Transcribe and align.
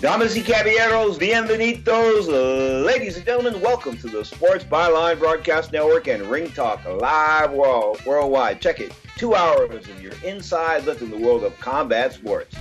Damas 0.00 0.36
y 0.36 0.42
caballeros, 0.42 1.18
bienvenidos, 1.18 2.28
uh, 2.28 2.84
ladies 2.86 3.16
and 3.16 3.26
gentlemen. 3.26 3.60
Welcome 3.60 3.96
to 3.96 4.06
the 4.06 4.24
Sports 4.24 4.62
Byline 4.62 5.18
Broadcast 5.18 5.72
Network 5.72 6.06
and 6.06 6.22
Ring 6.30 6.52
Talk 6.52 6.84
live 6.84 7.50
world, 7.50 8.00
worldwide. 8.06 8.60
Check 8.60 8.78
it. 8.78 8.92
Two 9.16 9.34
hours 9.34 9.88
of 9.88 10.00
your 10.00 10.12
inside 10.22 10.84
look 10.84 11.02
in 11.02 11.10
the 11.10 11.18
world 11.18 11.42
of 11.42 11.58
combat 11.58 12.12
sports. 12.12 12.54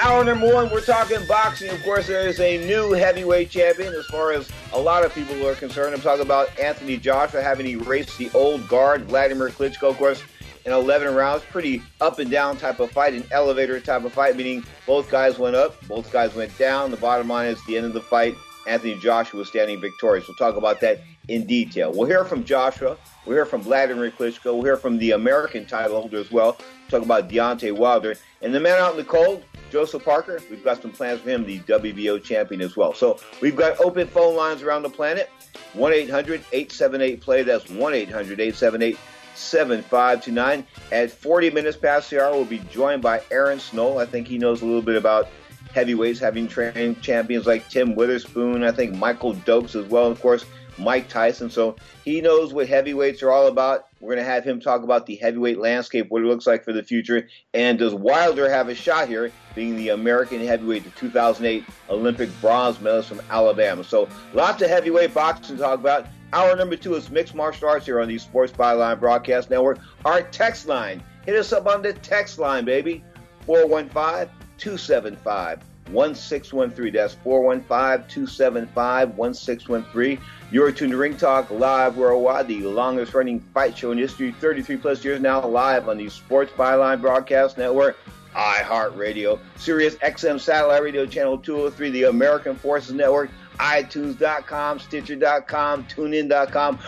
Hour 0.00 0.24
number 0.24 0.54
one, 0.54 0.70
we're 0.70 0.80
talking 0.80 1.18
boxing. 1.26 1.70
Of 1.70 1.82
course, 1.82 2.06
there 2.06 2.28
is 2.28 2.38
a 2.38 2.64
new 2.64 2.92
heavyweight 2.92 3.50
champion 3.50 3.92
as 3.92 4.06
far 4.06 4.30
as 4.30 4.48
a 4.72 4.80
lot 4.80 5.04
of 5.04 5.12
people 5.12 5.44
are 5.44 5.56
concerned. 5.56 5.92
I'm 5.92 6.02
talking 6.02 6.24
about 6.24 6.56
Anthony 6.56 6.96
Joshua 6.96 7.42
having 7.42 7.66
erased 7.66 8.16
the 8.16 8.30
old 8.32 8.68
guard, 8.68 9.06
Vladimir 9.06 9.48
Klitschko, 9.48 9.90
of 9.90 9.96
course 9.96 10.22
in 10.64 10.72
11 10.72 11.14
rounds. 11.14 11.42
Pretty 11.44 11.82
up 12.00 12.18
and 12.18 12.30
down 12.30 12.56
type 12.56 12.80
of 12.80 12.90
fight, 12.90 13.14
an 13.14 13.24
elevator 13.30 13.80
type 13.80 14.04
of 14.04 14.12
fight, 14.12 14.36
meaning 14.36 14.64
both 14.86 15.10
guys 15.10 15.38
went 15.38 15.56
up, 15.56 15.76
both 15.86 16.12
guys 16.12 16.34
went 16.34 16.56
down. 16.58 16.90
The 16.90 16.96
bottom 16.96 17.28
line 17.28 17.48
is, 17.48 17.64
the 17.66 17.76
end 17.76 17.86
of 17.86 17.92
the 17.92 18.00
fight, 18.00 18.34
Anthony 18.66 18.98
Joshua 18.98 19.44
standing 19.44 19.80
victorious. 19.80 20.28
We'll 20.28 20.36
talk 20.36 20.56
about 20.56 20.80
that 20.80 21.00
in 21.28 21.46
detail. 21.46 21.92
We'll 21.92 22.08
hear 22.08 22.24
from 22.24 22.44
Joshua. 22.44 22.96
We'll 23.24 23.36
hear 23.36 23.46
from 23.46 23.62
Vladimir 23.62 24.10
Klitschko. 24.10 24.54
We'll 24.54 24.64
hear 24.64 24.76
from 24.76 24.98
the 24.98 25.12
American 25.12 25.66
title 25.66 26.00
holder 26.00 26.18
as 26.18 26.30
well. 26.30 26.56
We'll 26.58 27.00
talk 27.00 27.02
about 27.02 27.28
Deontay 27.28 27.72
Wilder. 27.76 28.16
And 28.42 28.54
the 28.54 28.60
man 28.60 28.78
out 28.78 28.92
in 28.92 28.96
the 28.96 29.04
cold, 29.04 29.44
Joseph 29.70 30.04
Parker, 30.04 30.40
we've 30.50 30.64
got 30.64 30.82
some 30.82 30.90
plans 30.90 31.20
for 31.20 31.30
him, 31.30 31.46
the 31.46 31.60
WBO 31.60 32.22
champion 32.22 32.60
as 32.60 32.76
well. 32.76 32.92
So 32.92 33.18
we've 33.40 33.56
got 33.56 33.78
open 33.80 34.08
phone 34.08 34.34
lines 34.36 34.62
around 34.62 34.82
the 34.82 34.90
planet. 34.90 35.30
1 35.74 35.92
800 35.92 36.40
878 36.52 37.20
play. 37.20 37.42
That's 37.42 37.68
1 37.70 37.94
800 37.94 38.40
878 38.40 38.98
7529. 39.34 40.66
At 40.92 41.10
40 41.10 41.50
minutes 41.50 41.76
past 41.76 42.10
the 42.10 42.24
hour, 42.24 42.32
we'll 42.32 42.44
be 42.44 42.58
joined 42.70 43.02
by 43.02 43.22
Aaron 43.30 43.60
Snowell. 43.60 43.98
I 43.98 44.06
think 44.06 44.26
he 44.28 44.38
knows 44.38 44.62
a 44.62 44.66
little 44.66 44.82
bit 44.82 44.96
about 44.96 45.28
heavyweights, 45.74 46.18
having 46.18 46.48
trained 46.48 47.00
champions 47.02 47.46
like 47.46 47.68
Tim 47.68 47.94
Witherspoon, 47.94 48.64
I 48.64 48.72
think 48.72 48.96
Michael 48.96 49.34
Dokes 49.34 49.74
as 49.74 49.86
well, 49.86 50.06
of 50.06 50.20
course, 50.20 50.44
Mike 50.78 51.08
Tyson. 51.08 51.50
So 51.50 51.76
he 52.04 52.20
knows 52.20 52.52
what 52.52 52.68
heavyweights 52.68 53.22
are 53.22 53.30
all 53.30 53.46
about. 53.46 53.86
We're 54.00 54.14
going 54.14 54.24
to 54.24 54.30
have 54.30 54.44
him 54.44 54.60
talk 54.60 54.82
about 54.82 55.06
the 55.06 55.16
heavyweight 55.16 55.58
landscape, 55.58 56.06
what 56.08 56.22
it 56.22 56.26
looks 56.26 56.46
like 56.46 56.64
for 56.64 56.72
the 56.72 56.82
future, 56.82 57.28
and 57.52 57.78
does 57.78 57.94
Wilder 57.94 58.50
have 58.50 58.68
a 58.68 58.74
shot 58.74 59.08
here, 59.08 59.30
being 59.54 59.76
the 59.76 59.90
American 59.90 60.44
heavyweight, 60.44 60.84
the 60.84 60.90
2008 60.90 61.64
Olympic 61.90 62.30
bronze 62.40 62.80
medalist 62.80 63.10
from 63.10 63.20
Alabama. 63.28 63.84
So 63.84 64.08
lots 64.32 64.62
of 64.62 64.70
heavyweight 64.70 65.12
boxing 65.12 65.56
to 65.56 65.62
talk 65.62 65.78
about. 65.78 66.06
Hour 66.32 66.54
number 66.54 66.76
two 66.76 66.94
is 66.94 67.10
mixed 67.10 67.34
martial 67.34 67.68
arts 67.68 67.86
here 67.86 68.00
on 68.00 68.06
the 68.06 68.18
Sports 68.18 68.52
Byline 68.52 69.00
Broadcast 69.00 69.50
Network. 69.50 69.80
Our 70.04 70.22
text 70.22 70.66
line. 70.68 71.02
Hit 71.26 71.36
us 71.36 71.52
up 71.52 71.66
on 71.66 71.82
the 71.82 71.92
text 71.92 72.38
line, 72.38 72.64
baby. 72.64 73.02
415 73.46 74.32
275 74.56 75.62
1613. 75.90 76.92
That's 76.92 77.14
415 77.14 78.08
275 78.08 79.16
1613. 79.16 80.20
You're 80.52 80.70
tuned 80.70 80.92
to 80.92 80.96
Ring 80.96 81.16
Talk 81.16 81.50
live 81.50 81.96
worldwide, 81.96 82.46
the 82.46 82.60
longest 82.62 83.12
running 83.12 83.40
fight 83.40 83.76
show 83.76 83.90
in 83.90 83.98
history, 83.98 84.32
33 84.32 84.76
plus 84.76 85.04
years 85.04 85.20
now, 85.20 85.44
live 85.44 85.88
on 85.88 85.96
the 85.96 86.08
Sports 86.08 86.52
Byline 86.52 87.00
Broadcast 87.00 87.58
Network, 87.58 87.96
iHeartRadio, 88.34 89.38
Sirius 89.56 89.96
XM 89.96 90.40
Satellite 90.40 90.82
Radio 90.82 91.06
Channel 91.06 91.38
203, 91.38 91.90
the 91.90 92.04
American 92.04 92.56
Forces 92.56 92.92
Network, 92.92 93.30
iTunes.com, 93.60 94.78
Stitcher.com, 94.78 95.84
TuneIn.com. 95.84 96.78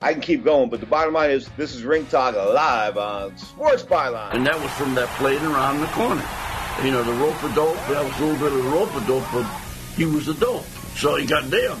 I 0.00 0.12
can 0.12 0.22
keep 0.22 0.44
going, 0.44 0.70
but 0.70 0.80
the 0.80 0.86
bottom 0.86 1.14
line 1.14 1.30
is 1.30 1.48
this 1.56 1.74
is 1.74 1.82
Ring 1.84 2.06
Talk 2.06 2.34
live 2.34 2.96
on 2.96 3.36
Sports 3.36 3.82
Byline. 3.82 4.34
And 4.34 4.46
that 4.46 4.60
was 4.60 4.70
from 4.72 4.94
that 4.94 5.08
plate 5.18 5.42
around 5.42 5.80
the 5.80 5.86
corner. 5.88 6.24
You 6.84 6.90
know, 6.90 7.02
the 7.02 7.12
rope 7.12 7.42
a 7.42 7.54
dope, 7.54 7.76
that 7.88 8.04
was 8.04 8.18
a 8.20 8.24
little 8.24 8.48
bit 8.48 8.52
of 8.52 8.72
rope 8.72 8.94
a 8.94 9.06
dope, 9.06 9.24
but 9.32 9.44
he 9.96 10.04
was 10.04 10.28
a 10.28 10.34
dope. 10.34 10.64
So 10.96 11.16
he 11.16 11.26
got 11.26 11.50
down. 11.50 11.80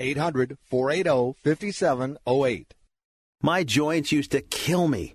800 0.00 0.58
480 0.64 1.34
5708. 1.42 2.74
My 3.42 3.62
joints 3.62 4.10
used 4.10 4.30
to 4.32 4.40
kill 4.40 4.88
me. 4.88 5.14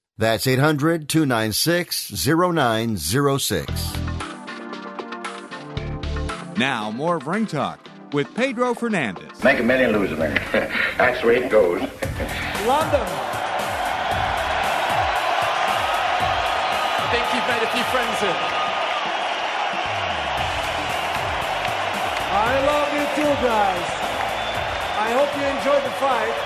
That's 0.21 0.45
800 0.45 1.09
296 1.09 2.27
0906. 2.27 3.97
Now, 6.59 6.91
more 6.91 7.15
of 7.15 7.25
Ring 7.25 7.47
Talk 7.47 7.79
with 8.13 8.31
Pedro 8.35 8.75
Fernandez. 8.75 9.43
Make 9.43 9.57
a 9.57 9.63
million, 9.63 9.93
lose 9.93 10.11
a 10.11 10.15
million. 10.15 10.39
That's 10.99 11.21
the 11.21 11.27
way 11.27 11.37
it 11.37 11.49
goes. 11.49 11.81
London. 11.81 13.01
I 17.01 17.09
think 17.09 17.25
you've 17.33 17.49
made 17.49 17.63
a 17.65 17.71
few 17.73 17.81
friends 17.89 18.19
here. 18.21 18.37
I 22.29 22.61
love 22.69 22.93
you 22.93 23.05
too, 23.17 23.33
guys. 23.41 23.89
I 25.01 25.17
hope 25.17 25.33
you 25.33 25.45
enjoyed 25.49 25.81
the 25.83 25.89
fight. 25.97 26.37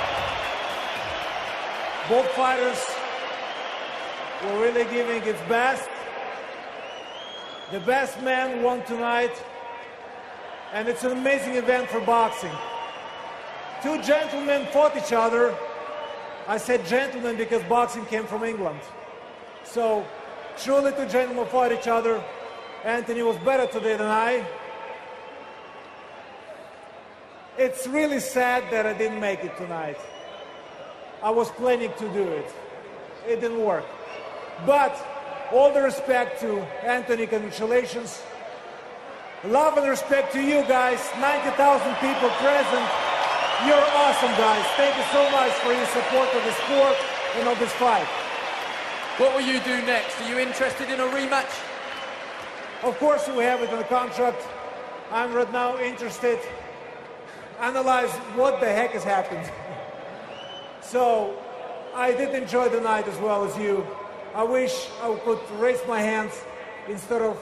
Both 2.07 2.31
fighters 2.37 2.94
were 4.45 4.61
really 4.61 4.83
giving 4.85 5.23
its 5.23 5.41
best. 5.49 5.89
The 7.71 7.79
best 7.81 8.21
man 8.21 8.63
won 8.63 8.83
tonight 8.85 9.35
and 10.75 10.89
it's 10.89 11.05
an 11.05 11.11
amazing 11.13 11.55
event 11.55 11.87
for 11.89 12.01
boxing. 12.01 12.51
Two 13.81 14.01
gentlemen 14.01 14.65
fought 14.73 14.97
each 14.97 15.13
other. 15.13 15.55
I 16.47 16.57
said 16.57 16.85
gentlemen 16.85 17.37
because 17.37 17.63
boxing 17.63 18.05
came 18.07 18.25
from 18.25 18.43
England. 18.43 18.81
So, 19.63 20.05
truly, 20.57 20.91
two 20.91 21.07
gentlemen 21.07 21.45
fought 21.47 21.71
each 21.71 21.87
other. 21.87 22.21
Anthony 22.83 23.23
was 23.23 23.37
better 23.37 23.67
today 23.67 23.95
than 23.95 24.07
I. 24.07 24.45
It's 27.57 27.87
really 27.87 28.19
sad 28.19 28.69
that 28.71 28.85
I 28.85 28.93
didn't 28.93 29.21
make 29.21 29.45
it 29.45 29.55
tonight. 29.55 29.97
I 31.23 31.29
was 31.29 31.49
planning 31.51 31.91
to 31.97 32.13
do 32.13 32.23
it. 32.23 32.53
It 33.25 33.39
didn't 33.39 33.63
work. 33.63 33.85
But 34.65 34.95
all 35.51 35.73
the 35.73 35.81
respect 35.81 36.39
to 36.41 36.59
Anthony, 36.83 37.27
congratulations. 37.27 38.21
Love 39.43 39.77
and 39.77 39.87
respect 39.87 40.33
to 40.33 40.41
you 40.41 40.63
guys. 40.63 40.99
90,000 41.19 41.95
people 41.95 42.29
present. 42.39 42.87
You're 43.67 43.87
awesome, 43.95 44.31
guys. 44.37 44.65
Thank 44.75 44.97
you 44.97 45.03
so 45.11 45.29
much 45.31 45.51
for 45.63 45.73
your 45.73 45.85
support 45.87 46.29
of 46.33 46.43
the 46.43 46.53
sport 46.63 46.97
and 47.35 47.47
of 47.47 47.59
this 47.59 47.71
fight. 47.73 48.07
What 49.17 49.33
will 49.35 49.45
you 49.45 49.59
do 49.61 49.85
next? 49.85 50.19
Are 50.21 50.29
you 50.29 50.39
interested 50.39 50.89
in 50.89 50.99
a 50.99 51.07
rematch? 51.07 51.53
Of 52.83 52.97
course, 52.99 53.27
we 53.27 53.43
have 53.43 53.61
it 53.61 53.69
in 53.69 53.77
the 53.77 53.85
contract. 53.85 54.41
I'm 55.11 55.33
right 55.33 55.51
now 55.51 55.79
interested. 55.79 56.39
Analyze 57.59 58.09
what 58.35 58.59
the 58.59 58.67
heck 58.67 58.91
has 58.91 59.03
happened. 59.03 59.49
so, 60.81 61.37
I 61.93 62.11
did 62.11 62.35
enjoy 62.35 62.69
the 62.69 62.81
night 62.81 63.07
as 63.07 63.17
well 63.19 63.45
as 63.45 63.55
you. 63.57 63.87
I 64.35 64.43
wish 64.43 64.89
I 65.01 65.15
could 65.23 65.39
raise 65.51 65.79
my 65.87 66.01
hands 66.01 66.33
instead 66.89 67.21
of 67.21 67.39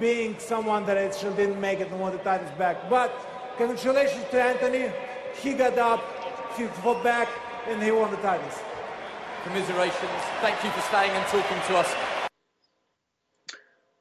being 0.00 0.36
someone 0.40 0.84
that 0.86 0.96
actually 0.96 1.36
didn't 1.36 1.60
make 1.60 1.78
it 1.78 1.88
and 1.88 2.00
won 2.00 2.10
the 2.10 2.18
titles 2.18 2.50
back. 2.58 2.90
But 2.90 3.12
congratulations 3.56 4.24
to 4.32 4.42
Anthony. 4.42 4.90
He 5.40 5.54
got 5.54 5.78
up, 5.78 6.02
he 6.56 6.66
fought 6.82 7.04
back, 7.04 7.28
and 7.68 7.80
he 7.80 7.92
won 7.92 8.10
the 8.10 8.16
titles. 8.16 8.58
Commiserations. 9.44 10.20
Thank 10.40 10.64
you 10.64 10.70
for 10.70 10.80
staying 10.80 11.12
and 11.12 11.24
talking 11.28 11.58
to 11.68 11.76
us. 11.78 11.94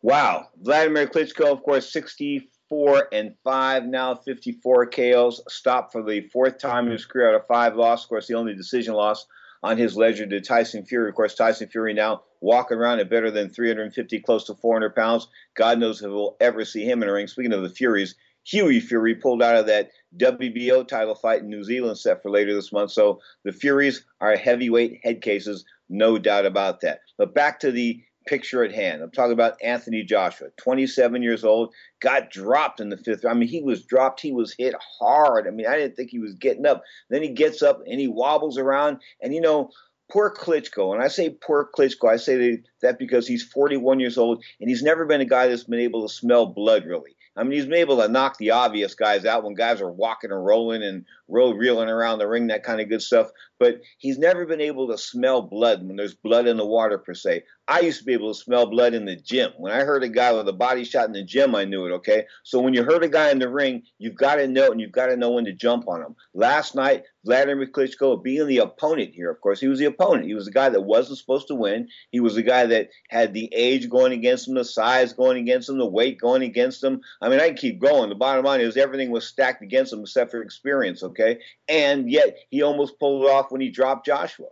Wow. 0.01 0.47
Vladimir 0.63 1.05
Klitschko, 1.05 1.51
of 1.51 1.61
course, 1.61 1.93
64 1.93 3.09
and 3.13 3.35
5, 3.43 3.85
now 3.85 4.15
54 4.15 4.87
KOs. 4.87 5.41
Stopped 5.47 5.91
for 5.91 6.01
the 6.01 6.21
fourth 6.29 6.57
time 6.57 6.87
in 6.87 6.93
his 6.93 7.05
career 7.05 7.29
out 7.29 7.35
of 7.35 7.45
five 7.45 7.75
loss. 7.75 8.01
Of 8.01 8.09
course, 8.09 8.25
the 8.25 8.33
only 8.33 8.55
decision 8.55 8.95
loss 8.95 9.27
on 9.63 9.77
his 9.77 9.95
ledger 9.97 10.25
to 10.25 10.41
Tyson 10.41 10.85
Fury. 10.85 11.09
Of 11.09 11.15
course, 11.15 11.35
Tyson 11.35 11.67
Fury 11.67 11.93
now 11.93 12.23
walking 12.41 12.77
around 12.77 12.99
at 12.99 13.09
better 13.09 13.31
than 13.31 13.49
350, 13.49 14.19
close 14.21 14.45
to 14.45 14.55
400 14.55 14.95
pounds. 14.95 15.27
God 15.55 15.79
knows 15.79 16.01
if 16.01 16.09
we'll 16.09 16.37
ever 16.39 16.63
see 16.65 16.85
him 16.85 17.03
in 17.03 17.09
a 17.09 17.13
ring. 17.13 17.27
Speaking 17.27 17.53
of 17.53 17.63
the 17.63 17.69
Furies, 17.69 18.15
Hughie 18.43 18.79
Fury 18.79 19.15
pulled 19.15 19.43
out 19.43 19.55
of 19.55 19.65
that 19.67 19.91
WBO 20.17 20.87
title 20.87 21.15
fight 21.15 21.41
in 21.41 21.49
New 21.49 21.63
Zealand 21.63 21.97
set 21.97 22.21
for 22.21 22.31
later 22.31 22.53
this 22.53 22.71
month. 22.71 22.91
So 22.91 23.19
the 23.43 23.51
Furies 23.51 24.05
are 24.21 24.35
heavyweight 24.35 25.01
head 25.03 25.21
cases, 25.21 25.65
no 25.89 26.17
doubt 26.17 26.45
about 26.45 26.81
that. 26.81 27.01
But 27.17 27.35
back 27.35 27.59
to 27.59 27.71
the 27.71 28.01
picture 28.29 28.63
at 28.63 28.71
hand. 28.71 29.01
I'm 29.01 29.09
talking 29.09 29.33
about 29.33 29.61
Anthony 29.63 30.03
Joshua, 30.03 30.49
27 30.57 31.23
years 31.23 31.43
old, 31.43 31.73
got 31.99 32.29
dropped 32.29 32.79
in 32.79 32.89
the 32.89 32.97
fifth. 32.97 33.25
I 33.25 33.33
mean, 33.33 33.49
he 33.49 33.63
was 33.63 33.83
dropped. 33.83 34.21
He 34.21 34.31
was 34.31 34.53
hit 34.57 34.75
hard. 34.99 35.47
I 35.47 35.51
mean, 35.51 35.65
I 35.65 35.75
didn't 35.75 35.95
think 35.95 36.11
he 36.11 36.19
was 36.19 36.35
getting 36.35 36.67
up. 36.67 36.83
Then 37.09 37.23
he 37.23 37.29
gets 37.29 37.63
up 37.63 37.81
and 37.87 37.99
he 37.99 38.07
wobbles 38.07 38.59
around. 38.59 38.99
And, 39.19 39.33
you 39.33 39.41
know, 39.41 39.71
poor 40.11 40.33
Klitschko, 40.33 40.93
and 40.93 41.03
I 41.03 41.07
say 41.07 41.29
poor 41.29 41.69
Klitschko, 41.75 42.09
I 42.09 42.17
say 42.17 42.59
that 42.81 42.99
because 42.99 43.27
he's 43.27 43.43
41 43.43 43.99
years 43.99 44.17
old 44.17 44.43
and 44.59 44.69
he's 44.69 44.83
never 44.83 45.05
been 45.05 45.21
a 45.21 45.25
guy 45.25 45.47
that's 45.47 45.63
been 45.63 45.79
able 45.79 46.07
to 46.07 46.13
smell 46.13 46.45
blood 46.45 46.85
really. 46.85 47.15
I 47.39 47.43
mean, 47.43 47.53
he's 47.53 47.65
been 47.65 47.75
able 47.75 47.97
to 47.97 48.09
knock 48.09 48.37
the 48.37 48.51
obvious 48.51 48.95
guys 48.95 49.23
out 49.23 49.43
when 49.43 49.53
guys 49.53 49.79
are 49.79 49.91
walking 49.91 50.31
and 50.31 50.45
rolling 50.45 50.83
and 50.83 51.05
roll 51.29 51.53
reeling 51.53 51.87
around 51.87 52.19
the 52.19 52.27
ring, 52.27 52.47
that 52.47 52.63
kind 52.63 52.81
of 52.81 52.89
good 52.89 53.01
stuff. 53.01 53.29
But 53.59 53.81
he's 53.97 54.17
never 54.17 54.45
been 54.45 54.59
able 54.59 54.89
to 54.89 54.97
smell 54.97 55.43
blood 55.43 55.85
when 55.87 55.95
there's 55.95 56.15
blood 56.15 56.47
in 56.47 56.57
the 56.57 56.65
water 56.65 56.97
per 56.97 57.13
se. 57.13 57.43
I 57.69 57.81
used 57.81 57.99
to 57.99 58.05
be 58.05 58.13
able 58.13 58.33
to 58.33 58.39
smell 58.39 58.65
blood 58.65 58.95
in 58.95 59.05
the 59.05 59.15
gym. 59.15 59.51
When 59.57 59.71
I 59.71 59.81
heard 59.81 60.03
a 60.03 60.09
guy 60.09 60.33
with 60.33 60.49
a 60.49 60.53
body 60.53 60.83
shot 60.83 61.05
in 61.05 61.13
the 61.13 61.23
gym, 61.23 61.53
I 61.53 61.65
knew 61.65 61.85
it. 61.85 61.91
Okay, 61.91 62.25
so 62.41 62.59
when 62.59 62.73
you 62.73 62.83
heard 62.83 63.03
a 63.03 63.07
guy 63.07 63.29
in 63.29 63.37
the 63.37 63.47
ring, 63.47 63.83
you've 63.99 64.15
got 64.15 64.35
to 64.35 64.47
know 64.47 64.71
and 64.71 64.81
you've 64.81 64.91
got 64.91 65.05
to 65.05 65.15
know 65.15 65.29
when 65.29 65.45
to 65.45 65.53
jump 65.53 65.87
on 65.87 66.01
him. 66.01 66.15
Last 66.33 66.73
night, 66.73 67.03
Vladimir 67.23 67.67
Klitschko, 67.67 68.23
being 68.23 68.47
the 68.47 68.57
opponent 68.57 69.13
here, 69.13 69.29
of 69.29 69.39
course, 69.41 69.59
he 69.59 69.67
was 69.67 69.77
the 69.77 69.85
opponent. 69.85 70.25
He 70.25 70.33
was 70.33 70.45
the 70.45 70.51
guy 70.51 70.69
that 70.69 70.81
wasn't 70.81 71.19
supposed 71.19 71.47
to 71.49 71.55
win. 71.55 71.87
He 72.09 72.19
was 72.19 72.33
the 72.33 72.41
guy 72.41 72.65
that 72.65 72.89
had 73.09 73.35
the 73.35 73.53
age 73.53 73.87
going 73.87 74.13
against 74.13 74.47
him, 74.47 74.55
the 74.55 74.65
size 74.65 75.13
going 75.13 75.37
against 75.37 75.69
him, 75.69 75.77
the 75.77 75.85
weight 75.85 76.19
going 76.19 76.41
against 76.41 76.83
him. 76.83 77.01
I 77.21 77.29
mean, 77.29 77.39
I 77.39 77.53
keep 77.53 77.79
going. 77.79 78.09
The 78.09 78.15
bottom 78.15 78.45
line 78.45 78.61
is 78.61 78.77
everything 78.77 79.11
was 79.11 79.27
stacked 79.27 79.61
against 79.61 79.93
him 79.93 79.99
except 79.99 80.31
for 80.31 80.41
experience. 80.41 81.03
Okay, 81.03 81.37
and 81.67 82.09
yet 82.09 82.35
he 82.49 82.63
almost 82.63 82.97
pulled 82.99 83.25
it 83.25 83.29
off 83.29 83.51
when 83.51 83.61
he 83.61 83.69
dropped 83.69 84.07
Joshua, 84.07 84.47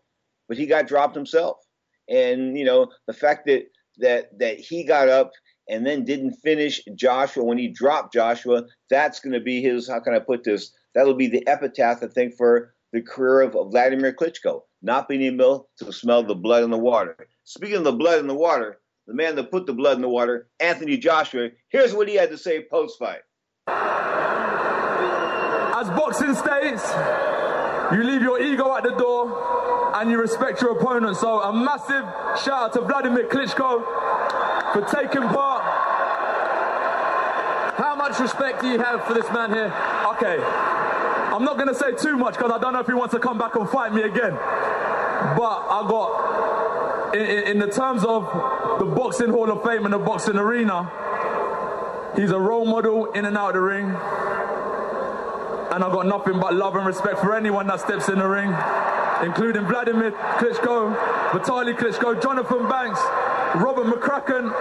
but 0.48 0.58
he 0.58 0.68
got 0.68 0.86
dropped 0.86 1.16
himself. 1.16 1.67
And 2.10 2.58
you 2.58 2.66
know 2.66 2.88
the 3.08 3.14
fact 3.14 3.46
that 3.48 3.64
that 4.00 4.38
that 4.40 4.60
he 4.60 4.84
got 4.84 5.10
up 5.10 5.32
and 5.70 5.86
then 5.86 6.06
didn't 6.06 6.34
finish 6.44 6.82
Joshua 6.96 7.44
when 7.44 7.58
he 7.58 7.68
dropped 7.68 8.14
Joshua, 8.14 8.64
that's 8.90 9.20
going 9.20 9.34
to 9.34 9.42
be 9.42 9.62
his. 9.62 9.90
How 9.90 10.00
can 10.00 10.14
I 10.14 10.20
put 10.20 10.44
this? 10.44 10.72
That'll 10.96 11.14
be 11.14 11.28
the 11.28 11.46
epitaph, 11.48 12.02
I 12.02 12.08
think, 12.08 12.36
for 12.38 12.74
the 12.94 13.02
career 13.02 13.42
of, 13.42 13.54
Vladimir 13.70 14.14
Klitschko, 14.14 14.62
not 14.82 15.10
being 15.10 15.22
able 15.24 15.70
to 15.80 15.92
smell 15.92 16.24
the 16.24 16.36
blood 16.36 16.64
in 16.64 16.72
the 16.72 16.78
water. 16.78 17.28
Speaking 17.44 17.78
of 17.78 17.84
the 17.84 17.92
blood 17.92 18.20
in 18.20 18.28
the 18.28 18.34
water, 18.34 18.80
the 19.08 19.14
man 19.14 19.36
that 19.36 19.52
put 19.52 19.66
the 19.66 19.74
blood 19.74 19.98
in 19.98 20.02
the 20.02 20.10
water, 20.10 20.50
Anthony 20.60 20.98
Joshua. 20.98 21.50
Here's 21.70 21.94
what 21.94 22.08
he 22.08 22.16
had 22.16 22.30
to 22.32 22.38
say 22.38 22.66
post 22.70 22.98
fight. 23.00 23.22
As 25.76 25.88
boxing 25.90 26.34
states, 26.34 26.92
you 27.94 28.04
leave 28.04 28.22
your 28.22 28.42
ego 28.42 28.76
at 28.76 28.84
the 28.84 28.96
door 28.98 29.77
and 30.02 30.12
you 30.12 30.20
respect 30.20 30.62
your 30.62 30.78
opponent. 30.78 31.18
So 31.18 31.42
a 31.42 31.52
massive 31.52 32.06
shout 32.44 32.64
out 32.64 32.74
to 32.74 32.82
Vladimir 32.82 33.28
Klitschko 33.28 33.84
for 34.74 34.82
taking 34.96 35.24
part. 35.24 35.64
How 37.78 37.96
much 37.96 38.20
respect 38.20 38.62
do 38.62 38.68
you 38.68 38.80
have 38.80 39.04
for 39.06 39.14
this 39.14 39.26
man 39.32 39.52
here? 39.52 39.74
Okay, 40.14 40.40
I'm 41.34 41.44
not 41.44 41.58
going 41.58 41.68
to 41.68 41.76
say 41.76 41.94
too 41.94 42.18
much 42.18 42.36
because 42.36 42.52
I 42.52 42.60
don't 42.60 42.74
know 42.74 42.80
if 42.80 42.88
he 42.88 42.94
wants 42.94 43.14
to 43.14 43.20
come 43.20 43.38
back 43.38 43.56
and 43.56 43.68
fight 43.70 43.94
me 43.94 44.04
again. 44.04 44.34
But 44.34 45.66
I 45.70 45.86
got, 45.90 47.16
in, 47.16 47.26
in, 47.26 47.44
in 47.48 47.60
the 47.60 47.68
terms 47.68 48.04
of 48.04 48.24
the 48.80 48.86
Boxing 48.86 49.30
Hall 49.30 49.50
of 49.52 49.64
Fame 49.64 49.86
and 49.86 49.94
the 49.94 50.00
boxing 50.00 50.38
arena, 50.38 50.92
he's 52.16 52.32
a 52.32 52.40
role 52.40 52.66
model 52.66 53.06
in 53.12 53.26
and 53.26 53.36
out 53.36 53.50
of 53.50 53.54
the 53.56 53.62
ring. 53.62 53.96
and 55.72 55.84
I've 55.84 55.92
got 55.92 56.08
nothing 56.08 56.40
but 56.40 56.56
love 56.56 56.76
and 56.76 56.86
respect 56.86 57.20
for 57.20 57.36
anyone 57.36 57.68
that 57.68 57.80
steps 57.80 58.10
in 58.10 58.18
the 58.18 58.28
ring, 58.28 58.50
including 59.24 59.66
Vladimir 59.66 60.12
Klitschko, 60.12 60.96
Vitaly 61.32 61.76
Klitschko, 61.76 62.22
Jonathan 62.22 62.68
Banks, 62.70 63.00
Robert 63.62 63.86
McCracken, 63.86 64.52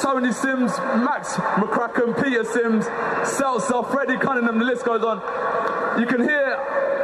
Tony 0.00 0.32
Sims, 0.32 0.76
Max 0.78 1.34
McCracken, 1.60 2.22
Peter 2.22 2.44
Sims, 2.44 2.86
Seltzer, 3.28 3.82
Freddie 3.84 4.16
Cunningham, 4.18 4.58
the 4.58 4.64
list 4.64 4.84
goes 4.84 5.02
on. 5.02 5.20
You 6.00 6.06
can 6.06 6.22
hear 6.22 6.56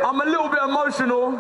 I'm 0.05 0.21
a 0.21 0.25
little 0.25 0.49
bit 0.49 0.61
emotional 0.63 1.33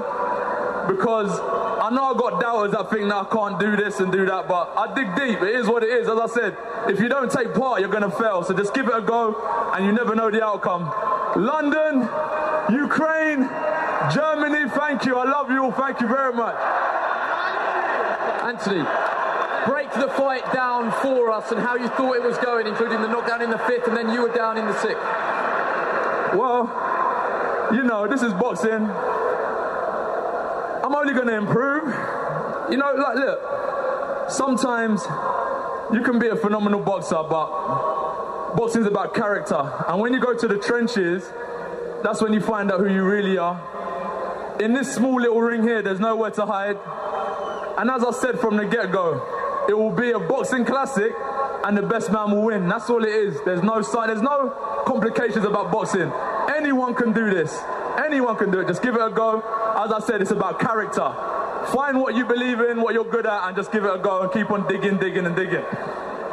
because 0.89 1.39
I 1.41 1.91
know 1.91 2.11
I've 2.11 2.17
got 2.17 2.41
doubters 2.41 2.73
that 2.73 2.91
think 2.91 3.09
that 3.09 3.15
I 3.15 3.25
can't 3.25 3.59
do 3.61 3.77
this 3.77 4.01
and 4.01 4.11
do 4.11 4.27
that, 4.27 4.49
but 4.49 4.73
I 4.77 4.93
dig 4.95 5.15
deep. 5.15 5.43
It 5.43 5.55
is 5.55 5.69
what 5.69 5.83
it 5.83 5.91
is. 5.91 6.09
As 6.09 6.19
I 6.19 6.27
said, 6.27 6.57
if 6.89 7.01
you 7.01 7.09
don't 7.09 7.31
take 7.31 7.55
part, 7.55 7.81
you're 7.81 7.91
going 7.91 8.03
to 8.03 8.11
fail. 8.11 8.43
So 8.43 8.55
just 8.55 8.75
give 8.75 8.89
it 8.89 8.95
a 8.95 9.01
go, 9.01 9.37
and 9.75 9.85
you 9.87 9.93
never 9.93 10.15
know 10.15 10.31
the 10.31 10.45
outcome. 10.45 10.91
London, 11.37 12.09
Ukraine, 12.75 13.49
Germany, 14.13 14.69
thank 14.71 15.05
you. 15.05 15.17
I 15.17 15.25
love 15.25 15.51
you 15.51 15.65
all. 15.65 15.73
Thank 15.73 16.01
you 16.01 16.07
very 16.07 16.33
much. 16.33 16.57
Anthony, 18.45 18.85
break 19.67 19.93
the 19.95 20.09
fight 20.17 20.45
down 20.53 20.93
for 21.03 21.31
us 21.31 21.51
and 21.51 21.61
how 21.61 21.75
you 21.75 21.89
thought 21.89 22.15
it 22.15 22.23
was 22.23 22.39
going, 22.39 22.67
including 22.67 23.03
the 23.03 23.09
knockdown 23.09 23.43
in 23.43 23.51
the 23.51 23.59
fifth, 23.59 23.89
and 23.89 23.97
then 23.97 24.11
you 24.11 24.23
were 24.23 24.33
down 24.33 24.57
in 24.57 24.67
the 24.67 24.79
sixth. 24.81 25.03
Well, 26.35 26.71
you 27.73 27.83
know, 27.83 28.07
this 28.07 28.23
is 28.23 28.33
boxing. 28.35 28.89
I'm 30.85 30.95
only 30.95 31.15
going 31.15 31.27
to 31.27 31.37
improve. 31.37 31.89
You 32.71 32.77
know, 32.77 32.93
like, 32.93 33.17
look, 33.17 34.31
sometimes 34.31 35.03
you 35.93 36.03
can 36.03 36.19
be 36.19 36.29
a 36.29 36.37
phenomenal 36.37 36.81
boxer, 36.81 37.23
but 37.29 38.55
boxing's 38.55 38.87
about 38.87 39.15
character. 39.15 39.73
And 39.89 40.01
when 40.01 40.13
you 40.13 40.21
go 40.21 40.35
to 40.35 40.47
the 40.47 40.59
trenches, 40.59 41.33
that's 42.03 42.23
when 42.23 42.33
you 42.33 42.41
find 42.41 42.71
out 42.71 42.81
who 42.81 42.93
you 42.93 43.05
really 43.05 43.39
are. 43.39 44.57
In 44.61 44.73
this 44.73 44.95
small 44.95 45.21
little 45.21 45.41
ring 45.41 45.63
here, 45.63 45.83
there's 45.83 46.01
nowhere 46.01 46.31
to 46.31 46.47
hide. 46.47 46.79
And 47.79 47.91
as 47.91 48.03
I 48.03 48.11
said 48.13 48.41
from 48.41 48.57
the 48.57 48.65
get 48.65 48.91
go, 48.91 49.67
it 49.69 49.77
will 49.77 49.91
be 49.91 50.13
a 50.13 50.19
boxing 50.19 50.65
classic 50.65 51.13
and 51.65 51.77
the 51.77 51.83
best 51.83 52.11
man 52.13 52.31
will 52.31 52.45
win. 52.45 52.69
That's 52.69 52.89
all 52.89 53.05
it 53.05 53.11
is. 53.11 53.39
There's 53.45 53.63
no 53.63 53.83
sign, 53.83 54.09
there's 54.09 54.23
no 54.23 54.51
complications 54.87 55.45
about 55.45 55.73
boxing. 55.73 56.11
Anyone 56.57 56.95
can 56.95 57.13
do 57.13 57.29
this. 57.29 57.59
Anyone 58.05 58.37
can 58.37 58.51
do 58.51 58.61
it. 58.61 58.69
Just 58.69 58.83
give 58.83 58.95
it 58.95 59.01
a 59.01 59.11
go. 59.11 59.39
As 59.77 59.91
I 59.91 60.01
said, 60.07 60.23
it's 60.23 60.31
about 60.31 60.61
character. 60.61 61.13
Find 61.73 62.01
what 62.01 62.15
you 62.15 62.25
believe 62.25 62.61
in, 62.61 62.81
what 62.81 62.95
you're 62.95 63.05
good 63.05 63.27
at, 63.27 63.49
and 63.49 63.57
just 63.57 63.73
give 63.73 63.85
it 63.85 63.93
a 63.93 63.99
go 63.99 64.23
and 64.23 64.33
keep 64.33 64.51
on 64.51 64.69
digging, 64.69 64.99
digging, 64.99 65.27
and 65.27 65.35
digging. 65.35 65.65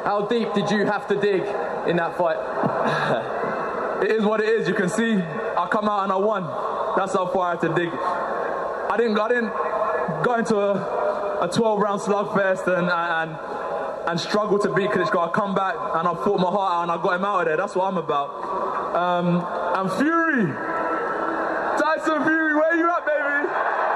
How 0.05 0.27
deep 0.29 0.53
did 0.53 0.69
you 0.69 0.85
have 0.85 1.07
to 1.07 1.19
dig 1.19 1.41
in 1.87 1.97
that 1.97 2.17
fight? 2.17 2.37
it 4.03 4.11
is 4.11 4.23
what 4.23 4.39
it 4.39 4.49
is. 4.49 4.67
You 4.67 4.75
can 4.75 4.89
see 4.89 5.13
I 5.63 5.67
come 5.69 5.87
out 5.87 6.03
and 6.03 6.11
I 6.11 6.17
won. 6.17 6.43
That's 6.97 7.13
how 7.13 7.25
far 7.27 7.47
I 7.47 7.51
had 7.51 7.61
to 7.61 7.69
dig. 7.73 7.87
I 7.87 8.97
didn't, 8.97 9.17
I 9.17 9.29
didn't 9.29 9.53
go 10.23 10.35
into 10.35 10.57
a, 10.57 10.73
a 11.39 11.47
12 11.47 11.79
round 11.79 12.01
slugfest 12.01 12.67
and, 12.67 12.89
and, 12.91 13.37
and 14.09 14.19
struggle 14.19 14.59
to 14.59 14.67
beat 14.73 14.89
Klitschko. 14.89 15.29
I 15.29 15.31
come 15.31 15.55
back 15.55 15.75
and 15.75 16.05
I 16.05 16.13
fought 16.15 16.39
my 16.39 16.49
heart 16.51 16.73
out 16.73 16.81
and 16.83 16.91
I 16.91 16.97
got 17.01 17.15
him 17.15 17.23
out 17.23 17.39
of 17.39 17.45
there. 17.45 17.55
That's 17.55 17.75
what 17.75 17.87
I'm 17.87 17.95
about. 17.97 18.29
Um, 18.93 19.41
and 19.79 19.89
Fury, 19.93 20.51
Tyson 21.79 22.23
Fury, 22.27 22.55
where 22.55 22.75
you 22.75 22.91
at, 22.91 23.05
baby? 23.07 23.47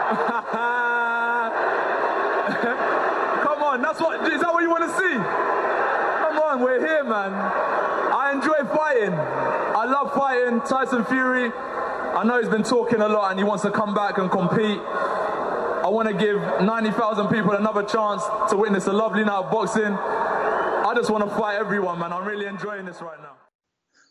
Come 3.43 3.61
on, 3.61 3.81
that's 3.81 3.99
what 3.99 4.25
is 4.31 4.39
that 4.39 4.53
what 4.53 4.63
you 4.63 4.69
want 4.69 4.85
to 4.87 4.97
see? 4.97 5.13
Come 5.13 6.39
on, 6.39 6.61
we're 6.61 6.79
here, 6.79 7.03
man. 7.03 7.33
I 7.33 8.31
enjoy 8.33 8.63
fighting. 8.73 9.46
I 9.87 9.89
love 9.89 10.13
fighting. 10.13 10.59
Tyson 10.67 11.05
Fury. 11.05 11.49
I 11.53 12.21
know 12.25 12.41
he's 12.41 12.49
been 12.49 12.63
talking 12.63 12.99
a 12.99 13.07
lot 13.07 13.31
and 13.31 13.39
he 13.39 13.45
wants 13.45 13.63
to 13.63 13.71
come 13.71 13.93
back 13.93 14.17
and 14.17 14.29
compete. 14.29 14.79
I 14.79 15.87
want 15.87 16.09
to 16.09 16.13
give 16.13 16.41
90,000 16.61 17.29
people 17.29 17.53
another 17.53 17.83
chance 17.83 18.21
to 18.49 18.57
witness 18.57 18.87
a 18.87 18.91
lovely 18.91 19.23
night 19.23 19.45
of 19.45 19.49
boxing. 19.49 19.85
I 19.85 20.91
just 20.93 21.09
want 21.09 21.23
to 21.23 21.33
fight 21.37 21.55
everyone, 21.55 21.99
man. 21.99 22.11
I'm 22.11 22.27
really 22.27 22.47
enjoying 22.47 22.83
this 22.83 23.01
right 23.01 23.17
now. 23.21 23.37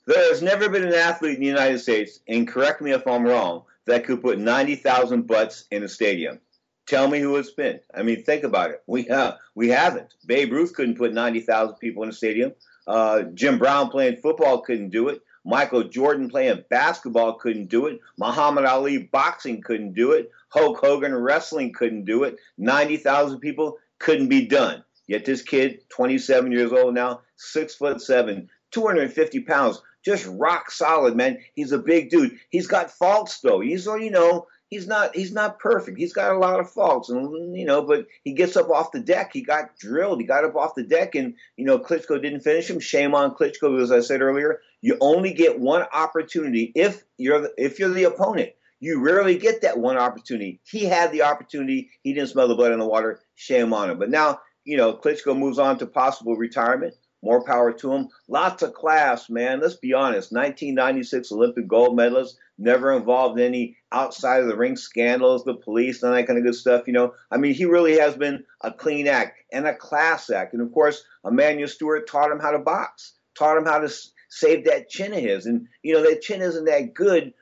There 0.07 0.31
has 0.31 0.41
never 0.41 0.71
been 0.71 0.83
an 0.85 0.95
athlete 0.95 1.35
in 1.35 1.41
the 1.41 1.47
United 1.47 1.81
States, 1.81 2.21
and 2.27 2.49
correct 2.49 2.81
me 2.81 2.93
if 2.93 3.07
I'm 3.07 3.25
wrong, 3.25 3.65
that 3.85 4.07
could 4.07 4.23
put 4.23 4.39
90,000 4.39 5.27
butts 5.27 5.67
in 5.71 5.83
a 5.83 5.89
stadium. 5.89 6.41
Tell 6.87 7.07
me 7.07 7.21
who 7.21 7.37
it's 7.37 7.51
been. 7.51 7.81
I 7.95 8.03
mean, 8.03 8.23
think 8.23 8.45
about 8.45 8.71
it. 8.71 8.83
We 8.87 9.03
have 9.05 9.37
we 9.55 9.69
haven't. 9.69 10.15
Babe 10.25 10.53
Ruth 10.53 10.73
couldn't 10.73 10.97
put 10.97 11.13
ninety 11.13 11.41
thousand 11.41 11.75
people 11.77 12.05
in 12.05 12.09
a 12.09 12.13
stadium. 12.13 12.53
Uh, 12.87 13.23
Jim 13.35 13.59
Brown 13.59 13.91
playing 13.91 14.19
football 14.19 14.61
couldn't 14.61 14.91
do 14.91 15.09
it. 15.09 15.21
Michael 15.47 15.85
Jordan 15.85 16.29
playing 16.29 16.65
basketball 16.69 17.35
couldn't 17.35 17.69
do 17.69 17.87
it. 17.87 18.01
Muhammad 18.19 18.65
Ali 18.65 18.99
boxing 18.99 19.63
couldn't 19.63 19.95
do 19.95 20.13
it. 20.13 20.31
Hulk 20.49 20.79
Hogan 20.79 21.15
wrestling 21.15 21.73
couldn't 21.73 22.05
do 22.05 22.25
it. 22.25 22.37
Ninety 22.59 22.97
thousand 22.97 23.39
people 23.39 23.79
couldn't 24.01 24.29
be 24.29 24.47
done. 24.47 24.83
Yet 25.07 25.25
this 25.25 25.43
kid, 25.43 25.89
27 25.91 26.51
years 26.51 26.73
old 26.73 26.95
now, 26.95 27.21
six 27.37 27.77
foot 27.77 28.03
seven, 28.03 28.51
250 28.73 29.41
pounds, 29.43 29.81
just 30.05 30.27
rock 30.27 30.71
solid, 30.71 31.15
man. 31.15 31.39
He's 31.55 31.71
a 31.71 31.79
big 31.79 32.11
dude. 32.11 32.39
He's 32.51 32.67
got 32.67 32.91
faults 32.91 33.41
though. 33.41 33.61
He's 33.61 33.87
you 33.87 34.11
know 34.11 34.49
he's 34.69 34.87
not 34.87 35.15
he's 35.15 35.33
not 35.33 35.59
perfect. 35.59 35.99
He's 35.99 36.13
got 36.13 36.35
a 36.35 36.39
lot 36.39 36.61
of 36.61 36.71
faults, 36.71 37.09
and 37.09 37.57
you 37.57 37.65
know, 37.65 37.83
but 37.83 38.07
he 38.25 38.33
gets 38.33 38.57
up 38.57 38.71
off 38.71 38.93
the 38.93 39.01
deck. 39.01 39.31
He 39.33 39.43
got 39.43 39.77
drilled. 39.79 40.21
He 40.21 40.27
got 40.27 40.45
up 40.45 40.57
off 40.57 40.75
the 40.75 40.83
deck, 40.83 41.15
and 41.15 41.35
you 41.57 41.65
know, 41.65 41.79
Klitschko 41.79 42.21
didn't 42.21 42.41
finish 42.41 42.69
him. 42.69 42.81
Shame 42.81 43.15
on 43.15 43.35
Klitschko, 43.35 43.81
as 43.81 43.93
I 43.93 44.01
said 44.01 44.23
earlier. 44.23 44.61
You 44.87 44.97
only 45.01 45.33
get 45.33 45.59
one 45.59 45.83
opportunity 45.93 46.71
if 46.77 47.03
you're 47.19 47.41
the, 47.41 47.53
if 47.59 47.81
you're 47.81 47.89
the 47.89 48.05
opponent. 48.05 48.53
You 48.79 49.01
rarely 49.01 49.37
get 49.37 49.63
that 49.63 49.81
one 49.81 49.97
opportunity. 49.97 50.61
He 50.63 50.85
had 50.85 51.11
the 51.11 51.23
opportunity. 51.23 51.91
He 52.05 52.13
didn't 52.13 52.29
smell 52.29 52.47
the 52.47 52.55
blood 52.55 52.71
in 52.71 52.79
the 52.79 52.87
water. 52.87 53.19
Shame 53.35 53.73
on 53.73 53.91
him. 53.91 53.99
But 53.99 54.11
now, 54.11 54.39
you 54.63 54.77
know, 54.77 54.95
Klitschko 54.95 55.37
moves 55.37 55.59
on 55.59 55.77
to 55.79 55.87
possible 55.87 56.37
retirement. 56.37 56.95
More 57.21 57.45
power 57.45 57.73
to 57.73 57.93
him. 57.95 58.11
Lots 58.29 58.63
of 58.63 58.75
class, 58.75 59.29
man. 59.29 59.59
Let's 59.59 59.75
be 59.75 59.93
honest. 59.93 60.31
1996 60.31 61.33
Olympic 61.33 61.67
gold 61.67 61.97
medalist 61.97 62.39
never 62.57 62.93
involved 62.93 63.41
in 63.41 63.45
any 63.45 63.77
outside 63.91 64.41
of 64.41 64.47
the 64.47 64.57
ring 64.57 64.77
scandals, 64.77 65.43
the 65.43 65.55
police, 65.55 66.05
and 66.05 66.15
that 66.15 66.29
kind 66.29 66.39
of 66.39 66.45
good 66.45 66.55
stuff. 66.55 66.87
You 66.87 66.93
know, 66.93 67.13
I 67.33 67.39
mean, 67.39 67.55
he 67.55 67.65
really 67.65 67.99
has 67.99 68.15
been 68.15 68.45
a 68.61 68.71
clean 68.71 69.09
act 69.09 69.37
and 69.53 69.67
a 69.67 69.75
class 69.75 70.31
act. 70.31 70.53
And 70.53 70.63
of 70.63 70.71
course, 70.71 71.03
Emanuel 71.25 71.67
Steward 71.67 72.07
taught 72.07 72.31
him 72.31 72.39
how 72.39 72.53
to 72.53 72.61
box, 72.61 73.15
taught 73.37 73.59
him 73.59 73.65
how 73.65 73.81
to 73.81 73.89
save 74.37 74.67
that 74.67 74.91
chin 74.91 75.15
of 75.15 75.21
his. 75.21 75.47
And, 75.47 75.69
you 75.83 75.95
know, 75.95 76.03
that 76.03 76.21
chin 76.21 76.43
isn't 76.43 76.67
that 76.67 76.93
good 76.93 77.33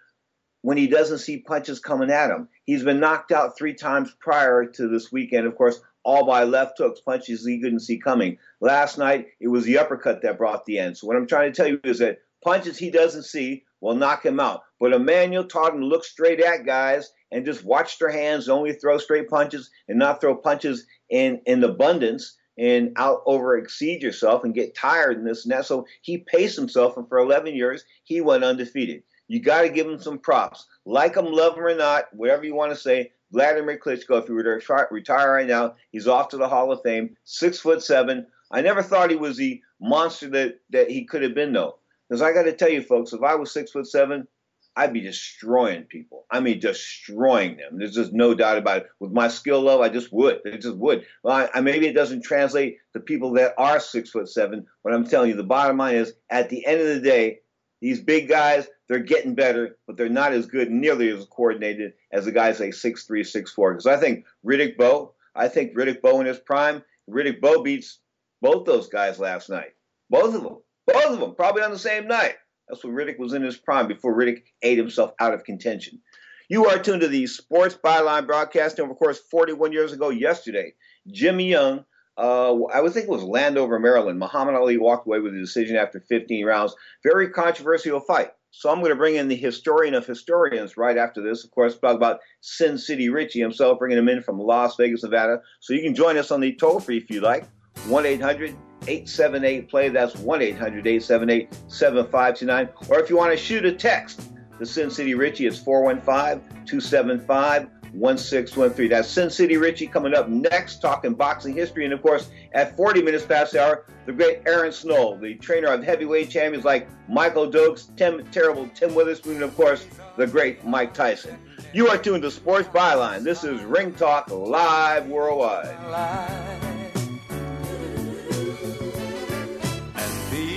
when 0.62 0.76
he 0.76 0.86
doesn't 0.86 1.18
see 1.18 1.38
punches 1.38 1.80
coming 1.80 2.10
at 2.10 2.30
him. 2.30 2.48
He's 2.64 2.84
been 2.84 3.00
knocked 3.00 3.32
out 3.32 3.58
three 3.58 3.74
times 3.74 4.14
prior 4.20 4.64
to 4.64 4.88
this 4.88 5.10
weekend, 5.10 5.46
of 5.46 5.56
course, 5.56 5.80
all 6.04 6.24
by 6.24 6.44
left 6.44 6.78
hooks, 6.78 7.00
punches 7.00 7.44
he 7.44 7.60
couldn't 7.60 7.80
see 7.80 7.98
coming. 7.98 8.38
Last 8.60 8.96
night, 8.96 9.26
it 9.40 9.48
was 9.48 9.64
the 9.64 9.78
uppercut 9.78 10.22
that 10.22 10.38
brought 10.38 10.66
the 10.66 10.78
end. 10.78 10.96
So 10.96 11.08
what 11.08 11.16
I'm 11.16 11.26
trying 11.26 11.52
to 11.52 11.56
tell 11.56 11.68
you 11.68 11.80
is 11.82 11.98
that 11.98 12.18
punches 12.44 12.78
he 12.78 12.90
doesn't 12.90 13.24
see 13.24 13.64
will 13.80 13.96
knock 13.96 14.24
him 14.24 14.38
out. 14.38 14.62
But 14.78 14.92
Emanuel 14.92 15.44
taught 15.44 15.74
him 15.74 15.80
to 15.80 15.86
look 15.86 16.04
straight 16.04 16.40
at 16.40 16.64
guys 16.64 17.10
and 17.32 17.44
just 17.44 17.64
watch 17.64 17.98
their 17.98 18.10
hands, 18.10 18.48
only 18.48 18.72
throw 18.72 18.98
straight 18.98 19.28
punches 19.28 19.70
and 19.88 19.98
not 19.98 20.20
throw 20.20 20.36
punches 20.36 20.86
in, 21.10 21.40
in 21.46 21.64
abundance 21.64 22.36
and 22.58 22.92
out 22.96 23.22
over 23.26 23.56
exceed 23.56 24.02
yourself 24.02 24.44
and 24.44 24.54
get 24.54 24.74
tired 24.74 25.18
and 25.18 25.26
this 25.26 25.44
and 25.44 25.52
that. 25.52 25.66
So 25.66 25.86
he 26.02 26.18
paced 26.18 26.56
himself, 26.56 26.96
and 26.96 27.08
for 27.08 27.18
11 27.18 27.54
years, 27.54 27.84
he 28.04 28.20
went 28.20 28.44
undefeated. 28.44 29.02
You 29.28 29.40
got 29.40 29.62
to 29.62 29.68
give 29.68 29.86
him 29.86 30.00
some 30.00 30.18
props. 30.18 30.66
Like 30.84 31.16
him, 31.16 31.26
love 31.26 31.56
him 31.56 31.64
or 31.64 31.74
not, 31.74 32.14
whatever 32.14 32.44
you 32.44 32.54
want 32.54 32.72
to 32.72 32.78
say, 32.78 33.12
Vladimir 33.32 33.78
Klitschko, 33.78 34.20
if 34.20 34.26
he 34.26 34.32
were 34.32 34.42
to 34.42 34.86
retire 34.90 35.32
right 35.32 35.46
now, 35.46 35.74
he's 35.90 36.06
off 36.06 36.28
to 36.28 36.36
the 36.36 36.48
Hall 36.48 36.70
of 36.70 36.82
Fame, 36.82 37.16
six 37.24 37.58
foot 37.58 37.82
seven. 37.82 38.26
I 38.50 38.60
never 38.60 38.82
thought 38.82 39.10
he 39.10 39.16
was 39.16 39.36
the 39.36 39.60
monster 39.80 40.28
that, 40.30 40.60
that 40.70 40.90
he 40.90 41.04
could 41.04 41.22
have 41.22 41.34
been, 41.34 41.52
though. 41.52 41.78
Because 42.08 42.22
I 42.22 42.32
got 42.32 42.44
to 42.44 42.52
tell 42.52 42.68
you, 42.68 42.82
folks, 42.82 43.12
if 43.12 43.22
I 43.22 43.34
was 43.34 43.50
six 43.50 43.72
foot 43.72 43.86
seven, 43.86 44.28
I'd 44.76 44.92
be 44.92 45.00
destroying 45.00 45.84
people. 45.84 46.26
I 46.30 46.40
mean, 46.40 46.58
destroying 46.58 47.56
them. 47.56 47.78
There's 47.78 47.94
just 47.94 48.12
no 48.12 48.34
doubt 48.34 48.58
about 48.58 48.78
it. 48.78 48.86
With 48.98 49.12
my 49.12 49.28
skill 49.28 49.62
level, 49.62 49.84
I 49.84 49.88
just 49.88 50.12
would. 50.12 50.40
It 50.44 50.62
just 50.62 50.76
would. 50.76 51.06
Well, 51.22 51.36
I, 51.36 51.58
I, 51.58 51.60
maybe 51.60 51.86
it 51.86 51.94
doesn't 51.94 52.24
translate 52.24 52.78
to 52.92 53.00
people 53.00 53.32
that 53.34 53.54
are 53.56 53.78
six 53.78 54.10
foot 54.10 54.28
seven, 54.28 54.66
but 54.82 54.92
I'm 54.92 55.06
telling 55.06 55.30
you, 55.30 55.36
the 55.36 55.44
bottom 55.44 55.76
line 55.76 55.96
is, 55.96 56.14
at 56.28 56.48
the 56.48 56.66
end 56.66 56.80
of 56.80 56.88
the 56.88 57.00
day, 57.00 57.40
these 57.80 58.00
big 58.00 58.28
guys, 58.28 58.66
they're 58.88 58.98
getting 58.98 59.34
better, 59.34 59.76
but 59.86 59.96
they're 59.96 60.08
not 60.08 60.32
as 60.32 60.46
good, 60.46 60.70
nearly 60.70 61.08
as 61.10 61.26
coordinated 61.26 61.92
as 62.12 62.24
the 62.24 62.32
guys 62.32 62.58
like 62.58 62.74
six 62.74 63.04
three, 63.04 63.22
six 63.22 63.52
four. 63.52 63.72
Because 63.72 63.86
I 63.86 63.96
think 63.96 64.24
Riddick 64.44 64.76
Bowe, 64.76 65.14
I 65.34 65.48
think 65.48 65.74
Riddick 65.74 66.02
Bowe 66.02 66.20
in 66.20 66.26
his 66.26 66.38
prime, 66.38 66.82
Riddick 67.08 67.40
Bowe 67.40 67.62
beats 67.62 68.00
both 68.42 68.66
those 68.66 68.88
guys 68.88 69.18
last 69.18 69.50
night. 69.50 69.74
Both 70.10 70.34
of 70.34 70.42
them. 70.42 70.58
Both 70.86 71.14
of 71.14 71.20
them, 71.20 71.34
probably 71.34 71.62
on 71.62 71.70
the 71.70 71.78
same 71.78 72.06
night. 72.06 72.34
That's 72.68 72.84
when 72.84 72.94
Riddick 72.94 73.18
was 73.18 73.34
in 73.34 73.42
his 73.42 73.56
prime 73.56 73.88
before 73.88 74.16
Riddick 74.16 74.42
ate 74.62 74.78
himself 74.78 75.12
out 75.20 75.34
of 75.34 75.44
contention. 75.44 76.00
You 76.48 76.66
are 76.66 76.78
tuned 76.78 77.00
to 77.00 77.08
the 77.08 77.26
Sports 77.26 77.76
Byline 77.82 78.26
broadcasting, 78.26 78.88
of 78.88 78.96
course, 78.96 79.18
41 79.30 79.72
years 79.72 79.92
ago 79.92 80.10
yesterday. 80.10 80.74
Jimmy 81.06 81.48
Young, 81.48 81.84
uh, 82.16 82.54
I 82.66 82.80
would 82.80 82.92
think 82.92 83.06
it 83.06 83.10
was 83.10 83.22
Landover, 83.22 83.78
Maryland. 83.78 84.18
Muhammad 84.18 84.54
Ali 84.54 84.76
walked 84.76 85.06
away 85.06 85.20
with 85.20 85.34
a 85.34 85.38
decision 85.38 85.76
after 85.76 86.00
15 86.00 86.44
rounds. 86.44 86.74
Very 87.02 87.30
controversial 87.30 88.00
fight. 88.00 88.32
So 88.50 88.70
I'm 88.70 88.78
going 88.78 88.90
to 88.90 88.96
bring 88.96 89.16
in 89.16 89.26
the 89.26 89.36
historian 89.36 89.94
of 89.94 90.06
historians 90.06 90.76
right 90.76 90.96
after 90.96 91.20
this. 91.20 91.44
Of 91.44 91.50
course, 91.50 91.76
talk 91.76 91.96
about 91.96 92.20
Sin 92.40 92.78
City 92.78 93.08
Richie 93.08 93.40
himself, 93.40 93.80
bringing 93.80 93.98
him 93.98 94.08
in 94.08 94.22
from 94.22 94.38
Las 94.38 94.76
Vegas, 94.76 95.02
Nevada. 95.02 95.40
So 95.60 95.74
you 95.74 95.82
can 95.82 95.94
join 95.94 96.16
us 96.16 96.30
on 96.30 96.40
the 96.40 96.54
toll 96.54 96.78
free 96.78 96.98
if 96.98 97.10
you 97.10 97.20
like. 97.20 97.48
1 97.88 98.06
800 98.06 98.56
878 98.88 99.68
play. 99.68 99.88
That's 99.88 100.16
1 100.16 100.42
800 100.42 100.86
878 100.86 101.54
7529. 101.68 102.68
Or 102.88 103.00
if 103.00 103.10
you 103.10 103.16
want 103.16 103.32
to 103.32 103.36
shoot 103.36 103.64
a 103.64 103.72
text, 103.72 104.30
the 104.58 104.66
Sin 104.66 104.90
City 104.90 105.14
Richie 105.14 105.46
is 105.46 105.58
415 105.58 106.64
275 106.66 107.68
1613. 107.94 108.90
That's 108.90 109.08
Sin 109.08 109.30
City 109.30 109.56
Richie 109.56 109.86
coming 109.86 110.14
up 110.14 110.28
next, 110.28 110.80
talking 110.80 111.14
boxing 111.14 111.54
history. 111.54 111.84
And 111.84 111.94
of 111.94 112.02
course, 112.02 112.30
at 112.52 112.76
40 112.76 113.02
minutes 113.02 113.24
past 113.24 113.52
the 113.52 113.64
hour, 113.64 113.86
the 114.06 114.12
great 114.12 114.42
Aaron 114.46 114.72
Snowell, 114.72 115.16
the 115.16 115.34
trainer 115.36 115.68
of 115.68 115.82
heavyweight 115.82 116.30
champions 116.30 116.64
like 116.64 116.88
Michael 117.08 117.50
Dokes, 117.50 117.94
Tim 117.96 118.24
Terrible, 118.30 118.68
Tim 118.74 118.94
Witherspoon, 118.94 119.34
and 119.34 119.44
of 119.44 119.56
course, 119.56 119.86
the 120.16 120.26
great 120.26 120.64
Mike 120.64 120.94
Tyson. 120.94 121.38
You 121.72 121.88
are 121.88 121.98
tuned 121.98 122.22
to 122.22 122.30
Sports 122.30 122.68
Byline. 122.68 123.22
This 123.22 123.44
is 123.44 123.62
Ring 123.62 123.92
Talk 123.94 124.30
live 124.30 125.08
worldwide. 125.08 125.66
And 125.66 126.73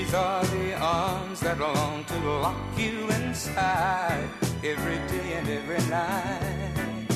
these 0.07 0.15
are 0.15 0.45
the 0.45 0.73
arms 0.79 1.41
that 1.41 1.59
long 1.59 2.05
to 2.05 2.17
lock 2.19 2.55
you 2.77 3.09
inside 3.09 4.29
every 4.63 4.99
day 5.09 5.33
and 5.33 5.49
every 5.49 5.83
night. 5.89 7.07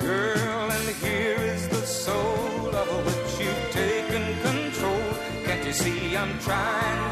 Girl, 0.00 0.70
and 0.70 0.96
here 1.02 1.38
is 1.54 1.66
the 1.68 1.84
soul 1.84 2.76
of 2.76 2.88
which 3.06 3.44
you've 3.44 3.70
taken 3.72 4.22
control. 4.42 5.02
Can't 5.44 5.66
you 5.66 5.72
see 5.72 6.16
I'm 6.16 6.38
trying 6.38 7.11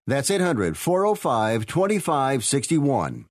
That's 0.11 0.29
800 0.29 0.75
405 0.75 1.65
2561. 1.65 3.30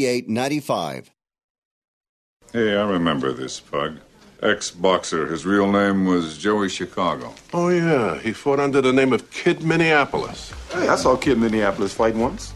Hey, 2.53 2.75
I 2.75 2.83
remember 2.89 3.31
this 3.31 3.59
pug. 3.59 3.97
Ex 4.41 4.71
boxer. 4.71 5.27
His 5.27 5.45
real 5.45 5.71
name 5.71 6.05
was 6.05 6.37
Joey 6.37 6.67
Chicago. 6.67 7.33
Oh, 7.53 7.69
yeah. 7.69 8.17
He 8.19 8.33
fought 8.33 8.59
under 8.59 8.81
the 8.81 8.91
name 8.91 9.13
of 9.13 9.29
Kid 9.31 9.63
Minneapolis. 9.63 10.51
Hey, 10.71 10.87
I 10.87 10.95
saw 10.95 11.15
Kid 11.15 11.37
Minneapolis 11.37 11.93
fight 11.93 12.15
once 12.15 12.53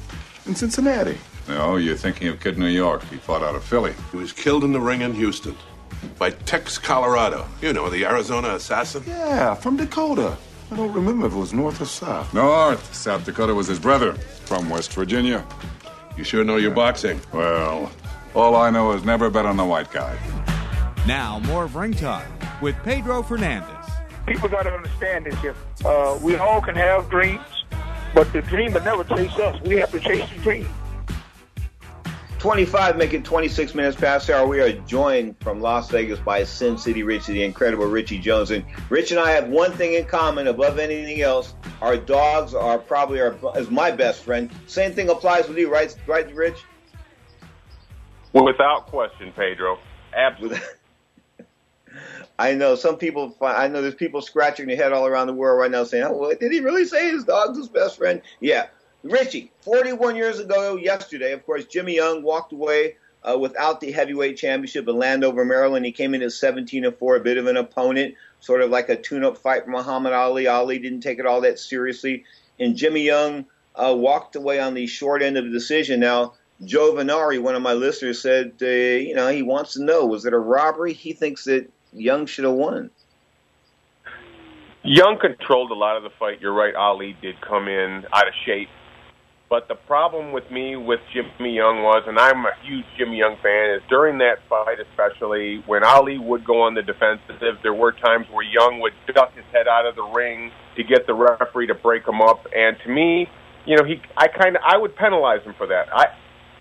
in 0.47 0.55
Cincinnati. 0.55 1.17
No, 1.47 1.75
you're 1.77 1.95
thinking 1.95 2.27
of 2.27 2.39
Kid 2.39 2.58
New 2.58 2.67
York. 2.67 3.03
He 3.05 3.17
fought 3.17 3.43
out 3.43 3.53
of 3.53 3.63
Philly. 3.63 3.93
He 4.12 4.17
was 4.17 4.34
killed 4.34 4.63
in 4.63 4.73
the 4.73 4.79
ring 4.79 5.01
in 5.01 5.13
Houston 5.13 5.55
by 6.17 6.31
Tex 6.31 6.79
Colorado. 6.79 7.45
You 7.62 7.71
know, 7.71 7.89
the 7.89 8.03
Arizona 8.05 8.55
assassin. 8.55 9.03
Yeah, 9.05 9.53
from 9.53 9.77
Dakota. 9.77 10.36
I 10.71 10.75
don't 10.75 10.91
remember 10.91 11.27
if 11.27 11.34
it 11.34 11.38
was 11.38 11.53
North 11.53 11.79
or 11.81 11.86
South. 11.86 12.34
North. 12.34 12.93
South 12.95 13.23
Dakota 13.25 13.53
was 13.53 13.67
his 13.67 13.77
brother 13.77 14.13
from 14.45 14.69
West 14.69 14.91
Virginia. 14.93 15.45
You 16.17 16.23
sure 16.23 16.43
know 16.43 16.58
your 16.58 16.71
boxing. 16.71 17.19
Well, 17.34 17.91
all 18.34 18.56
I 18.56 18.69
know 18.69 18.93
is 18.93 19.04
never 19.04 19.30
bet 19.30 19.45
on 19.45 19.58
the 19.58 19.65
white 19.65 19.91
guy. 19.91 20.17
Now, 21.06 21.39
more 21.39 21.65
of 21.65 21.75
Ring 21.75 21.93
Talk 21.93 22.25
with 22.62 22.75
Pedro 22.84 23.21
Fernandez. 23.21 23.69
People 24.25 24.49
got 24.49 24.63
to 24.63 24.73
understand 24.73 25.25
this 25.25 25.36
here. 25.39 25.56
Uh, 25.84 26.17
we 26.21 26.36
all 26.36 26.62
can 26.62 26.75
have 26.75 27.10
dreams, 27.10 27.65
but 28.13 28.32
the 28.34 28.41
dream 28.41 28.73
will 28.73 28.82
never 28.82 29.04
chase 29.04 29.38
us. 29.38 29.62
We 29.62 29.75
have 29.75 29.91
to 29.91 29.99
chase 29.99 30.28
the 30.30 30.39
dream. 30.41 30.67
625, 32.45 32.97
making 32.97 33.23
26 33.23 33.73
minutes 33.73 33.99
past 33.99 34.27
the 34.27 34.38
hour. 34.38 34.45
We 34.45 34.62
are 34.62 34.71
joined 34.71 35.36
from 35.39 35.62
Las 35.62 35.89
Vegas 35.89 36.19
by 36.19 36.43
Sin 36.43 36.77
City 36.77 37.01
Richie, 37.01 37.34
the 37.34 37.43
incredible 37.43 37.88
Richie 37.88 38.19
Jones. 38.19 38.51
And 38.51 38.63
Rich 38.88 39.10
and 39.10 39.19
I 39.19 39.31
have 39.31 39.47
one 39.47 39.71
thing 39.71 39.95
in 39.95 40.05
common 40.05 40.45
above 40.45 40.77
anything 40.77 41.21
else. 41.21 41.55
Our 41.81 41.97
dogs 41.97 42.53
are 42.53 42.77
probably 42.77 43.19
our, 43.19 43.36
is 43.55 43.71
my 43.71 43.89
best 43.89 44.21
friend. 44.21 44.51
Same 44.67 44.93
thing 44.93 45.10
applies 45.10 45.47
with 45.47 45.58
you, 45.58 45.73
right, 45.73 45.95
right 46.05 46.31
Rich? 46.36 46.60
Without 48.34 48.86
question, 48.86 49.34
Pedro. 49.36 49.79
Absolutely. 50.15 50.60
I 52.38 52.53
know 52.53 52.75
some 52.75 52.97
people. 52.97 53.31
Find, 53.31 53.58
I 53.58 53.67
know 53.69 53.81
there's 53.81 53.95
people 53.95 54.21
scratching 54.21 54.67
their 54.67 54.77
head 54.77 54.93
all 54.93 55.08
around 55.08 55.25
the 55.25 55.34
world 55.34 55.60
right 55.60 55.71
now, 55.71 55.84
saying, 55.84 56.03
"Oh, 56.03 56.12
what, 56.12 56.39
did 56.39 56.51
he 56.51 56.60
really 56.60 56.86
say 56.86 57.10
his 57.10 57.23
dog's 57.23 57.58
his 57.58 57.69
best 57.69 57.97
friend?" 57.97 58.21
Yeah, 58.39 58.67
Richie. 59.06 59.52
41 59.62 60.15
years 60.15 60.39
ago 60.39 60.78
yesterday, 60.78 61.32
of 61.32 61.46
course, 61.46 61.65
Jimmy 61.65 61.96
Young 61.96 62.24
walked 62.24 62.54
away 62.54 62.96
uh, 63.24 63.38
without 63.38 63.80
the 63.80 63.91
heavyweight 63.91 64.38
championship 64.38 64.88
in 64.88 64.98
Landover, 64.98 65.46
Maryland. 65.46 65.86
He 65.86 65.91
came 65.91 66.15
in 66.15 66.24
at 66.24 66.32
17 66.32 66.86
and 66.86 66.96
four, 66.98 67.15
a 67.15 67.20
bit 67.20 67.38
of 67.38 67.46
an 67.46 67.56
opponent, 67.56 68.15
sort 68.39 68.62
of 68.62 68.72
like 68.72 68.89
a 68.89 68.96
tune-up 68.96 69.38
fight 69.38 69.65
for 69.65 69.70
Muhammad 69.70 70.13
Ali. 70.13 70.48
Ali 70.48 70.80
didn't 70.80 71.02
take 71.02 71.20
it 71.20 71.26
all 71.28 71.41
that 71.41 71.60
seriously, 71.60 72.24
and 72.60 72.76
Jimmy 72.76 73.02
Young 73.02 73.46
uh, 73.76 73.94
walked 73.96 74.36
away 74.36 74.60
on 74.60 74.74
the 74.74 74.88
short 74.88 75.22
end 75.22 75.38
of 75.38 75.46
the 75.46 75.52
decision. 75.52 76.00
Now. 76.00 76.34
Joe 76.63 76.94
Venari, 76.94 77.41
one 77.41 77.54
of 77.54 77.62
my 77.62 77.74
listeners, 77.74 78.22
said, 78.22 78.54
uh, 78.62 78.65
you 78.65 79.13
know, 79.13 79.28
he 79.28 79.41
wants 79.41 79.74
to 79.74 79.84
know, 79.84 80.06
was 80.06 80.26
it 80.26 80.32
a 80.32 80.39
robbery? 80.39 80.94
He 80.94 81.12
thinks 81.12 81.44
that 81.44 81.70
Young 81.91 82.26
should 82.28 82.46
have 82.46 82.54
won. 82.54 82.91
Young 84.84 85.18
controlled 85.20 85.72
a 85.72 85.74
lot 85.74 85.98
of 85.98 86.04
the 86.04 86.12
fight. 86.18 86.39
You're 86.39 86.54
right. 86.54 86.74
Ali 86.74 87.18
did 87.22 87.41
come 87.41 87.68
in 87.68 88.06
out 88.13 88.30
of 88.30 88.34
shape. 88.46 88.70
But 89.47 89.67
the 89.67 89.75
problem 89.75 90.31
with 90.31 90.49
me 90.49 90.75
with 90.75 90.99
Jimmy 91.13 91.53
Young 91.53 91.84
was, 91.84 92.03
and 92.08 92.17
I'm 92.17 92.45
a 92.45 92.53
huge 92.63 92.86
Jimmy 92.97 93.17
Young 93.17 93.38
fan, 93.43 93.77
is 93.77 93.81
during 93.89 94.17
that 94.17 94.41
fight, 94.49 94.79
especially 94.81 95.63
when 95.67 95.84
Ali 95.84 96.17
would 96.17 96.43
go 96.43 96.63
on 96.63 96.73
the 96.73 96.81
defensive, 96.81 97.62
there 97.62 97.73
were 97.73 97.91
times 97.91 98.25
where 98.31 98.43
Young 98.43 98.79
would 98.81 98.93
duck 99.13 99.36
his 99.36 99.45
head 99.53 99.67
out 99.67 99.86
of 99.86 99.95
the 99.95 100.03
ring 100.03 100.51
to 100.77 100.84
get 100.84 101.05
the 101.05 101.13
referee 101.13 101.67
to 101.67 101.75
break 101.75 102.08
him 102.08 102.21
up. 102.21 102.47
And 102.55 102.75
to 102.84 102.89
me, 102.89 103.27
you 103.67 103.77
know, 103.77 103.84
he, 103.84 104.01
I 104.17 104.27
kind 104.27 104.55
of, 104.55 104.63
I 104.65 104.77
would 104.77 104.95
penalize 104.95 105.43
him 105.43 105.53
for 105.58 105.67
that. 105.67 105.93
I, 105.93 106.08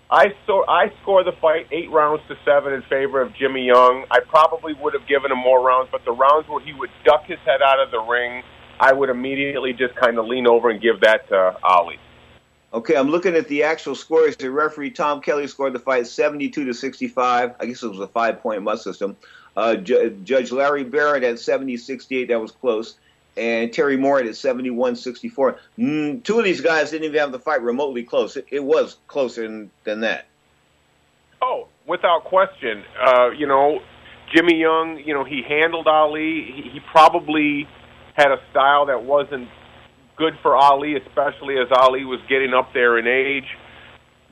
I 0.09 0.25
saw 0.45 0.63
I 0.69 0.93
score 1.01 1.23
the 1.23 1.33
fight 1.41 1.65
eight 1.71 1.89
rounds 1.89 2.21
to 2.29 2.35
seven 2.45 2.73
in 2.73 2.83
favor 2.83 3.19
of 3.19 3.33
Jimmy 3.33 3.65
Young. 3.65 4.05
I 4.11 4.19
probably 4.29 4.73
would 4.79 4.93
have 4.93 5.07
given 5.09 5.31
him 5.31 5.39
more 5.39 5.65
rounds, 5.65 5.89
but 5.91 6.05
the 6.05 6.11
rounds 6.13 6.47
where 6.47 6.63
he 6.63 6.73
would 6.73 6.91
duck 7.03 7.25
his 7.25 7.39
head 7.39 7.65
out 7.65 7.79
of 7.79 7.89
the 7.89 7.99
ring, 7.99 8.43
I 8.79 8.93
would 8.93 9.09
immediately 9.09 9.73
just 9.73 9.95
kind 9.95 10.19
of 10.19 10.27
lean 10.27 10.45
over 10.45 10.69
and 10.69 10.79
give 10.79 11.01
that 11.01 11.27
to 11.29 11.57
Ali. 11.63 11.97
Okay, 12.75 12.97
I'm 12.97 13.07
looking 13.07 13.35
at 13.35 13.47
the 13.47 13.63
actual 13.63 13.95
scores. 13.95 14.35
The 14.35 14.51
referee 14.51 14.91
Tom 14.91 15.21
Kelly 15.21 15.47
scored 15.47 15.71
the 15.71 15.79
fight 15.79 16.07
72 16.07 16.65
to 16.65 16.73
65. 16.73 17.55
I 17.57 17.65
guess 17.65 17.81
it 17.81 17.87
was 17.87 18.01
a 18.01 18.07
five-point 18.07 18.63
must 18.63 18.83
system. 18.83 19.15
Uh, 19.55 19.77
Ju- 19.77 20.19
Judge 20.25 20.51
Larry 20.51 20.83
Barrett 20.83 21.23
at 21.23 21.35
70-68. 21.35 22.27
That 22.27 22.41
was 22.41 22.51
close. 22.51 22.95
And 23.37 23.71
Terry 23.71 23.95
Moore 23.95 24.19
at 24.19 24.25
71-64. 24.25 25.57
Mm, 25.79 26.21
two 26.21 26.37
of 26.37 26.43
these 26.43 26.59
guys 26.59 26.91
didn't 26.91 27.05
even 27.05 27.19
have 27.21 27.31
the 27.31 27.39
fight 27.39 27.61
remotely 27.61 28.03
close. 28.03 28.35
It, 28.35 28.47
it 28.51 28.63
was 28.63 28.97
closer 29.07 29.43
than, 29.43 29.71
than 29.85 30.01
that. 30.01 30.25
Oh, 31.41 31.69
without 31.87 32.25
question. 32.25 32.83
Uh, 33.01 33.29
you 33.29 33.47
know, 33.47 33.79
Jimmy 34.35 34.59
Young, 34.59 35.01
you 35.05 35.13
know, 35.13 35.23
he 35.23 35.43
handled 35.47 35.87
Ali. 35.87 36.51
He, 36.53 36.69
he 36.73 36.79
probably 36.91 37.69
had 38.15 38.31
a 38.31 38.41
style 38.51 38.87
that 38.87 39.03
wasn't 39.03 39.47
good 40.17 40.33
for 40.41 40.55
Ali, 40.55 40.95
especially 40.95 41.57
as 41.57 41.67
Ali 41.71 42.05
was 42.05 42.19
getting 42.29 42.53
up 42.53 42.73
there 42.73 42.97
in 42.97 43.07
age. 43.07 43.47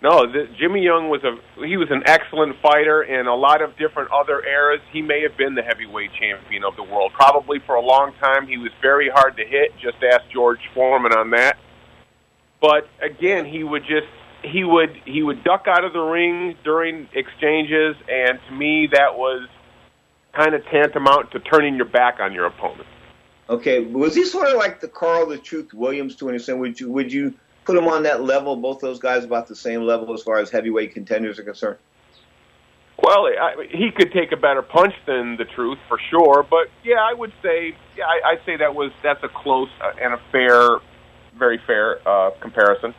No, 0.02 0.28
the, 0.28 0.48
Jimmy 0.60 0.84
Young 0.84 1.08
was 1.08 1.24
a 1.24 1.40
he 1.66 1.78
was 1.78 1.88
an 1.90 2.04
excellent 2.06 2.58
fighter 2.62 3.04
in 3.04 3.26
a 3.26 3.36
lot 3.36 3.62
of 3.62 3.78
different 3.78 4.12
other 4.12 4.44
eras. 4.44 4.82
He 4.92 5.02
may 5.02 5.22
have 5.22 5.38
been 5.38 5.56
the 5.56 5.62
heavyweight 5.62 6.12
champion 6.20 6.66
of 6.66 6.76
the 6.76 6.84
world. 6.84 7.14
Probably 7.14 7.60
for 7.66 7.76
a 7.76 7.82
long 7.82 8.12
time, 8.20 8.46
he 8.46 8.58
was 8.58 8.72
very 8.82 9.10
hard 9.10 9.38
to 9.38 9.46
hit. 9.46 9.72
Just 9.82 10.04
ask 10.04 10.30
George 10.30 10.60
Foreman 10.74 11.14
on 11.14 11.30
that. 11.32 11.58
But 12.60 12.90
again, 13.02 13.46
he 13.46 13.64
would 13.64 13.84
just 13.84 14.12
he 14.44 14.66
would 14.66 14.90
he 15.06 15.24
would 15.24 15.42
duck 15.46 15.68
out 15.68 15.86
of 15.86 15.94
the 15.94 16.02
ring 16.02 16.56
during 16.66 17.08
exchanges, 17.14 17.96
and 18.10 18.40
to 18.50 18.54
me, 18.54 18.90
that 18.92 19.16
was 19.16 19.48
kind 20.36 20.54
of 20.54 20.66
tantamount 20.66 21.32
to 21.32 21.40
turning 21.40 21.76
your 21.76 21.86
back 21.86 22.20
on 22.20 22.34
your 22.34 22.46
opponent. 22.48 22.88
Okay, 23.50 23.82
was 23.82 24.16
he 24.16 24.24
sort 24.24 24.48
of 24.48 24.56
like 24.56 24.80
the 24.80 24.88
Carl 24.88 25.26
the 25.26 25.38
Truth 25.38 25.74
Williams 25.74 26.16
to 26.18 26.30
an 26.30 26.36
extent? 26.36 26.60
Would 26.60 26.80
you 26.80 26.90
would 26.92 27.12
you 27.12 27.34
put 27.66 27.78
him 27.78 27.88
on 27.88 28.04
that 28.04 28.24
level? 28.24 28.56
Both 28.56 28.80
those 28.80 29.00
guys 29.00 29.24
about 29.24 29.48
the 29.48 29.56
same 29.56 29.82
level 29.82 30.14
as 30.14 30.24
far 30.24 30.40
as 30.40 30.50
heavyweight 30.50 30.94
contenders 30.94 31.40
are 31.40 31.44
concerned. 31.44 31.78
Well, 33.02 33.26
I, 33.26 33.68
he 33.70 33.92
could 33.92 34.14
take 34.14 34.32
a 34.32 34.38
better 34.38 34.62
punch 34.62 34.94
than 35.06 35.36
the 35.36 35.44
Truth 35.44 35.80
for 35.90 36.00
sure, 36.10 36.46
but 36.50 36.68
yeah, 36.86 37.02
I 37.02 37.14
would 37.14 37.34
say 37.42 37.76
yeah, 37.98 38.06
I, 38.06 38.32
I'd 38.32 38.46
say 38.46 38.56
that 38.58 38.76
was 38.76 38.92
that's 39.04 39.24
a 39.24 39.30
close 39.30 39.70
uh, 39.84 39.92
and 40.02 40.14
a 40.14 40.22
fair, 40.32 40.80
very 41.38 41.60
fair 41.68 42.08
uh, 42.08 42.32
comparison. 42.40 42.96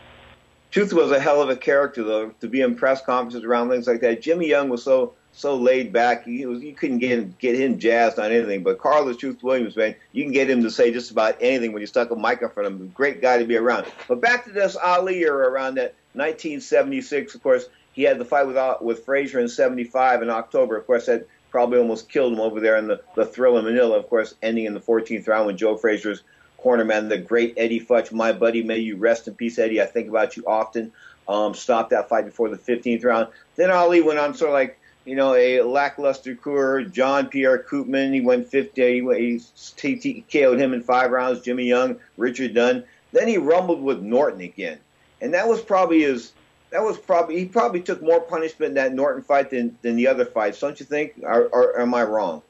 Truth 0.71 0.93
was 0.93 1.11
a 1.11 1.21
hell 1.21 1.41
of 1.41 1.49
a 1.49 1.57
character 1.57 2.03
though 2.03 2.31
to 2.41 2.49
be 2.49 2.61
in 2.61 2.75
press 2.75 3.01
conferences 3.03 3.45
around 3.45 3.71
things 3.71 3.87
like 3.87 4.03
that. 4.03 4.21
Jimmy 4.21 4.49
Young 4.49 4.69
was 4.69 4.83
so 4.83 5.15
so 5.35 5.57
laid 5.57 5.93
back. 5.93 6.25
He 6.25 6.47
was, 6.47 6.63
you 6.63 6.75
couldn't 6.75 6.99
get 6.99 7.39
get 7.39 7.57
him 7.57 7.79
jazzed 7.79 8.19
on 8.19 8.31
anything. 8.31 8.63
But 8.63 8.79
Carlos 8.79 9.17
Truth 9.17 9.43
Williams, 9.43 9.77
man, 9.77 9.95
you 10.13 10.23
can 10.23 10.33
get 10.33 10.49
him 10.49 10.63
to 10.63 10.71
say 10.71 10.93
just 10.93 11.11
about 11.11 11.37
anything 11.41 11.73
when 11.73 11.81
you 11.81 11.87
stuck 11.87 12.11
a 12.11 12.17
mic 12.17 12.41
in 12.41 12.49
front 12.49 12.69
of 12.69 12.81
him. 12.81 12.89
Great 12.95 13.21
guy 13.21 13.39
to 13.39 13.45
be 13.45 13.57
around. 13.57 13.87
But 14.09 14.21
back 14.21 14.45
to 14.45 14.53
this 14.53 14.77
Ali 14.77 15.19
era 15.19 15.49
around 15.49 15.75
that 15.75 15.95
1976. 16.13 17.35
Of 17.35 17.43
course, 17.43 17.67
he 17.93 18.03
had 18.03 18.19
the 18.19 18.25
fight 18.25 18.47
with 18.47 18.57
uh, 18.57 18.77
with 18.81 19.05
Frazier 19.05 19.41
in 19.41 19.49
'75 19.49 20.23
in 20.23 20.31
October. 20.31 20.77
Of 20.77 20.87
course, 20.87 21.07
that 21.07 21.27
probably 21.51 21.79
almost 21.79 22.09
killed 22.09 22.33
him 22.33 22.41
over 22.41 22.61
there 22.61 22.77
in 22.77 22.87
the 22.87 23.01
the 23.17 23.27
Thrilla 23.27 23.59
in 23.59 23.65
Manila. 23.65 23.99
Of 23.99 24.09
course, 24.09 24.35
ending 24.41 24.67
in 24.67 24.75
the 24.75 24.81
14th 24.81 25.27
round 25.27 25.49
with 25.49 25.57
Joe 25.57 25.77
Frazier's 25.77 26.23
cornerman, 26.63 27.09
the 27.09 27.19
great 27.19 27.55
Eddie 27.57 27.81
Futch, 27.81 28.13
my 28.13 28.33
buddy. 28.33 28.63
May 28.63 28.79
you 28.79 28.97
rest 28.97 29.27
in 29.27 29.35
peace, 29.35 29.59
Eddie. 29.59 29.83
I 29.83 29.87
think 29.87 30.09
about 30.09 30.37
you 30.37 30.45
often. 30.47 30.93
Um, 31.27 31.55
stopped 31.55 31.91
that 31.91 32.11
fight 32.11 32.27
before 32.27 32.51
the 32.51 32.59
15th 32.59 33.03
round. 33.03 33.29
Then 33.57 33.71
Ali 33.71 34.03
went 34.03 34.19
on 34.19 34.35
sort 34.35 34.51
of 34.51 34.55
like 34.55 34.79
you 35.05 35.17
know, 35.17 35.35
a 35.35 35.61
lackluster 35.61 36.35
career. 36.35 36.83
John 36.85 37.29
Pierre 37.29 37.63
Coopman, 37.63 38.15
he 38.15 38.21
went 38.21 38.49
50, 38.49 38.83
he, 38.83 39.41
he, 39.81 39.95
he 39.97 40.25
KO'd 40.33 40.59
him 40.59 40.73
in 40.73 40.83
five 40.83 41.11
rounds. 41.11 41.41
Jimmy 41.41 41.65
Young, 41.65 41.99
Richard 42.17 42.55
Dunn. 42.55 42.85
Then 43.13 43.29
he 43.29 43.39
rumbled 43.39 43.83
with 43.83 44.01
Norton 44.01 44.41
again. 44.41 44.79
And 45.21 45.35
that 45.35 45.47
was 45.47 45.61
probably 45.61 46.03
his, 46.03 46.33
that 46.71 46.83
was 46.83 46.99
probably, 46.99 47.39
he 47.39 47.45
probably 47.45 47.81
took 47.81 48.03
more 48.03 48.21
punishment 48.21 48.71
in 48.71 48.75
that 48.75 48.95
Norton 48.95 49.23
fight 49.23 49.51
than, 49.51 49.79
than 49.83 49.97
the 49.97 50.09
other 50.09 50.25
fights, 50.25 50.61
don't 50.61 50.79
you 50.81 50.87
think? 50.87 51.15
Or, 51.23 51.47
or 51.47 51.81
am 51.81 51.95
I 51.95 52.03
wrong? 52.03 52.43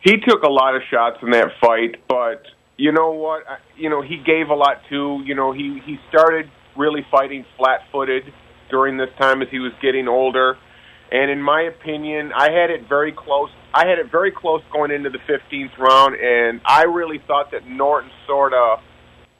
He 0.00 0.16
took 0.16 0.42
a 0.42 0.48
lot 0.48 0.74
of 0.74 0.82
shots 0.90 1.18
in 1.22 1.30
that 1.30 1.52
fight, 1.60 1.96
but 2.08 2.42
you 2.76 2.90
know 2.90 3.12
what? 3.12 3.44
You 3.76 3.88
know, 3.88 4.02
he 4.02 4.16
gave 4.16 4.48
a 4.48 4.54
lot 4.54 4.80
too. 4.88 5.22
You 5.24 5.36
know, 5.36 5.52
he, 5.52 5.80
he 5.84 5.98
started 6.08 6.50
really 6.76 7.06
fighting 7.08 7.44
flat 7.56 7.82
footed 7.92 8.24
during 8.68 8.96
this 8.96 9.10
time 9.20 9.42
as 9.42 9.48
he 9.50 9.60
was 9.60 9.72
getting 9.80 10.08
older 10.08 10.56
and 11.12 11.30
in 11.30 11.42
my 11.42 11.62
opinion, 11.62 12.32
I 12.34 12.50
had 12.50 12.70
it 12.70 12.88
very 12.88 13.12
close. 13.12 13.50
I 13.74 13.86
had 13.86 13.98
it 13.98 14.10
very 14.10 14.32
close 14.32 14.62
going 14.72 14.90
into 14.90 15.10
the 15.10 15.18
15th 15.18 15.76
round, 15.78 16.16
and 16.16 16.62
I 16.64 16.84
really 16.84 17.18
thought 17.26 17.50
that 17.52 17.68
Norton 17.68 18.10
sort 18.26 18.54
of 18.54 18.78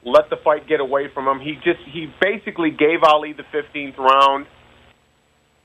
let 0.05 0.29
the 0.29 0.37
fight 0.43 0.67
get 0.67 0.79
away 0.79 1.07
from 1.11 1.27
him. 1.27 1.39
He 1.39 1.55
just 1.55 1.79
he 1.91 2.13
basically 2.21 2.69
gave 2.69 3.01
Ali 3.03 3.33
the 3.33 3.43
15th 3.51 3.97
round. 3.97 4.45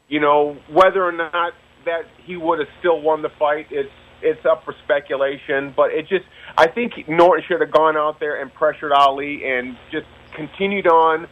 You 0.09 0.21
know 0.21 0.57
whether 0.71 1.05
or 1.05 1.13
not 1.13 1.53
that 1.85 2.07
he 2.25 2.39
would 2.39 2.59
have 2.59 2.69
still 2.79 3.03
won 3.03 3.21
the 3.21 3.31
fight, 3.39 3.67
it's 3.71 3.93
it's 4.23 4.45
up 4.47 4.65
for 4.65 4.75
speculation. 4.85 5.75
But 5.77 5.93
it 5.93 6.09
just 6.09 6.25
I 6.57 6.69
think 6.69 7.07
Norton 7.07 7.45
should 7.47 7.61
have 7.61 7.71
gone 7.71 7.99
out 7.99 8.19
there 8.19 8.41
and 8.41 8.53
pressured 8.53 8.93
Ali 8.93 9.43
and 9.45 9.77
just 9.93 10.07
continued 10.35 10.87
on 10.87 11.29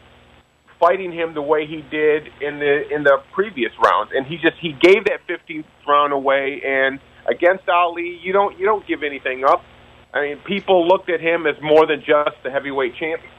fighting 0.79 1.13
him 1.13 1.35
the 1.35 1.43
way 1.43 1.67
he 1.67 1.83
did 1.83 2.29
in 2.41 2.59
the 2.59 2.89
in 2.93 3.03
the 3.03 3.23
previous 3.33 3.73
rounds, 3.83 4.11
and 4.15 4.27
he 4.27 4.37
just 4.37 4.57
he 4.61 4.73
gave 4.73 5.05
that 5.05 5.27
15th 5.29 5.65
round 5.87 6.13
away. 6.13 6.63
And 6.65 7.01
against 7.27 7.69
Ali, 7.69 8.19
you 8.23 8.33
don't 8.33 8.59
you 8.59 8.67
don't 8.67 8.87
give 8.87 9.03
anything 9.03 9.45
up. 9.45 9.65
I 10.13 10.23
mean, 10.23 10.39
people 10.39 10.87
looked 10.87 11.11
at 11.11 11.21
him 11.21 11.47
as 11.47 11.57
more 11.61 11.87
than 11.87 12.01
just 12.01 12.43
the 12.43 12.51
heavyweight 12.51 12.95
champion. 12.97 13.33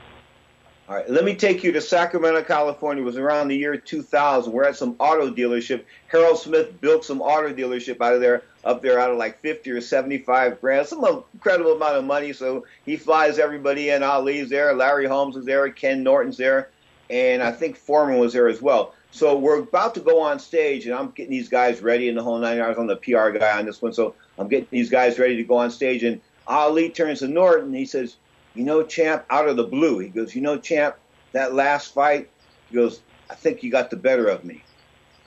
All 0.90 0.96
right, 0.96 1.10
let 1.10 1.26
me 1.26 1.36
take 1.36 1.66
you 1.66 1.74
to 1.74 1.82
Sacramento, 1.82 2.44
California. 2.44 3.04
It 3.04 3.06
was 3.06 3.18
around 3.18 3.50
the 3.50 3.58
year 3.58 3.76
2000. 3.76 4.54
We're 4.54 4.64
at 4.64 4.78
some 4.78 4.96
auto 5.00 5.30
dealership. 5.30 5.84
Harold 6.08 6.40
Smith 6.40 6.80
built 6.80 7.04
some 7.04 7.22
auto 7.22 7.54
dealership 7.54 8.00
out 8.00 8.14
of 8.14 8.22
there, 8.22 8.44
up 8.64 8.82
there 8.82 8.98
out 8.98 9.12
of 9.12 9.18
like 9.18 9.42
50 9.42 9.70
or 9.72 9.82
75 9.82 10.62
grand, 10.62 10.88
some 10.88 11.04
incredible 11.34 11.74
amount 11.74 11.98
of 11.98 12.06
money. 12.06 12.32
So 12.32 12.66
he 12.86 12.96
flies 12.96 13.38
everybody 13.38 13.90
in. 13.90 14.02
Ali's 14.02 14.50
there, 14.50 14.74
Larry 14.74 15.08
Holmes 15.08 15.36
is 15.36 15.44
there, 15.44 15.70
Ken 15.72 16.04
Norton's 16.04 16.38
there 16.38 16.70
and 17.10 17.42
I 17.42 17.52
think 17.52 17.78
Foreman 17.78 18.20
was 18.20 18.34
there 18.34 18.48
as 18.48 18.62
well. 18.62 18.94
So 19.12 19.38
we're 19.38 19.60
about 19.60 19.96
to 19.96 20.02
go 20.02 20.20
on 20.22 20.40
stage, 20.40 20.86
and 20.86 20.94
I'm 20.94 21.12
getting 21.12 21.32
these 21.32 21.50
guys 21.50 21.82
ready 21.82 22.10
in 22.10 22.16
the 22.16 22.24
whole 22.24 22.38
nine 22.38 22.58
yards. 22.58 22.78
I'm 22.78 22.88
the 22.88 22.98
PR 22.98 23.30
guy 23.30 23.58
on 23.58 23.66
this 23.66 23.82
one, 23.82 23.94
so 23.94 24.16
I'm 24.38 24.48
getting 24.48 24.68
these 24.70 24.90
guys 24.90 25.18
ready 25.18 25.38
to 25.38 25.44
go 25.44 25.58
on 25.58 25.72
stage. 25.72 26.04
And 26.04 26.22
Ali 26.46 26.90
turns 26.90 27.20
to 27.20 27.28
Norton. 27.28 27.68
and 27.68 27.76
He 27.76 27.86
says, 27.86 28.18
"You 28.54 28.64
know, 28.64 28.84
champ, 28.84 29.26
out 29.30 29.48
of 29.48 29.56
the 29.58 29.64
blue." 29.64 30.00
He 30.00 30.10
goes, 30.10 30.36
"You 30.36 30.42
know, 30.42 30.58
champ, 30.58 30.96
that 31.32 31.54
last 31.54 31.94
fight." 31.94 32.30
He 32.70 32.76
goes, 32.76 33.02
"I 33.30 33.36
think 33.36 33.64
you 33.64 33.72
got 33.72 33.90
the 33.90 33.98
better 33.98 34.28
of 34.28 34.44
me." 34.44 34.64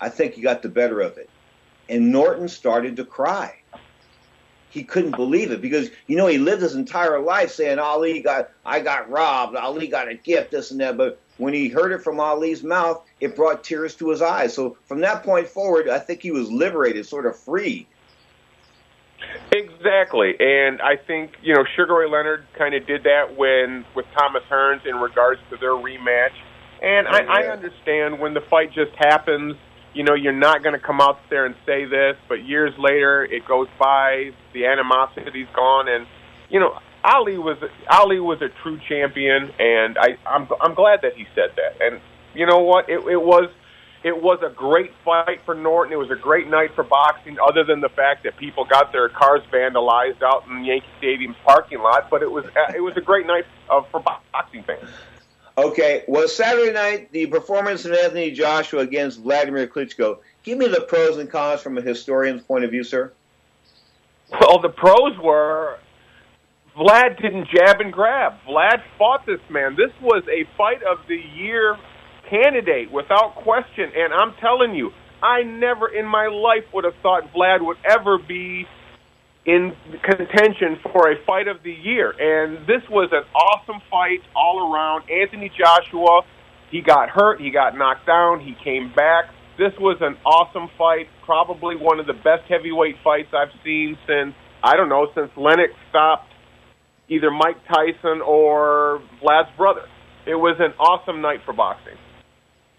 I 0.00 0.08
think 0.08 0.36
you 0.36 0.42
got 0.42 0.62
the 0.62 0.68
better 0.68 1.00
of 1.00 1.18
it. 1.18 1.28
And 1.88 2.10
Norton 2.12 2.48
started 2.48 2.96
to 2.96 3.04
cry. 3.04 3.56
He 4.70 4.84
couldn't 4.84 5.16
believe 5.16 5.50
it 5.50 5.60
because 5.60 5.90
you 6.06 6.16
know 6.16 6.28
he 6.28 6.38
lived 6.38 6.62
his 6.62 6.76
entire 6.76 7.18
life 7.18 7.50
saying 7.50 7.78
Ali 7.80 8.20
got 8.20 8.50
I 8.64 8.80
got 8.80 9.10
robbed, 9.10 9.56
Ali 9.56 9.88
got 9.88 10.08
a 10.08 10.14
gift, 10.14 10.52
this 10.52 10.70
and 10.70 10.80
that. 10.80 10.96
But 10.96 11.20
when 11.40 11.54
he 11.54 11.68
heard 11.68 11.90
it 11.90 12.02
from 12.02 12.20
Ali's 12.20 12.62
mouth, 12.62 13.02
it 13.18 13.34
brought 13.34 13.64
tears 13.64 13.94
to 13.96 14.10
his 14.10 14.20
eyes. 14.20 14.54
So 14.54 14.76
from 14.84 15.00
that 15.00 15.22
point 15.24 15.48
forward, 15.48 15.88
I 15.88 15.98
think 15.98 16.22
he 16.22 16.30
was 16.30 16.50
liberated, 16.50 17.06
sort 17.06 17.24
of 17.24 17.36
free. 17.36 17.88
Exactly, 19.52 20.34
and 20.38 20.80
I 20.80 20.96
think 20.96 21.32
you 21.42 21.54
know 21.54 21.64
Sugar 21.76 21.94
Ray 21.94 22.08
Leonard 22.08 22.46
kind 22.56 22.74
of 22.74 22.86
did 22.86 23.04
that 23.04 23.36
when 23.36 23.84
with 23.94 24.06
Thomas 24.16 24.42
Hearns 24.50 24.86
in 24.86 24.96
regards 24.96 25.40
to 25.50 25.56
their 25.56 25.72
rematch. 25.72 26.36
And 26.82 27.06
I, 27.06 27.20
I 27.20 27.52
understand 27.52 28.20
when 28.20 28.32
the 28.32 28.40
fight 28.48 28.72
just 28.72 28.92
happens, 28.96 29.56
you 29.92 30.02
know, 30.02 30.14
you're 30.14 30.32
not 30.32 30.62
going 30.62 30.72
to 30.72 30.80
come 30.80 31.00
out 31.00 31.18
there 31.28 31.44
and 31.44 31.54
say 31.66 31.84
this, 31.84 32.16
but 32.28 32.44
years 32.44 32.72
later 32.78 33.24
it 33.24 33.46
goes 33.46 33.68
by, 33.78 34.30
the 34.54 34.64
animosity's 34.64 35.48
gone, 35.54 35.88
and 35.88 36.06
you 36.48 36.60
know, 36.60 36.78
Ali 37.04 37.38
was 37.38 37.56
Ali 37.88 38.20
was 38.20 38.42
a 38.42 38.48
true 38.62 38.78
champion, 38.88 39.50
and 39.58 39.96
I 39.98 40.16
I'm 40.26 40.48
I'm 40.60 40.74
glad 40.74 41.00
that 41.02 41.14
he 41.14 41.26
said 41.34 41.50
that. 41.56 41.80
And 41.80 42.00
you 42.34 42.46
know 42.46 42.60
what, 42.60 42.88
it, 42.88 43.00
it 43.06 43.20
was 43.20 43.50
it 44.02 44.22
was 44.22 44.38
a 44.42 44.50
great 44.50 44.92
fight 45.04 45.40
for 45.44 45.54
Norton. 45.54 45.92
It 45.92 45.96
was 45.96 46.10
a 46.10 46.16
great 46.16 46.48
night 46.48 46.74
for 46.74 46.84
boxing, 46.84 47.38
other 47.38 47.64
than 47.64 47.80
the 47.80 47.88
fact 47.90 48.24
that 48.24 48.36
people 48.36 48.64
got 48.64 48.92
their 48.92 49.08
cars 49.08 49.42
vandalized 49.52 50.22
out 50.22 50.46
in 50.48 50.64
Yankee 50.64 50.86
Stadium's 50.98 51.36
parking 51.44 51.80
lot. 51.80 52.08
But 52.10 52.22
it 52.22 52.30
was 52.30 52.44
uh, 52.44 52.72
it 52.74 52.80
was 52.80 52.96
a 52.96 53.02
great 53.02 53.26
night 53.26 53.44
uh, 53.68 53.82
for 53.90 54.00
boxing 54.00 54.62
fans. 54.64 54.90
Okay, 55.58 56.04
well, 56.08 56.26
Saturday 56.28 56.72
night, 56.72 57.12
the 57.12 57.26
performance 57.26 57.84
of 57.84 57.92
Anthony 57.92 58.30
Joshua 58.30 58.80
against 58.80 59.20
Vladimir 59.20 59.66
Klitschko. 59.66 60.18
Give 60.42 60.56
me 60.56 60.66
the 60.68 60.80
pros 60.82 61.18
and 61.18 61.28
cons 61.28 61.60
from 61.60 61.76
a 61.76 61.82
historian's 61.82 62.42
point 62.42 62.64
of 62.64 62.70
view, 62.70 62.84
sir. 62.84 63.12
Well, 64.40 64.60
the 64.60 64.70
pros 64.70 65.18
were 65.18 65.78
Vlad 66.80 67.20
didn't 67.20 67.46
jab 67.54 67.80
and 67.80 67.92
grab. 67.92 68.32
Vlad 68.48 68.80
fought 68.96 69.26
this 69.26 69.40
man. 69.50 69.76
This 69.76 69.92
was 70.00 70.24
a 70.32 70.48
fight 70.56 70.82
of 70.82 70.96
the 71.08 71.20
year 71.36 71.76
candidate 72.30 72.90
without 72.90 73.34
question. 73.34 73.92
And 73.94 74.14
I'm 74.14 74.32
telling 74.40 74.74
you, 74.74 74.90
I 75.22 75.42
never 75.42 75.88
in 75.88 76.06
my 76.06 76.28
life 76.28 76.64
would 76.72 76.84
have 76.84 76.94
thought 77.02 77.24
Vlad 77.36 77.60
would 77.60 77.76
ever 77.84 78.16
be 78.16 78.64
in 79.44 79.76
contention 80.02 80.80
for 80.90 81.12
a 81.12 81.22
fight 81.26 81.48
of 81.48 81.62
the 81.62 81.72
year. 81.72 82.14
And 82.16 82.66
this 82.66 82.80
was 82.88 83.10
an 83.12 83.24
awesome 83.34 83.82
fight 83.90 84.20
all 84.34 84.72
around. 84.72 85.04
Anthony 85.10 85.52
Joshua, 85.52 86.22
he 86.70 86.80
got 86.80 87.10
hurt, 87.10 87.42
he 87.42 87.50
got 87.50 87.76
knocked 87.76 88.06
down, 88.06 88.40
he 88.40 88.56
came 88.64 88.90
back. 88.96 89.26
This 89.58 89.72
was 89.78 89.98
an 90.00 90.16
awesome 90.24 90.70
fight, 90.78 91.08
probably 91.26 91.76
one 91.76 92.00
of 92.00 92.06
the 92.06 92.14
best 92.14 92.48
heavyweight 92.48 92.96
fights 93.04 93.28
I've 93.36 93.52
seen 93.62 93.98
since, 94.06 94.32
I 94.64 94.76
don't 94.76 94.88
know, 94.88 95.08
since 95.14 95.28
Lennox 95.36 95.74
stopped 95.90 96.29
either 97.10 97.30
Mike 97.30 97.58
Tyson 97.66 98.22
or 98.22 99.02
Vlad's 99.20 99.50
brother. 99.56 99.86
It 100.26 100.36
was 100.36 100.56
an 100.60 100.72
awesome 100.78 101.20
night 101.20 101.40
for 101.44 101.52
boxing. 101.52 101.96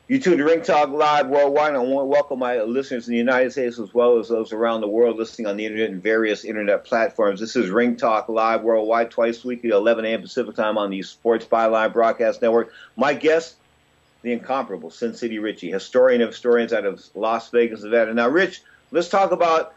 You 0.07 0.19
tune 0.19 0.37
to 0.39 0.43
Ring 0.43 0.61
Talk 0.61 0.89
Live 0.89 1.27
worldwide. 1.27 1.75
I 1.75 1.77
want 1.77 2.01
to 2.01 2.05
welcome 2.05 2.39
my 2.39 2.61
listeners 2.61 3.07
in 3.07 3.11
the 3.11 3.17
United 3.17 3.51
States 3.51 3.79
as 3.79 3.93
well 3.93 4.19
as 4.19 4.29
those 4.29 4.51
around 4.51 4.81
the 4.81 4.87
world 4.87 5.17
listening 5.17 5.47
on 5.47 5.57
the 5.57 5.65
internet 5.65 5.89
and 5.89 6.03
various 6.03 6.43
internet 6.43 6.83
platforms. 6.85 7.39
This 7.39 7.55
is 7.55 7.69
Ring 7.69 7.95
Talk 7.95 8.27
Live 8.27 8.61
worldwide, 8.61 9.11
twice 9.11 9.45
weekly, 9.45 9.69
11 9.69 10.03
a.m. 10.05 10.21
Pacific 10.21 10.55
time 10.55 10.77
on 10.77 10.89
the 10.89 11.01
Sports 11.01 11.45
Byline 11.45 11.93
Broadcast 11.93 12.41
Network. 12.41 12.73
My 12.97 13.13
guest, 13.13 13.55
the 14.21 14.33
incomparable 14.33 14.91
Sin 14.91 15.13
City 15.13 15.39
Richie, 15.39 15.71
historian 15.71 16.21
of 16.21 16.29
historians 16.29 16.73
out 16.73 16.85
of 16.85 17.01
Las 17.15 17.49
Vegas, 17.49 17.83
Nevada. 17.83 18.13
Now, 18.13 18.27
Rich, 18.27 18.61
let's 18.91 19.07
talk 19.07 19.31
about 19.31 19.75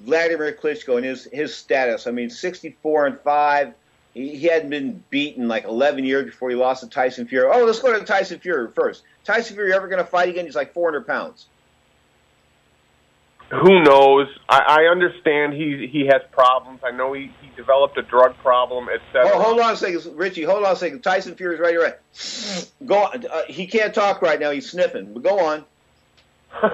Vladimir 0.00 0.52
Klitschko 0.52 0.96
and 0.96 1.04
his 1.04 1.28
his 1.32 1.54
status. 1.54 2.06
I 2.06 2.10
mean, 2.10 2.30
64 2.30 3.06
and 3.06 3.20
five. 3.20 3.74
He, 4.16 4.34
he 4.34 4.46
hadn't 4.46 4.70
been 4.70 5.04
beaten 5.10 5.46
like 5.46 5.64
11 5.64 6.04
years 6.04 6.24
before 6.24 6.48
he 6.48 6.56
lost 6.56 6.82
to 6.82 6.88
Tyson 6.88 7.26
Fury. 7.26 7.50
Oh, 7.52 7.66
let's 7.66 7.80
go 7.80 7.96
to 7.96 8.02
Tyson 8.02 8.38
Fury 8.40 8.70
first. 8.74 9.02
Tyson 9.24 9.54
Fury 9.54 9.74
ever 9.74 9.88
going 9.88 10.02
to 10.02 10.08
fight 10.08 10.30
again? 10.30 10.46
He's 10.46 10.56
like 10.56 10.72
400 10.72 11.06
pounds. 11.06 11.46
Who 13.50 13.82
knows? 13.82 14.26
I, 14.48 14.80
I 14.80 14.90
understand 14.90 15.52
he 15.52 15.86
he 15.86 16.06
has 16.06 16.20
problems. 16.32 16.80
I 16.82 16.90
know 16.90 17.12
he, 17.12 17.30
he 17.40 17.48
developed 17.54 17.96
a 17.96 18.02
drug 18.02 18.36
problem, 18.38 18.88
etc. 18.88 19.30
Oh, 19.32 19.40
hold 19.40 19.60
on 19.60 19.74
a 19.74 19.76
second, 19.76 20.16
Richie. 20.16 20.42
Hold 20.42 20.64
on 20.64 20.72
a 20.72 20.76
second. 20.76 21.02
Tyson 21.02 21.36
Fury's 21.36 21.60
right 21.60 21.70
here. 21.70 22.00
Go 22.84 23.04
on. 23.04 23.24
Uh, 23.24 23.42
he 23.46 23.68
can't 23.68 23.94
talk 23.94 24.20
right 24.20 24.40
now. 24.40 24.50
He's 24.50 24.68
sniffing. 24.68 25.14
But 25.14 25.22
go 25.22 25.38
on. 25.38 25.64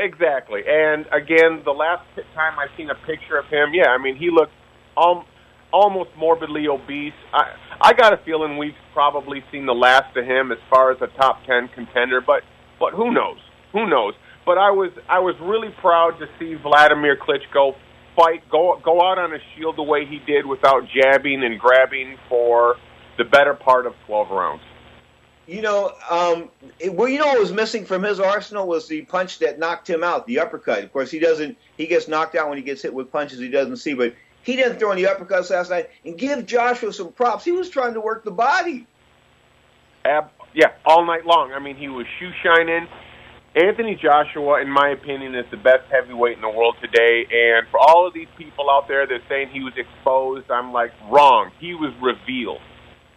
exactly. 0.00 0.62
And 0.66 1.06
again, 1.12 1.62
the 1.64 1.70
last 1.70 2.04
time 2.34 2.58
I 2.58 2.66
seen 2.76 2.90
a 2.90 2.96
picture 3.06 3.38
of 3.38 3.46
him, 3.46 3.72
yeah, 3.72 3.90
I 3.90 3.98
mean 3.98 4.16
he 4.16 4.30
looked 4.30 4.55
um, 4.96 5.24
almost 5.72 6.10
morbidly 6.16 6.68
obese. 6.68 7.12
I 7.32 7.54
I 7.80 7.92
got 7.92 8.12
a 8.12 8.16
feeling 8.18 8.56
we've 8.56 8.74
probably 8.92 9.44
seen 9.52 9.66
the 9.66 9.74
last 9.74 10.16
of 10.16 10.24
him 10.24 10.52
as 10.52 10.58
far 10.70 10.90
as 10.90 10.98
a 11.02 11.08
top 11.18 11.44
ten 11.46 11.68
contender, 11.68 12.20
but 12.20 12.42
but 12.78 12.94
who 12.94 13.12
knows? 13.12 13.38
Who 13.72 13.86
knows? 13.86 14.14
But 14.44 14.58
I 14.58 14.70
was 14.70 14.92
I 15.08 15.18
was 15.18 15.34
really 15.40 15.74
proud 15.80 16.18
to 16.20 16.26
see 16.38 16.54
Vladimir 16.54 17.16
Klitschko 17.16 17.74
fight 18.16 18.48
go 18.50 18.80
go 18.82 19.02
out 19.02 19.18
on 19.18 19.34
a 19.34 19.38
shield 19.54 19.76
the 19.76 19.82
way 19.82 20.06
he 20.06 20.18
did 20.20 20.46
without 20.46 20.84
jabbing 20.88 21.44
and 21.44 21.58
grabbing 21.60 22.16
for 22.28 22.76
the 23.18 23.24
better 23.24 23.54
part 23.54 23.86
of 23.86 23.94
twelve 24.06 24.30
rounds. 24.30 24.62
You 25.46 25.62
know, 25.62 25.92
um, 26.10 26.50
it, 26.80 26.92
well, 26.92 27.08
you 27.08 27.20
know 27.20 27.26
what 27.26 27.38
was 27.38 27.52
missing 27.52 27.84
from 27.84 28.02
his 28.02 28.18
arsenal 28.18 28.66
was 28.66 28.88
the 28.88 29.02
punch 29.02 29.38
that 29.38 29.60
knocked 29.60 29.88
him 29.88 30.02
out, 30.02 30.26
the 30.26 30.40
uppercut. 30.40 30.82
Of 30.82 30.92
course, 30.92 31.08
he 31.08 31.20
doesn't. 31.20 31.56
He 31.76 31.86
gets 31.86 32.08
knocked 32.08 32.34
out 32.34 32.48
when 32.48 32.58
he 32.58 32.64
gets 32.64 32.82
hit 32.82 32.92
with 32.92 33.12
punches 33.12 33.38
he 33.38 33.48
doesn't 33.48 33.76
see, 33.76 33.94
but 33.94 34.14
he 34.46 34.54
didn't 34.54 34.78
throw 34.78 34.92
any 34.92 35.02
uppercuts 35.02 35.50
last 35.50 35.70
night. 35.70 35.90
And 36.04 36.16
give 36.16 36.46
Joshua 36.46 36.92
some 36.92 37.10
props. 37.10 37.44
He 37.44 37.50
was 37.50 37.68
trying 37.68 37.94
to 37.94 38.00
work 38.00 38.22
the 38.22 38.30
body. 38.30 38.86
Ab- 40.04 40.30
yeah, 40.54 40.70
all 40.84 41.04
night 41.04 41.26
long. 41.26 41.52
I 41.52 41.58
mean, 41.58 41.76
he 41.76 41.88
was 41.88 42.06
shoe 42.20 42.30
shining. 42.44 42.86
Anthony 43.56 43.98
Joshua, 44.00 44.62
in 44.62 44.70
my 44.70 44.90
opinion, 44.90 45.34
is 45.34 45.46
the 45.50 45.56
best 45.56 45.90
heavyweight 45.90 46.36
in 46.36 46.42
the 46.42 46.48
world 46.48 46.76
today. 46.80 47.26
And 47.26 47.66
for 47.72 47.80
all 47.80 48.06
of 48.06 48.14
these 48.14 48.28
people 48.38 48.70
out 48.70 48.86
there 48.86 49.04
that 49.04 49.12
are 49.12 49.28
saying 49.28 49.48
he 49.52 49.64
was 49.64 49.72
exposed, 49.76 50.48
I'm 50.48 50.72
like, 50.72 50.92
wrong. 51.10 51.50
He 51.58 51.74
was 51.74 51.92
revealed. 52.00 52.60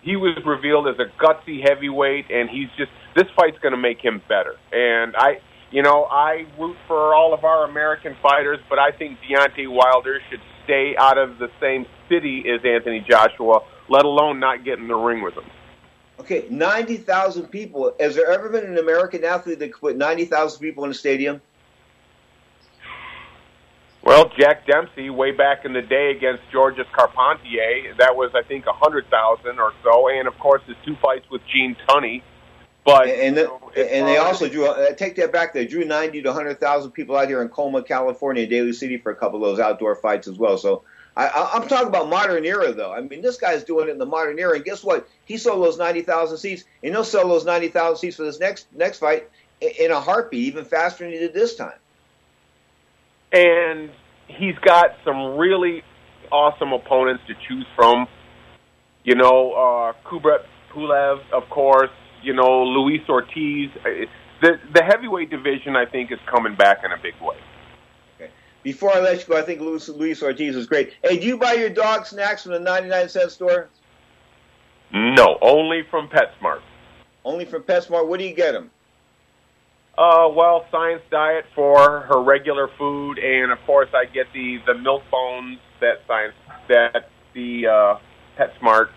He 0.02 0.15
was 0.15 0.36
revealed 0.44 0.88
as 0.88 0.96
a 0.98 1.13
gutsy 1.22 1.62
heavyweight, 1.62 2.32
and 2.32 2.50
he's 2.50 2.70
just 2.76 2.89
this 3.15 3.28
fight's 3.36 3.60
going 3.60 3.74
to 3.74 3.78
make 3.78 4.02
him 4.04 4.24
better. 4.28 4.56
And 4.72 5.13
I, 5.15 5.42
you 5.70 5.84
know, 5.84 6.06
I 6.10 6.48
root 6.58 6.78
for 6.88 7.13
all 7.13 7.36
of 7.36 7.44
our 7.44 7.70
American 7.70 8.15
fighters, 8.24 8.60
but 8.68 8.80
I 8.80 8.92
think 8.92 9.20
Deontay 9.20 9.70
Wilder 9.70 10.22
should 10.32 10.42
stay 10.70 10.96
out 10.98 11.18
of 11.18 11.40
the 11.40 11.50
same 11.60 11.86
city 12.08 12.46
as 12.48 12.62
Anthony 12.64 13.04
Joshua, 13.10 13.62
let 13.90 14.06
alone 14.06 14.40
not 14.40 14.64
get 14.64 14.78
in 14.78 14.88
the 14.88 14.96
ring 14.96 15.24
with 15.24 15.34
him. 15.34 15.46
Okay, 16.20 16.46
90,000 16.50 17.48
people. 17.48 17.96
Has 18.00 18.16
there 18.16 18.30
ever 18.32 18.50
been 18.50 18.66
an 18.66 18.78
American 18.78 19.24
athlete 19.24 19.58
that 19.60 19.74
could 19.74 19.82
put 19.82 19.98
90,000 19.98 20.60
people 20.60 20.84
in 20.84 20.92
a 20.92 20.94
stadium? 20.94 21.42
Well, 24.04 24.32
Jack 24.38 24.68
Dempsey, 24.68 25.10
way 25.10 25.32
back 25.32 25.66
in 25.66 25.74
the 25.74 25.82
day 25.82 26.12
against 26.16 26.44
Georges 26.52 26.86
Carpentier, 26.96 27.96
that 27.98 28.16
was, 28.16 28.32
I 28.36 28.44
think, 28.48 28.66
a 28.66 28.72
100,000 28.72 29.60
or 29.60 29.74
so. 29.84 30.10
And, 30.10 30.28
of 30.28 30.38
course, 30.40 30.62
his 30.68 30.76
two 30.86 30.96
fights 31.02 31.26
with 31.32 31.42
Gene 31.52 31.76
Tunney. 31.88 32.22
But 32.89 33.08
and 33.08 33.38
the, 33.38 33.52
and 33.75 34.08
they 34.08 34.17
also 34.17 34.49
drew. 34.49 34.65
Uh, 34.65 34.93
take 34.93 35.15
that 35.17 35.32
back. 35.32 35.54
They 35.54 35.65
drew 35.65 35.86
ninety 35.86 36.23
to 36.23 36.34
hundred 36.34 36.60
thousand 36.60 36.91
people 36.91 37.15
out 37.15 37.28
here 37.28 37.41
in 37.43 37.49
Colma, 37.49 37.84
California, 37.84 38.47
Daly 38.47 38.73
City 38.73 38.97
for 38.97 39.12
a 39.12 39.15
couple 39.15 39.43
of 39.43 39.49
those 39.49 39.60
outdoor 39.60 39.95
fights 39.95 40.28
as 40.28 40.39
well. 40.39 40.58
So 40.58 40.84
I, 41.15 41.52
I'm 41.54 41.67
talking 41.67 41.88
about 41.88 42.10
modern 42.10 42.45
era, 42.45 42.73
though. 42.73 42.91
I 42.91 43.02
mean, 43.02 43.21
this 43.21 43.38
guy's 43.38 43.63
doing 43.63 43.89
it 43.89 43.91
in 43.91 43.99
the 43.99 44.08
modern 44.08 44.39
era, 44.39 44.56
and 44.56 44.65
guess 44.65 44.84
what? 44.84 45.08
He 45.25 45.38
sold 45.38 45.63
those 45.63 45.78
ninety 45.78 46.02
thousand 46.02 46.39
seats, 46.39 46.63
and 46.82 46.91
he'll 46.91 47.04
sell 47.04 47.28
those 47.28 47.45
ninety 47.45 47.67
thousand 47.67 47.97
seats 47.97 48.15
for 48.15 48.23
this 48.23 48.39
next 48.39 48.65
next 48.73 48.97
fight 48.97 49.30
in, 49.62 49.69
in 49.80 49.91
a 49.91 49.99
heartbeat, 49.99 50.47
even 50.47 50.65
faster 50.65 51.04
than 51.04 51.13
he 51.13 51.19
did 51.19 51.34
this 51.34 51.56
time. 51.56 51.78
And 53.32 53.91
he's 54.28 54.58
got 54.60 54.95
some 55.06 55.38
really 55.38 55.84
awesome 56.32 56.73
opponents 56.73 57.23
to 57.28 57.36
choose 57.47 57.67
from. 57.75 58.08
You 59.04 59.13
know, 59.13 59.54
uh, 59.54 60.10
Kubrat 60.10 60.45
Pulev, 60.73 61.21
of 61.32 61.47
course 61.49 61.91
you 62.22 62.34
know, 62.34 62.64
Luis 62.64 63.02
Ortiz. 63.10 63.70
The 64.42 64.60
the 64.74 64.84
heavyweight 64.84 65.30
division, 65.30 65.76
I 65.76 65.86
think, 65.86 66.12
is 66.12 66.20
coming 66.30 66.56
back 66.56 66.80
in 66.84 66.92
a 66.92 66.98
big 66.98 67.16
way. 67.22 67.38
Okay. 68.16 68.32
Before 68.64 68.94
I 68.94 69.00
let 69.00 69.20
you 69.20 69.26
go, 69.26 69.38
I 69.38 69.42
think 69.42 69.62
Luis, 69.62 69.90
Luis 69.90 70.24
Ortiz 70.24 70.56
is 70.56 70.66
great. 70.66 70.94
Hey, 71.04 71.18
do 71.20 71.28
you 71.28 71.38
buy 71.38 71.54
your 71.54 71.70
dog 71.70 72.06
snacks 72.06 72.44
from 72.44 72.54
the 72.54 72.60
99 72.60 73.10
cent 73.10 73.32
store? 73.32 73.70
No, 74.92 75.38
only 75.42 75.84
from 75.90 76.08
PetSmart. 76.08 76.62
Only 77.24 77.46
from 77.46 77.64
PetSmart. 77.64 78.08
What 78.08 78.20
do 78.20 78.26
you 78.26 78.34
get 78.34 78.54
them? 78.54 78.72
Uh, 79.98 80.30
well, 80.34 80.66
Science 80.72 81.02
Diet 81.12 81.46
for 81.54 82.02
her 82.02 82.22
regular 82.24 82.70
food, 82.78 83.20
and 83.20 83.52
of 83.52 83.60
course, 83.66 83.90
I 83.94 84.06
get 84.06 84.28
the 84.34 84.60
the 84.66 84.76
milk 84.76 85.04
bones 85.12 85.60
that 85.82 86.00
Science 86.08 86.34
that 86.70 87.10
the 87.34 87.68
uh, 87.68 88.00
PetSmart 88.40 88.90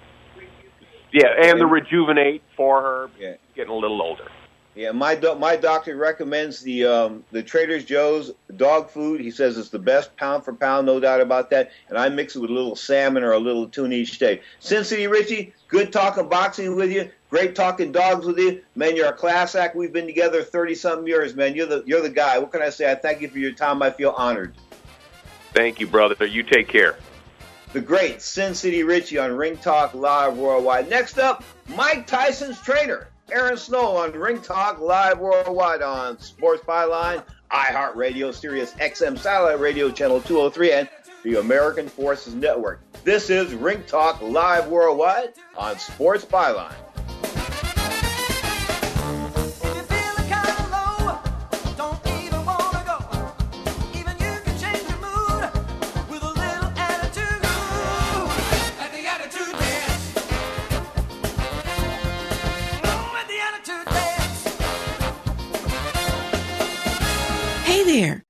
yeah, 1.12 1.28
and 1.38 1.60
the 1.60 1.66
rejuvenate 1.66 2.42
for 2.56 2.80
her. 2.80 3.10
Yeah. 3.18 3.34
getting 3.54 3.72
a 3.72 3.76
little 3.76 4.00
older. 4.02 4.28
Yeah, 4.74 4.92
my 4.92 5.14
do- 5.14 5.34
my 5.34 5.56
doctor 5.56 5.94
recommends 5.96 6.60
the 6.62 6.86
um, 6.86 7.24
the 7.30 7.42
Trader 7.42 7.78
Joe's 7.78 8.32
dog 8.56 8.88
food. 8.88 9.20
He 9.20 9.30
says 9.30 9.58
it's 9.58 9.68
the 9.68 9.78
best 9.78 10.16
pound 10.16 10.44
for 10.44 10.54
pound, 10.54 10.86
no 10.86 10.98
doubt 10.98 11.20
about 11.20 11.50
that. 11.50 11.72
And 11.90 11.98
I 11.98 12.08
mix 12.08 12.36
it 12.36 12.38
with 12.38 12.48
a 12.48 12.54
little 12.54 12.74
salmon 12.74 13.22
or 13.22 13.32
a 13.32 13.38
little 13.38 13.68
tuna 13.68 13.94
each 13.94 14.18
day. 14.18 14.40
Sin 14.60 14.82
City 14.82 15.06
Richie, 15.06 15.52
good 15.68 15.92
talking 15.92 16.26
boxing 16.26 16.74
with 16.74 16.90
you. 16.90 17.10
Great 17.28 17.54
talking 17.54 17.92
dogs 17.92 18.24
with 18.24 18.38
you, 18.38 18.62
man. 18.74 18.96
You're 18.96 19.08
a 19.08 19.12
class 19.12 19.54
act. 19.54 19.76
We've 19.76 19.92
been 19.92 20.06
together 20.06 20.42
thirty 20.42 20.74
something 20.74 21.06
years, 21.06 21.34
man. 21.34 21.54
You're 21.54 21.66
the 21.66 21.82
you're 21.84 22.02
the 22.02 22.08
guy. 22.08 22.38
What 22.38 22.50
can 22.50 22.62
I 22.62 22.70
say? 22.70 22.90
I 22.90 22.94
thank 22.94 23.20
you 23.20 23.28
for 23.28 23.38
your 23.38 23.52
time. 23.52 23.82
I 23.82 23.90
feel 23.90 24.14
honored. 24.16 24.54
Thank 25.52 25.80
you, 25.80 25.86
brother. 25.86 26.24
You 26.24 26.42
take 26.42 26.68
care. 26.68 26.96
The 27.72 27.80
great 27.80 28.20
Sin 28.20 28.54
City 28.54 28.82
Richie 28.82 29.16
on 29.16 29.34
Ring 29.34 29.56
Talk 29.56 29.94
Live 29.94 30.36
Worldwide. 30.36 30.90
Next 30.90 31.18
up, 31.18 31.42
Mike 31.68 32.06
Tyson's 32.06 32.60
trainer. 32.60 33.08
Aaron 33.30 33.56
Snowell 33.56 33.96
on 33.96 34.12
Ring 34.12 34.42
Talk 34.42 34.78
Live 34.78 35.18
Worldwide 35.18 35.80
on 35.80 36.18
Sports 36.18 36.62
Byline, 36.66 37.24
iHeartRadio, 37.50 38.34
Sirius 38.34 38.72
XM 38.72 39.18
Satellite 39.18 39.58
Radio 39.58 39.90
Channel 39.90 40.20
203, 40.20 40.72
and 40.72 40.88
the 41.22 41.40
American 41.40 41.88
Forces 41.88 42.34
Network. 42.34 42.82
This 43.04 43.30
is 43.30 43.54
Ring 43.54 43.82
Talk 43.84 44.20
Live 44.20 44.66
Worldwide 44.68 45.32
on 45.56 45.78
Sports 45.78 46.26
Byline. 46.26 46.74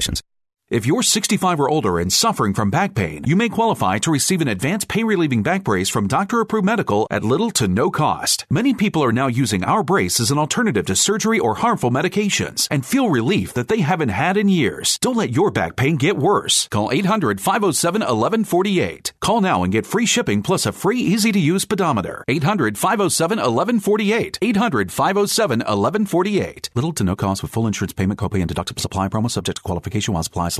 conditions. 0.00 0.22
If 0.70 0.86
you're 0.86 1.02
65 1.02 1.58
or 1.58 1.68
older 1.68 1.98
and 1.98 2.12
suffering 2.12 2.54
from 2.54 2.70
back 2.70 2.94
pain, 2.94 3.24
you 3.26 3.34
may 3.34 3.48
qualify 3.48 3.98
to 3.98 4.12
receive 4.12 4.40
an 4.40 4.46
advanced 4.46 4.86
pain 4.86 5.04
relieving 5.04 5.42
back 5.42 5.64
brace 5.64 5.88
from 5.88 6.06
Doctor 6.06 6.38
Approved 6.38 6.64
Medical 6.64 7.08
at 7.10 7.24
little 7.24 7.50
to 7.58 7.66
no 7.66 7.90
cost. 7.90 8.46
Many 8.48 8.72
people 8.74 9.02
are 9.02 9.10
now 9.10 9.26
using 9.26 9.64
our 9.64 9.82
brace 9.82 10.20
as 10.20 10.30
an 10.30 10.38
alternative 10.38 10.86
to 10.86 10.94
surgery 10.94 11.40
or 11.40 11.56
harmful 11.56 11.90
medications 11.90 12.68
and 12.70 12.86
feel 12.86 13.10
relief 13.10 13.52
that 13.54 13.66
they 13.66 13.80
haven't 13.80 14.10
had 14.10 14.36
in 14.36 14.48
years. 14.48 14.96
Don't 14.98 15.16
let 15.16 15.32
your 15.32 15.50
back 15.50 15.74
pain 15.74 15.96
get 15.96 16.16
worse. 16.16 16.68
Call 16.68 16.92
800 16.92 17.40
507 17.40 18.02
1148. 18.02 19.12
Call 19.18 19.40
now 19.40 19.64
and 19.64 19.72
get 19.72 19.86
free 19.86 20.06
shipping 20.06 20.40
plus 20.40 20.66
a 20.66 20.70
free 20.70 21.00
easy 21.00 21.32
to 21.32 21.40
use 21.40 21.64
pedometer. 21.64 22.24
800 22.28 22.78
507 22.78 23.38
1148. 23.38 24.38
800 24.40 24.92
507 24.92 25.58
1148. 25.58 26.70
Little 26.76 26.92
to 26.92 27.02
no 27.02 27.16
cost 27.16 27.42
with 27.42 27.50
full 27.50 27.66
insurance 27.66 27.92
payment, 27.92 28.20
copay, 28.20 28.40
and 28.40 28.48
deductible 28.48 28.78
supply 28.78 29.08
promo 29.08 29.28
subject 29.28 29.56
to 29.56 29.62
qualification 29.62 30.14
while 30.14 30.22
supplies 30.22 30.59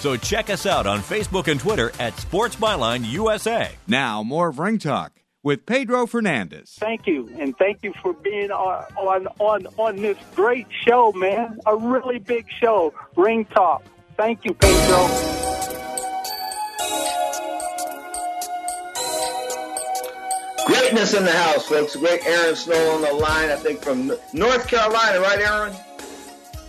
So 0.00 0.16
check 0.16 0.48
us 0.48 0.64
out 0.64 0.86
on 0.86 1.00
Facebook 1.00 1.46
and 1.46 1.60
Twitter 1.60 1.92
at 2.00 2.18
Sports 2.18 2.56
Byline 2.56 3.04
USA. 3.04 3.70
Now, 3.86 4.22
more 4.22 4.48
of 4.48 4.58
Ring 4.58 4.78
Talk 4.78 5.12
with 5.42 5.66
Pedro 5.66 6.06
Fernandez. 6.06 6.74
Thank 6.80 7.06
you, 7.06 7.28
and 7.38 7.54
thank 7.58 7.82
you 7.82 7.92
for 8.00 8.14
being 8.14 8.50
on 8.50 8.84
on 8.96 9.26
on, 9.38 9.66
on 9.76 9.96
this 9.96 10.16
great 10.34 10.66
show, 10.86 11.12
man. 11.12 11.60
A 11.66 11.76
really 11.76 12.18
big 12.18 12.46
show, 12.48 12.94
Ring 13.14 13.44
Talk. 13.44 13.82
Thank 14.16 14.46
you, 14.46 14.54
Pedro. 14.54 15.06
Greatness 20.66 21.12
in 21.12 21.24
the 21.26 21.32
house, 21.32 21.66
folks. 21.66 21.94
Great 21.96 22.24
Aaron 22.24 22.56
Snowell 22.56 22.92
on 22.92 23.02
the 23.02 23.12
line, 23.12 23.50
I 23.50 23.56
think 23.56 23.82
from 23.82 24.12
North 24.32 24.66
Carolina, 24.66 25.20
right, 25.20 25.40
Aaron? 25.40 25.74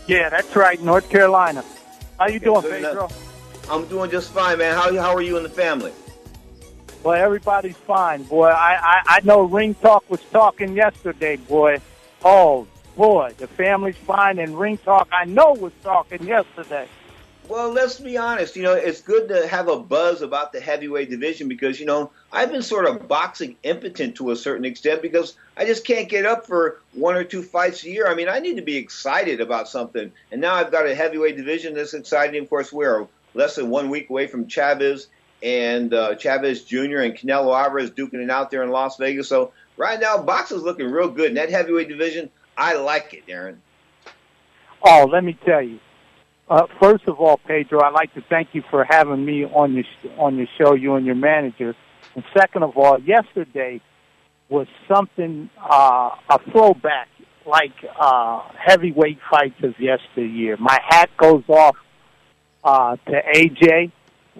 Yeah, 0.07 0.27
that's 0.27 0.53
right, 0.53 0.82
North 0.82 1.09
Carolina. 1.09 1.63
How 2.22 2.28
you 2.28 2.39
doing, 2.39 2.61
Pedro? 2.61 3.09
I'm 3.67 3.88
doing 3.88 4.11
just 4.11 4.32
fine, 4.32 4.59
man. 4.59 4.76
How 4.76 4.95
how 4.95 5.15
are 5.15 5.24
you 5.24 5.38
and 5.38 5.45
the 5.45 5.49
family? 5.49 5.91
Well, 7.01 7.15
everybody's 7.15 7.76
fine, 7.78 8.22
boy. 8.22 8.49
I, 8.49 8.76
I 8.80 9.01
I 9.07 9.19
know 9.24 9.41
Ring 9.41 9.74
Talk 9.74 10.07
was 10.07 10.19
talking 10.32 10.76
yesterday, 10.76 11.38
boy. 11.38 11.80
Oh 12.24 12.67
boy, 12.95 13.34
the 13.38 13.47
family's 13.47 13.95
fine, 13.95 14.38
and 14.38 14.55
Ring 14.59 14.78
Talk 14.78 15.07
I 15.11 15.26
know 15.26 15.53
was 15.53 15.74
talking 15.82 16.22
yesterday. 16.22 16.88
Well, 17.52 17.70
let's 17.70 17.99
be 17.99 18.16
honest. 18.16 18.56
You 18.56 18.64
know, 18.64 18.76
it's 18.76 19.02
good 19.02 19.28
to 19.28 19.45
have 19.45 19.68
a 19.68 19.78
buzz 19.78 20.22
about 20.22 20.54
the 20.54 20.62
heavyweight 20.62 21.10
division 21.10 21.49
because 21.49 21.82
you 21.82 21.86
know 21.86 22.10
I've 22.32 22.49
been 22.49 22.62
sort 22.62 22.86
of 22.86 23.10
boxing 23.10 23.58
impotent 23.64 24.16
to 24.16 24.32
a 24.32 24.38
certain 24.38 24.64
extent 24.64 25.02
because 25.02 25.36
I 25.58 25.66
just 25.66 25.86
can't 25.86 26.08
get 26.08 26.26
up 26.26 26.47
for 26.47 26.80
one 26.93 27.16
or 27.16 27.26
two 27.26 27.43
fights 27.43 27.84
a 27.84 27.89
year. 27.89 28.08
I 28.08 28.16
mean, 28.16 28.30
I 28.30 28.39
need 28.39 28.56
to 28.56 28.62
be 28.62 28.78
excited 28.78 29.41
about 29.41 29.68
something, 29.68 30.14
and 30.32 30.39
now 30.39 30.54
I've 30.54 30.72
got 30.72 30.88
a 30.88 30.95
heavyweight 30.95 31.36
division 31.36 31.74
that's 31.74 31.93
exciting. 31.93 32.41
Of 32.41 32.49
course, 32.49 32.72
we're 32.72 33.06
less 33.34 33.58
than 33.58 33.70
one 33.70 33.89
week 33.89 34.10
away 34.10 34.28
from 34.28 34.47
Chavez 34.47 35.08
and 35.43 35.93
uh, 35.93 36.16
Chavez 36.16 36.64
Jr. 36.64 36.99
and 36.99 37.18
Canelo 37.18 37.54
Alvarez 37.54 37.91
duking 37.91 38.24
it 38.24 38.30
out 38.30 38.49
there 38.49 38.64
in 38.64 38.70
Las 38.70 38.95
Vegas. 38.95 39.28
So 39.28 39.52
right 39.76 39.99
now, 39.99 40.20
boxing's 40.20 40.64
looking 40.64 40.89
real 40.89 41.10
good 41.10 41.28
in 41.28 41.36
that 41.36 41.49
heavyweight 41.49 41.89
division. 41.89 42.30
I 42.56 42.76
like 42.76 43.14
it, 43.14 43.24
Aaron. 43.28 43.62
Oh, 44.84 45.06
let 45.12 45.26
me 45.26 45.38
tell 45.45 45.62
you. 45.62 45.82
Uh, 46.52 46.68
first 46.82 47.08
of 47.08 47.18
all, 47.18 47.39
Pedro, 47.47 47.82
I'd 47.82 47.93
like 47.93 48.14
to 48.16 48.22
thank 48.30 48.49
you 48.52 48.62
for 48.70 48.84
having 48.84 49.24
me 49.24 49.45
on 49.45 49.74
your 49.74 49.86
sh- 49.86 50.08
on 50.18 50.36
your 50.36 50.47
show, 50.58 50.74
you 50.74 50.95
and 50.95 51.06
your 51.06 51.16
manager. 51.16 51.74
And 52.14 52.26
second 52.38 52.64
of 52.64 52.76
all, 52.76 52.99
yesterday 52.99 53.80
was 54.49 54.68
something 54.93 55.49
uh, 55.58 56.10
a 56.30 56.39
throwback, 56.52 57.08
like 57.45 57.72
uh, 57.97 58.41
heavyweight 58.54 59.20
fights 59.32 59.64
of 59.64 59.80
yesteryear. 59.80 60.58
My 60.58 60.78
hat 60.89 61.10
goes 61.16 61.45
off 61.47 61.78
uh, 62.66 62.97
to 62.97 63.22
AJ 63.34 63.93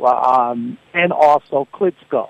um, 0.04 0.78
and 0.94 1.14
also 1.14 1.66
Klitschko. 1.74 2.28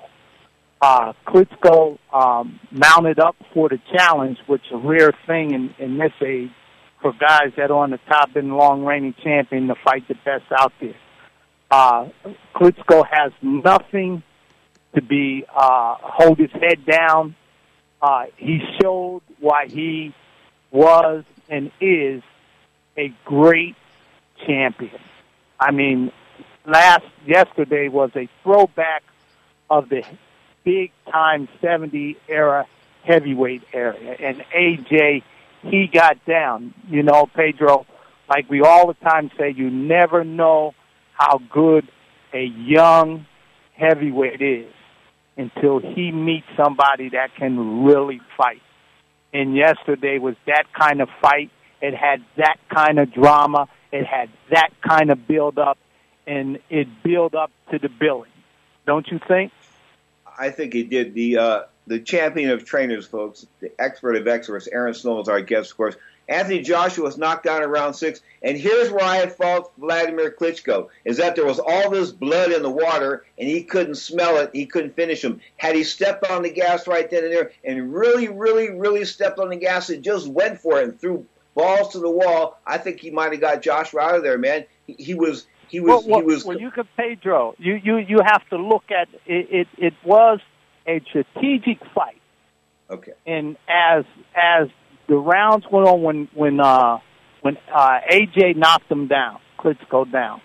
Uh, 0.80 1.14
Klitschko 1.26 1.98
um, 2.14 2.60
mounted 2.70 3.20
up 3.20 3.36
for 3.52 3.68
the 3.68 3.80
challenge, 3.92 4.38
which 4.46 4.62
is 4.68 4.74
a 4.74 4.78
rare 4.78 5.12
thing 5.26 5.56
in, 5.56 5.74
in 5.84 5.98
this 5.98 6.14
age 6.24 6.52
for 7.02 7.14
guys 7.14 7.52
that 7.58 7.72
are 7.72 7.78
on 7.78 7.92
the 7.92 8.00
top 8.08 8.36
and 8.36 8.56
long 8.56 8.86
reigning 8.86 9.16
champion 9.24 9.68
to 9.68 9.76
fight 9.76 10.08
the 10.08 10.16
best 10.26 10.46
out 10.58 10.74
there. 10.80 10.96
Uh, 11.70 12.10
Klitschko 12.56 13.06
has 13.10 13.32
nothing 13.42 14.24
to 14.94 15.02
be 15.02 15.46
uh, 15.54 15.96
hold 16.00 16.38
his 16.38 16.52
head 16.52 16.86
down. 16.86 17.36
Uh, 18.02 18.26
he 18.38 18.62
showed 18.82 19.22
why 19.40 19.68
he 19.68 20.14
was 20.72 21.24
and 21.50 21.72
is 21.80 22.22
a 22.98 23.14
great 23.26 23.76
champion. 24.46 25.00
I 25.60 25.72
mean, 25.72 26.12
last 26.66 27.06
yesterday 27.26 27.88
was 27.88 28.12
a 28.16 28.28
throwback 28.44 29.04
of 29.70 29.90
the 29.90 30.04
big 30.64 30.92
time 31.10 31.48
70 31.62 32.18
era 32.28 32.66
heavyweight 33.04 33.64
area, 33.74 34.16
and 34.20 34.44
AJ 34.56 35.24
he 35.62 35.88
got 35.88 36.24
down. 36.26 36.74
You 36.90 37.04
know, 37.04 37.28
Pedro, 37.34 37.86
like 38.30 38.50
we 38.50 38.62
all 38.62 38.88
the 38.88 38.94
time 38.96 39.32
say, 39.38 39.54
you 39.56 39.70
never 39.70 40.24
know 40.24 40.74
how 41.14 41.40
good 41.52 41.88
a 42.34 42.44
young 42.44 43.26
heavyweight 43.74 44.42
is 44.42 44.74
until 45.38 45.80
he 45.80 46.12
meets 46.12 46.48
somebody 46.56 47.10
that 47.10 47.36
can 47.36 47.84
really 47.84 48.22
fight. 48.38 48.62
And 49.34 49.56
yesterday 49.56 50.20
was 50.20 50.36
that 50.46 50.66
kind 50.78 51.02
of 51.02 51.10
fight. 51.22 51.52
It 51.82 51.96
had 51.96 52.24
that 52.38 52.58
kind 52.70 53.00
of 53.00 53.14
drama. 53.14 53.68
It 53.92 54.06
had 54.06 54.30
that 54.52 54.70
kind 54.88 55.10
of 55.10 55.28
build 55.28 55.58
up, 55.58 55.78
and 56.28 56.60
it 56.70 56.88
built 57.04 57.34
up 57.34 57.52
to 57.72 57.80
the 57.80 57.90
billing. 57.90 58.32
Don't 58.86 59.08
you 59.08 59.20
think? 59.28 59.52
I 60.38 60.50
think 60.50 60.74
he 60.74 60.84
did. 60.84 61.14
The 61.14 61.38
uh, 61.38 61.62
the 61.88 62.00
champion 62.00 62.52
of 62.52 62.66
trainers, 62.66 63.08
folks, 63.08 63.46
the 63.60 63.72
expert 63.80 64.16
of 64.16 64.28
experts, 64.28 64.68
Aaron 64.72 64.94
Snowell 64.94 65.22
is 65.22 65.28
our 65.28 65.42
guest, 65.42 65.72
of 65.72 65.78
course. 65.78 65.96
Anthony 66.30 66.62
Joshua 66.62 67.04
was 67.04 67.18
knocked 67.18 67.44
down 67.44 67.62
in 67.62 67.70
round 67.70 67.96
six, 67.96 68.22
and 68.42 68.58
here's 68.58 68.90
where 68.90 69.04
I 69.04 69.18
had 69.18 69.36
fault 69.36 69.74
Vladimir 69.78 70.32
Klitschko 70.32 70.88
is 71.04 71.18
that 71.18 71.36
there 71.36 71.46
was 71.46 71.60
all 71.60 71.90
this 71.90 72.12
blood 72.12 72.52
in 72.52 72.64
the 72.64 72.70
water, 72.70 73.26
and 73.38 73.50
he 73.50 73.64
couldn't 73.64 73.96
smell 73.96 74.38
it. 74.38 74.52
He 74.54 74.66
couldn't 74.66 74.96
finish 74.96 75.24
him. 75.24 75.42
Had 75.58 75.76
he 75.76 75.84
stepped 75.84 76.26
on 76.30 76.44
the 76.44 76.50
gas 76.50 76.88
right 76.88 77.10
then 77.10 77.26
and 77.26 77.34
there, 77.34 77.52
and 77.66 77.94
really, 77.94 78.30
really, 78.30 78.70
really 78.70 79.04
stepped 79.04 79.40
on 79.40 79.50
the 79.50 79.58
gas 79.58 79.90
and 79.90 80.04
just 80.04 80.28
went 80.28 80.60
for 80.60 80.80
it 80.80 80.86
and 80.86 81.02
threw 81.02 81.26
balls 81.54 81.90
to 81.90 82.00
the 82.00 82.10
wall, 82.10 82.60
I 82.66 82.78
think 82.78 83.02
he 83.02 83.12
might 83.12 83.34
have 83.34 83.42
got 83.42 83.62
Joshua 83.62 84.02
out 84.02 84.16
of 84.16 84.24
there, 84.24 84.38
man. 84.38 84.66
He, 84.88 84.94
he 84.94 85.14
was. 85.16 85.48
He 85.68 85.80
was. 85.80 86.06
well, 86.06 86.20
he 86.20 86.26
was. 86.26 86.46
Well, 86.46 86.60
you 86.60 86.72
could 86.72 86.88
Pedro. 86.96 87.56
You 87.58 87.76
you 87.76 87.98
you 87.98 88.22
have 88.24 88.48
to 88.50 88.58
look 88.58 88.90
at 88.92 89.10
it. 89.26 89.48
It, 89.52 89.68
it 89.78 89.94
was 90.06 90.40
a 90.88 91.02
strategic 91.10 91.80
fight. 91.94 92.22
Okay. 92.90 93.14
And 93.26 93.58
as 93.68 94.06
as 94.36 94.68
the 95.08 95.16
rounds 95.16 95.66
went 95.72 95.88
on, 95.88 96.02
when 96.02 96.28
when 96.34 96.60
uh, 96.60 97.00
when 97.42 97.58
uh, 97.74 98.00
AJ 98.12 98.56
knocked 98.58 98.92
him 98.92 99.08
down, 99.08 99.40
Klitschko 99.60 100.12
down, 100.12 100.42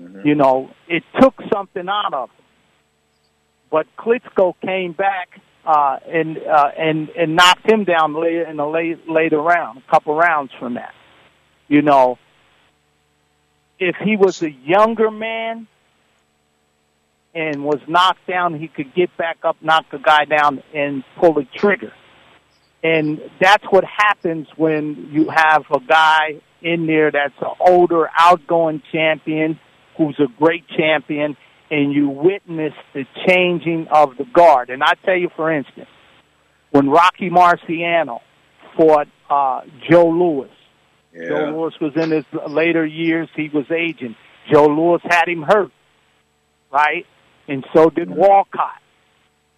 Mm-hmm. 0.00 0.26
you 0.26 0.34
know, 0.34 0.70
it 0.88 1.02
took 1.20 1.34
something 1.52 1.88
out 1.88 2.12
of 2.12 2.28
him. 2.28 2.44
But 3.70 3.86
Klitschko 3.98 4.54
came 4.64 4.92
back 4.92 5.40
uh, 5.64 5.98
and 6.06 6.38
uh, 6.38 6.70
and 6.78 7.08
and 7.10 7.34
knocked 7.34 7.70
him 7.70 7.84
down 7.84 8.14
later 8.14 8.44
in 8.44 8.60
a 8.60 8.68
late, 8.68 9.08
later 9.08 9.40
round, 9.40 9.78
a 9.86 9.90
couple 9.90 10.14
rounds 10.14 10.52
from 10.58 10.74
that. 10.74 10.94
You 11.66 11.82
know, 11.82 12.18
if 13.78 13.96
he 13.96 14.16
was 14.16 14.42
a 14.42 14.50
younger 14.50 15.10
man 15.10 15.66
and 17.36 17.62
was 17.62 17.80
knocked 17.86 18.26
down, 18.26 18.58
he 18.58 18.66
could 18.66 18.94
get 18.94 19.14
back 19.18 19.36
up, 19.44 19.56
knock 19.60 19.84
the 19.92 19.98
guy 19.98 20.24
down, 20.24 20.62
and 20.74 21.04
pull 21.20 21.34
the 21.34 21.46
trigger. 21.54 21.92
And 22.82 23.20
that's 23.40 23.64
what 23.68 23.84
happens 23.84 24.46
when 24.56 25.10
you 25.12 25.28
have 25.28 25.64
a 25.70 25.80
guy 25.80 26.40
in 26.62 26.86
there 26.86 27.10
that's 27.10 27.34
an 27.40 27.54
older, 27.60 28.08
outgoing 28.18 28.82
champion 28.90 29.60
who's 29.98 30.18
a 30.18 30.28
great 30.38 30.64
champion, 30.68 31.36
and 31.70 31.92
you 31.92 32.08
witness 32.08 32.72
the 32.94 33.04
changing 33.26 33.88
of 33.90 34.16
the 34.16 34.24
guard. 34.24 34.70
And 34.70 34.82
I 34.82 34.94
tell 35.04 35.16
you, 35.16 35.28
for 35.36 35.52
instance, 35.52 35.88
when 36.70 36.88
Rocky 36.88 37.28
Marciano 37.28 38.20
fought 38.76 39.08
uh, 39.28 39.60
Joe 39.90 40.08
Louis, 40.08 40.50
Joe 41.28 41.50
Louis 41.50 41.72
was 41.80 41.92
in 41.96 42.10
his 42.10 42.24
later 42.48 42.84
years. 42.84 43.28
He 43.34 43.48
was 43.48 43.64
aging. 43.70 44.16
Joe 44.50 44.66
Louis 44.66 45.00
had 45.04 45.28
him 45.28 45.42
hurt, 45.42 45.72
right? 46.70 47.06
And 47.48 47.64
so 47.72 47.90
did 47.90 48.10
Walcott. 48.10 48.82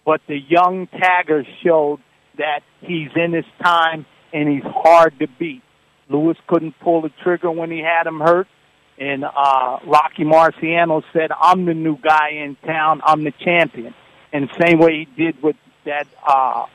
But 0.05 0.21
the 0.27 0.37
young 0.37 0.87
Tagger 0.87 1.45
showed 1.63 1.99
that 2.37 2.61
he's 2.81 3.09
in 3.15 3.33
his 3.33 3.45
time 3.61 4.05
and 4.33 4.49
he's 4.49 4.63
hard 4.63 5.19
to 5.19 5.27
beat. 5.27 5.61
Louis 6.07 6.35
couldn't 6.47 6.79
pull 6.79 7.01
the 7.01 7.11
trigger 7.23 7.51
when 7.51 7.69
he 7.69 7.79
had 7.79 8.07
him 8.07 8.19
hurt. 8.19 8.47
And 8.97 9.23
uh, 9.23 9.79
Rocky 9.85 10.23
Marciano 10.23 11.03
said, 11.13 11.31
I'm 11.31 11.65
the 11.65 11.73
new 11.73 11.97
guy 11.97 12.29
in 12.29 12.55
town. 12.65 13.01
I'm 13.03 13.23
the 13.23 13.31
champion. 13.31 13.93
And 14.33 14.49
the 14.49 14.65
same 14.65 14.79
way 14.79 15.05
he 15.15 15.23
did 15.23 15.41
with 15.41 15.55
that 15.85 16.07
uh, 16.25 16.65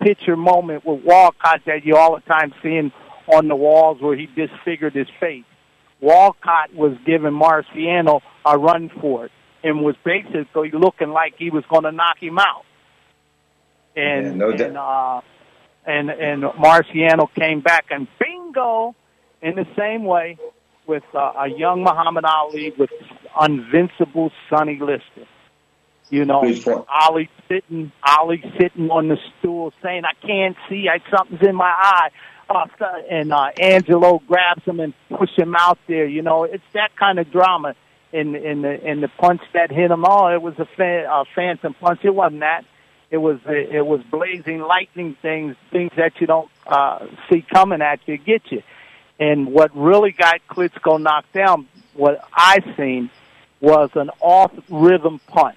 picture 0.00 0.36
moment 0.36 0.84
with 0.84 1.04
Walcott 1.04 1.62
that 1.66 1.84
you 1.84 1.96
all 1.96 2.14
the 2.14 2.20
time 2.22 2.52
seeing 2.62 2.92
on 3.26 3.48
the 3.48 3.56
walls 3.56 4.00
where 4.00 4.16
he 4.16 4.26
disfigured 4.26 4.94
his 4.94 5.08
face. 5.18 5.44
Walcott 6.00 6.74
was 6.74 6.96
giving 7.06 7.32
Marciano 7.32 8.20
a 8.44 8.58
run 8.58 8.90
for 9.00 9.26
it 9.26 9.32
and 9.62 9.82
was 9.82 9.96
basically 10.04 10.70
looking 10.72 11.10
like 11.10 11.34
he 11.38 11.50
was 11.50 11.64
going 11.68 11.84
to 11.84 11.92
knock 11.92 12.18
him 12.20 12.38
out. 12.38 12.64
And 13.96 14.26
Yeah, 14.26 14.32
no 14.34 14.52
doubt. 14.52 14.68
and 14.68 14.76
uh, 14.78 15.20
and 15.86 16.10
and 16.10 16.42
Marciano 16.44 17.28
came 17.34 17.60
back 17.60 17.86
and 17.90 18.06
bingo 18.18 18.94
in 19.42 19.54
the 19.56 19.66
same 19.76 20.04
way 20.04 20.38
with 20.86 21.02
uh, 21.14 21.32
a 21.38 21.48
young 21.48 21.82
Muhammad 21.82 22.24
Ali 22.24 22.72
with 22.78 22.90
invincible 23.40 24.30
Sonny 24.48 24.78
Liston. 24.80 25.26
You 26.10 26.24
know, 26.24 26.42
Ali 26.88 27.30
sitting, 27.48 27.92
Ali 28.04 28.42
sitting 28.58 28.90
on 28.90 29.08
the 29.08 29.16
stool 29.38 29.72
saying, 29.82 30.02
"I 30.04 30.14
can't 30.26 30.56
see. 30.68 30.88
I 30.88 31.00
something's 31.16 31.46
in 31.46 31.54
my 31.54 31.72
eye." 31.76 32.10
Uh, 32.48 32.66
and 33.08 33.32
uh, 33.32 33.50
Angelo 33.60 34.20
grabs 34.26 34.64
him 34.64 34.80
and 34.80 34.92
push 35.08 35.30
him 35.36 35.54
out 35.54 35.78
there. 35.86 36.06
You 36.06 36.22
know, 36.22 36.42
it's 36.42 36.64
that 36.74 36.90
kind 36.96 37.20
of 37.20 37.30
drama. 37.30 37.76
In 38.12 38.34
in 38.34 38.62
the 38.62 38.90
in 38.90 39.00
the 39.00 39.08
punch 39.08 39.40
that 39.52 39.70
hit 39.70 39.90
him, 39.90 40.04
oh, 40.04 40.34
it 40.34 40.42
was 40.42 40.58
a, 40.58 40.64
fa- 40.64 41.06
a 41.08 41.24
phantom 41.34 41.74
punch. 41.74 42.00
It 42.02 42.14
wasn't 42.14 42.40
that. 42.40 42.64
It 43.10 43.18
was 43.18 43.38
it 43.46 43.86
was 43.86 44.02
blazing 44.10 44.60
lightning 44.60 45.16
things, 45.22 45.56
things 45.70 45.92
that 45.96 46.20
you 46.20 46.26
don't 46.26 46.50
uh, 46.66 47.06
see 47.28 47.42
coming 47.42 47.82
at 47.82 48.00
you, 48.06 48.16
get 48.18 48.42
you. 48.50 48.62
And 49.20 49.52
what 49.52 49.76
really 49.76 50.12
got 50.12 50.40
Klitschko 50.48 51.00
knocked 51.00 51.32
down, 51.32 51.68
what 51.94 52.24
I 52.32 52.58
seen, 52.76 53.10
was 53.60 53.90
an 53.94 54.10
off 54.20 54.52
rhythm 54.70 55.20
punch. 55.26 55.56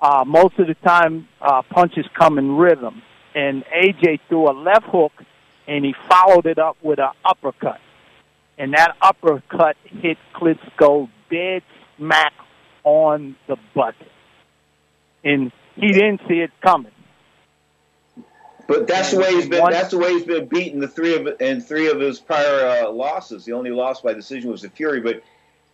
Uh, 0.00 0.24
most 0.26 0.58
of 0.58 0.66
the 0.66 0.74
time, 0.74 1.28
uh, 1.40 1.62
punches 1.62 2.06
come 2.12 2.38
in 2.38 2.56
rhythm. 2.56 3.02
And 3.34 3.64
AJ 3.64 4.20
threw 4.28 4.50
a 4.50 4.52
left 4.52 4.84
hook, 4.86 5.12
and 5.66 5.84
he 5.84 5.94
followed 6.10 6.44
it 6.44 6.58
up 6.58 6.76
with 6.82 6.98
an 6.98 7.12
uppercut. 7.24 7.80
And 8.58 8.74
that 8.74 8.96
uppercut 9.00 9.76
hit 9.84 10.18
Klitschko 10.34 11.08
dead 11.32 11.62
smack 11.96 12.32
on 12.84 13.36
the 13.48 13.56
button. 13.74 14.06
And 15.24 15.52
he 15.76 15.92
didn't 15.92 16.20
see 16.28 16.40
it 16.40 16.50
coming. 16.62 16.92
But 18.68 18.86
that's 18.86 19.10
the 19.10 19.18
way 19.18 19.34
he's 19.34 19.48
been. 19.48 19.70
That's 19.70 19.90
the 19.90 19.98
way 19.98 20.12
he's 20.12 20.24
been 20.24 20.46
beaten. 20.46 20.80
The 20.80 20.88
three 20.88 21.14
of 21.14 21.40
in 21.40 21.60
three 21.60 21.88
of 21.88 22.00
his 22.00 22.20
prior 22.20 22.84
uh, 22.84 22.90
losses. 22.90 23.44
The 23.44 23.52
only 23.52 23.70
loss 23.70 24.00
by 24.00 24.14
decision 24.14 24.50
was 24.50 24.62
the 24.62 24.70
Fury. 24.70 25.00
But 25.00 25.22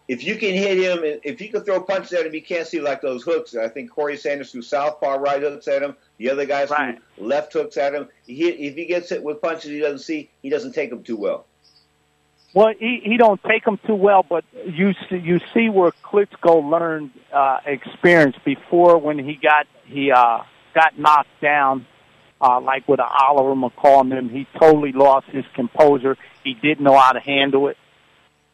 if 0.08 0.24
you 0.24 0.36
can 0.36 0.54
hit 0.54 0.78
him, 0.78 1.00
if 1.22 1.40
you 1.40 1.50
can 1.50 1.62
throw 1.64 1.82
punches 1.82 2.12
at 2.14 2.26
him, 2.26 2.34
you 2.34 2.42
can't 2.42 2.66
see 2.66 2.80
like 2.80 3.02
those 3.02 3.22
hooks. 3.22 3.54
I 3.54 3.68
think 3.68 3.90
Corrie 3.90 4.16
Sanders 4.16 4.52
threw 4.52 4.62
southpaw 4.62 5.16
right 5.16 5.42
hooks 5.42 5.68
at 5.68 5.82
him. 5.82 5.96
The 6.16 6.30
other 6.30 6.46
guys 6.46 6.70
threw 6.70 6.96
left 7.18 7.52
hooks 7.52 7.76
at 7.76 7.94
him. 7.94 8.08
He, 8.26 8.48
if 8.48 8.74
he 8.74 8.86
gets 8.86 9.10
hit 9.10 9.22
with 9.22 9.42
punches 9.42 9.70
he 9.70 9.80
doesn't 9.80 10.00
see, 10.00 10.30
he 10.42 10.48
doesn't 10.48 10.72
take 10.72 10.90
them 10.90 11.02
too 11.02 11.16
well. 11.16 11.46
Well, 12.54 12.72
he 12.78 13.00
he 13.04 13.16
don't 13.18 13.42
take 13.44 13.64
them 13.64 13.78
too 13.86 13.94
well, 13.94 14.24
but 14.28 14.44
you 14.66 14.94
see, 15.08 15.18
you 15.18 15.40
see 15.52 15.68
where 15.68 15.92
Klitschko 16.02 16.68
learned 16.68 17.10
uh, 17.32 17.58
experience 17.66 18.36
before 18.44 18.98
when 18.98 19.18
he 19.18 19.34
got 19.34 19.66
he 19.84 20.10
uh, 20.10 20.42
got 20.74 20.98
knocked 20.98 21.40
down, 21.42 21.86
uh, 22.40 22.60
like 22.60 22.88
with 22.88 23.00
Oliver 23.00 23.54
McCall 23.54 24.16
and. 24.16 24.30
He 24.30 24.46
totally 24.58 24.92
lost 24.92 25.26
his 25.26 25.44
composure. 25.54 26.16
He 26.42 26.54
didn't 26.54 26.84
know 26.84 26.96
how 26.96 27.12
to 27.12 27.20
handle 27.20 27.68
it. 27.68 27.76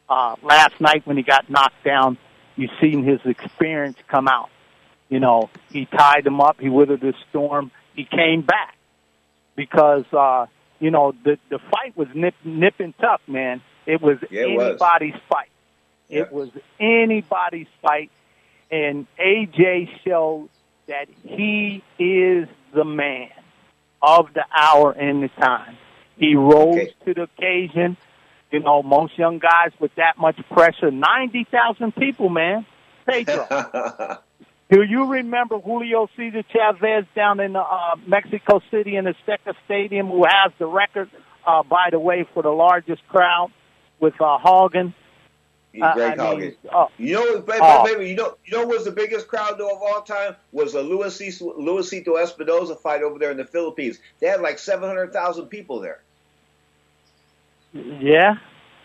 Uh, 0.09 0.35
last 0.43 0.81
night 0.81 1.07
when 1.07 1.17
he 1.17 1.23
got 1.23 1.49
knocked 1.49 1.85
down, 1.85 2.19
you 2.57 2.69
seen 2.81 3.05
his 3.05 3.21
experience 3.25 3.97
come 4.09 4.29
out. 4.29 4.51
You 5.09 5.21
know, 5.21 5.51
he 5.71 5.87
tied 5.87 6.27
him 6.27 6.41
up. 6.41 6.61
He 6.61 6.69
withered 6.69 7.01
the 7.01 7.15
storm. 7.31 7.71
He 7.95 8.05
came 8.05 8.43
back 8.43 8.77
because 9.55 10.05
uh, 10.13 10.47
you 10.81 10.91
know 10.91 11.15
the 11.25 11.39
the 11.49 11.61
fight 11.71 11.97
was 11.97 12.09
nip 12.15 12.35
nip 12.45 12.75
and 12.81 12.97
tough, 12.99 13.21
man. 13.29 13.63
It 13.87 14.01
was 14.01 14.19
Yeah, 14.31 14.43
it 14.43 14.57
was. 14.57 14.67
anybody's 14.71 15.15
fight. 15.29 15.49
It 16.09 16.33
was 16.33 16.51
anybody's 16.79 17.67
fight, 17.83 18.11
and 18.71 19.07
AJ 19.19 19.89
showed 20.05 20.49
that 20.87 21.09
he 21.25 21.83
is 21.99 22.47
the 22.75 22.85
man 22.85 23.31
of 24.03 24.33
the 24.35 24.45
hour 24.55 24.93
and 24.93 25.23
the 25.23 25.29
time. 25.29 25.77
He 26.19 26.35
rose 26.35 26.89
to 27.07 27.15
the 27.15 27.23
occasion. 27.23 27.97
You 28.53 28.61
know, 28.61 28.83
most 28.85 29.19
young 29.19 29.39
guys 29.41 29.73
with 29.81 29.93
that 29.97 30.17
much 30.19 30.39
pressure, 30.51 30.91
ninety 30.91 31.45
thousand 31.51 31.97
people, 31.97 32.29
man. 32.29 32.67
Pedro. 33.07 33.47
Do 34.71 34.83
you 34.83 35.07
remember 35.07 35.59
Julio 35.59 36.09
Cesar 36.17 36.43
Chavez 36.51 37.05
down 37.15 37.39
in 37.41 37.55
uh, 37.55 37.65
Mexico 38.07 38.61
City 38.71 38.97
in 38.97 39.05
the 39.05 39.15
Azteca 39.27 39.55
Stadium, 39.67 40.09
who 40.09 40.25
has 40.25 40.53
the 40.59 40.67
record, 40.67 41.11
uh, 41.47 41.63
by 41.63 41.89
the 41.91 41.99
way, 41.99 42.27
for 42.33 42.43
the 42.43 42.51
largest 42.51 43.07
crowd 43.09 43.51
with 44.01 44.15
uh, 44.21 44.39
Haugen? 44.39 44.93
Uh, 45.81 45.93
Greg 45.95 46.19
I 46.21 46.35
mean, 46.37 46.41
Haugen. 46.41 46.57
oh, 46.73 46.89
You 46.99 47.15
know, 47.15 47.41
baby, 47.41 47.59
Oh. 47.61 47.85
baby, 47.85 48.09
you 48.09 48.15
know, 48.15 48.37
you 48.45 48.53
know, 48.57 48.65
what 48.67 48.77
was 48.77 48.85
the 48.85 48.93
biggest 48.93 49.27
crowd 49.27 49.59
though 49.59 49.75
of 49.75 49.83
all 49.83 50.03
time 50.03 50.37
was 50.53 50.75
a 50.77 50.79
Luisito, 50.83 51.59
Luisito 51.59 52.21
Espinosa 52.21 52.77
fight 52.77 53.03
over 53.03 53.19
there 53.19 53.33
in 53.33 53.37
the 53.37 53.45
Philippines. 53.45 53.99
They 54.21 54.29
had 54.29 54.41
like 54.41 54.59
seven 54.61 54.89
hundred 54.89 55.13
thousand 55.13 55.47
people 55.47 55.81
there. 55.81 56.01
yeah. 57.73 58.35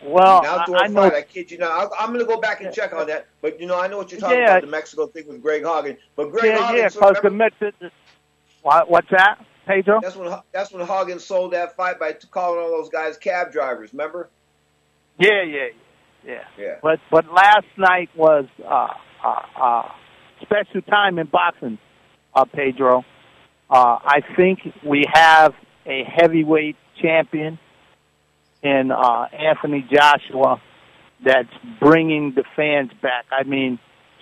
Well, 0.01 0.41
I, 0.45 0.66
I 0.84 0.88
know. 0.88 1.01
fight. 1.10 1.14
I 1.14 1.22
kid 1.24 1.51
you 1.51 1.57
not. 1.57 1.72
I'll, 1.72 1.91
I'm 1.99 2.14
going 2.14 2.22
to 2.22 2.26
go 2.26 2.39
back 2.39 2.62
and 2.62 2.74
check 2.74 2.93
on 2.93 3.07
that. 3.07 3.28
But 3.41 3.60
you 3.60 3.68
know, 3.68 3.80
I 3.80 3.88
know 3.88 3.97
what 3.97 4.12
you're 4.12 4.22
talking 4.22 4.38
Yeah. 4.38 4.51
about 4.57 4.62
the 4.62 4.68
Mexico 4.72 5.07
thing 5.07 5.28
with 5.28 5.41
Greg 5.41 5.64
Haugen. 5.64 5.97
But 6.16 6.32
Greg 6.32 6.45
yeah, 6.45 6.57
Haugen, 6.57 6.78
yeah, 6.78 6.88
so 6.88 6.99
the 7.01 7.20
remember- 7.22 7.91
What, 8.62 8.89
what's 8.89 9.10
that, 9.12 9.45
Pedro? 9.68 9.99
that's 10.01 10.16
when 10.16 10.34
that's 10.53 10.72
when 10.72 10.88
Haugen 10.88 11.20
sold 11.20 11.51
that 11.53 11.76
fight 11.76 11.99
by 11.99 12.14
calling 12.32 12.60
all 12.62 12.70
those 12.72 12.89
guys 12.89 13.18
cab 13.18 13.51
drivers. 13.51 13.91
Remember? 13.93 14.30
Yeah, 15.20 15.44
yeah, 15.44 15.68
yeah. 16.26 16.44
Yeah. 16.58 16.76
But 16.82 17.00
but 17.12 17.26
last 17.32 17.68
night 17.78 18.10
was 18.16 18.46
uh, 18.66 18.88
uh, 19.24 19.42
uh, 19.62 19.90
special 20.42 20.82
time 20.82 21.20
in 21.20 21.28
boxing, 21.28 21.78
uh, 22.34 22.46
Pedro. 22.46 23.04
Uh, 23.70 24.00
I 24.02 24.22
think 24.36 24.60
we 24.84 25.06
have 25.14 25.54
a 25.86 26.04
heavyweight 26.04 26.78
champion 27.02 27.60
in 28.64 28.92
uh, 28.92 29.26
Anthony 29.34 29.88
Joshua 29.92 30.62
that's 31.24 31.54
bringing 31.80 32.34
the 32.34 32.44
fans 32.56 32.92
back. 33.02 33.26
I 33.32 33.44
mean, 33.44 33.78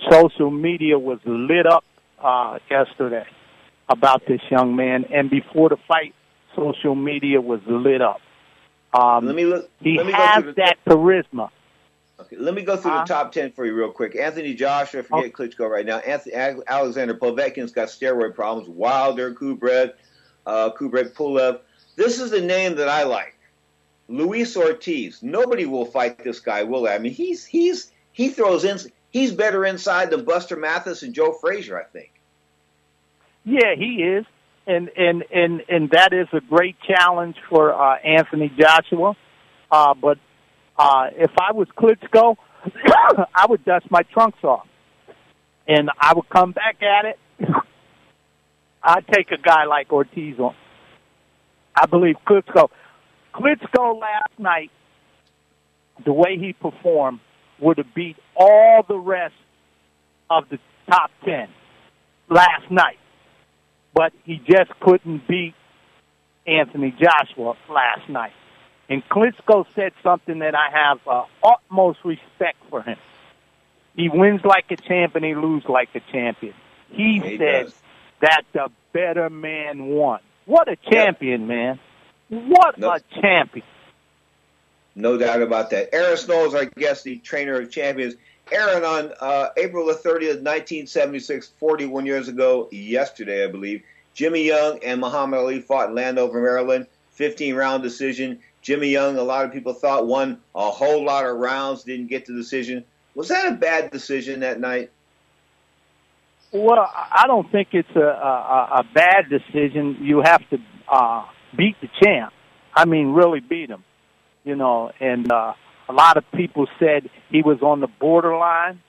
social 0.10 0.50
media 0.52 0.98
was 0.98 1.20
lit 1.26 1.68
up 1.68 1.84
uh, 2.22 2.58
yesterday 2.70 3.26
about 3.88 4.24
this 4.28 4.42
young 4.50 4.76
man, 4.76 5.06
and 5.14 5.30
before 5.30 5.70
the 5.70 5.78
fight, 5.88 6.14
social 6.56 6.96
media 6.96 7.40
was 7.40 7.62
lit 7.68 8.02
up. 8.02 8.20
Um, 8.98 9.26
let 9.26 9.36
me 9.36 9.46
look. 9.46 9.70
he 9.82 9.98
let 9.98 10.06
me 10.06 10.12
go 10.12 10.18
has 10.18 10.44
through 10.44 10.54
the- 10.54 10.62
that 10.62 10.78
charisma. 10.86 11.50
Okay, 12.20 12.36
let 12.38 12.56
me 12.56 12.64
go 12.64 12.76
through 12.76 12.92
Huh? 12.92 13.04
the 13.04 13.14
top 13.14 13.32
ten 13.32 13.52
for 13.52 13.66
you 13.66 13.74
real 13.76 13.92
quick. 13.92 14.16
Anthony 14.16 14.54
Joshua, 14.56 15.04
forget 15.04 15.34
Klitschko 15.34 15.70
right 15.70 15.86
now. 15.86 15.98
Anthony 16.00 16.34
Alexander 16.68 17.14
Povetkin's 17.14 17.72
got 17.72 17.90
steroid 17.90 18.34
problems. 18.34 18.68
Wilder, 18.68 19.34
Kubrat, 19.34 19.94
uh, 20.48 20.72
Kubrat 20.72 21.14
Pulev. 21.14 21.60
This 21.96 22.20
is 22.20 22.32
the 22.32 22.42
name 22.42 22.76
that 22.76 22.90
I 22.90 23.04
like. 23.04 23.36
Luis 24.10 24.56
Ortiz. 24.58 25.22
Nobody 25.22 25.66
will 25.66 25.86
fight 25.86 26.24
this 26.24 26.40
guy, 26.40 26.64
will 26.64 26.84
they? 26.84 26.94
I 26.96 26.98
mean, 26.98 27.12
he's 27.14 27.46
he's 27.46 27.92
he 28.14 28.30
throws 28.30 28.64
in. 28.66 28.80
He's 29.12 29.32
better 29.32 29.66
inside 29.66 30.10
than 30.10 30.26
Buster 30.26 30.56
Mathis 30.56 31.04
and 31.04 31.14
Joe 31.14 31.34
Frazier, 31.34 31.80
I 31.80 31.84
think. 31.84 32.12
Yeah, 33.46 33.76
he 33.76 34.04
is, 34.04 34.26
and 34.68 34.90
and 34.98 35.24
and 35.34 35.64
and 35.70 35.90
that 35.92 36.12
is 36.12 36.28
a 36.34 36.42
great 36.42 36.76
challenge 36.86 37.38
for 37.50 37.74
uh, 37.74 37.96
Anthony 38.00 38.52
Joshua. 38.60 39.16
Uh, 39.72 39.94
but 39.94 40.18
uh, 40.78 41.08
if 41.16 41.32
I 41.40 41.54
was 41.54 41.68
Klitschko, 41.78 42.36
I 43.36 43.46
would 43.50 43.64
dust 43.66 43.90
my 43.90 44.04
trunks 44.14 44.44
off, 44.44 44.68
and 45.68 45.90
I 46.00 46.14
would 46.14 46.30
come 46.30 46.52
back 46.52 46.84
at 46.84 47.06
it. 47.06 47.20
I'd 48.84 49.08
take 49.08 49.32
a 49.32 49.38
guy 49.38 49.66
like 49.66 49.92
Ortiz 49.92 50.38
on. 50.38 50.56
I 51.76 51.86
believe 51.86 52.16
Klitschko. 52.28 52.70
Klitschko 53.34 54.00
last 54.00 54.38
night, 54.38 54.72
the 56.06 56.14
way 56.14 56.38
he 56.38 56.54
performed, 56.54 57.20
would 57.60 57.78
have 57.78 57.94
beat 57.96 58.18
all 58.36 58.84
the 58.88 58.98
rest 58.98 59.36
of 60.30 60.44
the 60.50 60.60
top 60.90 61.12
ten 61.24 61.48
last 62.30 62.70
night 62.70 62.98
but 63.98 64.14
he 64.26 64.38
just 64.48 64.70
couldn't 64.80 65.28
beat 65.28 65.56
Anthony 66.46 66.92
Joshua 66.92 67.56
last 67.68 68.08
night. 68.08 68.32
And 68.90 69.02
Klitschko 69.10 69.66
said 69.74 69.92
something 70.04 70.38
that 70.40 70.54
I 70.54 70.70
have 70.72 71.00
uh, 71.08 71.24
utmost 71.44 71.98
respect 72.06 72.58
for 72.70 72.84
him. 72.84 72.98
He 73.96 74.08
wins 74.08 74.42
like 74.46 74.66
a 74.70 74.76
champion, 74.78 75.24
he 75.24 75.34
loses 75.36 75.68
like 75.68 75.90
a 75.96 76.00
champion. 76.12 76.54
He 76.92 77.20
He 77.20 77.38
said 77.38 77.64
does. 77.64 77.74
that 78.22 78.44
the 78.54 78.70
better 78.94 79.32
man 79.32 79.88
won. 79.88 80.20
What 80.46 80.68
a 80.72 80.76
champion, 80.76 81.48
man. 81.48 81.80
What 82.30 82.78
No. 82.78 82.92
a 82.92 83.00
champion. 83.20 83.66
No 84.96 85.18
doubt 85.18 85.42
about 85.42 85.72
that. 85.72 85.90
Aaron 85.94 86.18
Snowell 86.18 86.46
is 86.46 86.54
our 86.56 86.66
guest, 86.66 87.04
the 87.04 87.18
trainer 87.18 87.60
of 87.60 87.72
champions. 87.72 88.16
Aaron, 88.52 88.84
on 88.84 89.14
uh, 89.20 89.50
April 89.58 89.86
the 89.86 89.94
30th, 89.94 90.42
1976, 90.44 91.48
41 91.60 92.06
years 92.06 92.28
ago, 92.28 92.68
yesterday, 92.72 93.44
I 93.44 93.48
believe, 93.48 93.84
Jimmy 94.14 94.44
Young 94.44 94.80
and 94.84 95.00
Muhammad 95.00 95.40
Ali 95.40 95.62
fought 95.62 95.90
in 95.90 95.96
Landover, 95.96 96.42
Maryland. 96.42 96.88
15 97.18 97.56
round 97.56 97.84
decision. 97.84 98.40
Jimmy 98.62 98.90
Young, 98.90 99.18
a 99.18 99.24
lot 99.24 99.44
of 99.44 99.52
people 99.52 99.74
thought, 99.74 100.06
won 100.06 100.40
a 100.54 100.70
whole 100.70 101.04
lot 101.04 101.26
of 101.26 101.36
rounds, 101.38 101.84
didn't 101.84 102.08
get 102.08 102.26
the 102.26 102.34
decision. 102.34 102.86
Was 103.16 103.30
that 103.30 103.52
a 103.52 103.56
bad 103.56 103.92
decision 103.92 104.42
that 104.42 104.60
night? 104.60 104.92
Well, 106.52 106.80
I 106.80 107.24
don't 107.26 107.52
think 107.52 107.70
it's 107.72 107.96
a, 107.96 108.00
a, 108.00 108.80
a 108.80 108.84
bad 108.94 109.30
decision. 109.30 109.98
You 110.02 110.22
have 110.22 110.48
to 110.50 110.60
uh, 110.88 111.26
beat 111.58 111.76
the 111.82 111.90
champ. 112.04 112.34
I 112.74 112.86
mean, 112.86 113.14
really 113.14 113.40
beat 113.40 113.70
him. 113.70 113.84
You 114.44 114.56
know, 114.56 114.92
and 115.00 115.30
uh, 115.32 115.54
a 115.90 115.94
lot 115.94 116.18
of 116.18 116.24
people 116.36 116.68
said 116.80 117.10
he 117.30 117.42
was 117.42 117.62
on 117.62 117.80
the 117.80 117.88
borderline. 118.00 118.82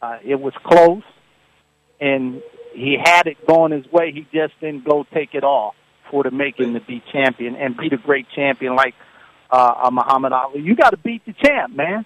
Uh, 0.00 0.18
it 0.24 0.38
was 0.40 0.52
close, 0.64 1.02
and 2.00 2.42
he 2.74 2.96
had 3.02 3.26
it 3.26 3.36
going 3.46 3.72
his 3.72 3.86
way. 3.90 4.12
He 4.12 4.22
just 4.32 4.52
didn't 4.60 4.84
go 4.84 5.06
take 5.14 5.34
it 5.34 5.44
all 5.44 5.74
for 6.10 6.22
to 6.24 6.30
make 6.30 6.58
him 6.58 6.74
to 6.74 6.80
be 6.80 7.02
champion 7.12 7.56
and 7.56 7.76
beat 7.76 7.92
a 7.92 7.96
great 7.96 8.26
champion 8.34 8.76
like 8.76 8.94
uh, 9.50 9.74
uh, 9.84 9.90
Muhammad 9.90 10.32
Ali. 10.32 10.60
You 10.60 10.76
got 10.76 10.90
to 10.90 10.96
beat 10.98 11.24
the 11.24 11.32
champ, 11.32 11.74
man. 11.74 12.04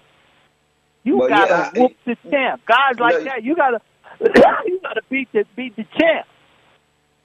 You 1.03 1.17
Well, 1.17 1.29
got 1.29 1.45
to 1.45 1.71
yeah, 1.75 1.81
whoop 1.81 1.93
the 2.05 2.15
champ. 2.29 2.61
Guys 2.65 2.99
like 2.99 3.15
Yeah. 3.19 3.23
that, 3.35 3.43
you 3.43 3.55
got 3.55 3.71
to 3.71 3.81
you 4.65 4.79
got 4.81 4.93
to 4.93 5.01
beat 5.09 5.29
the 5.33 5.45
beat 5.55 5.75
the 5.75 5.83
champ. 5.99 6.25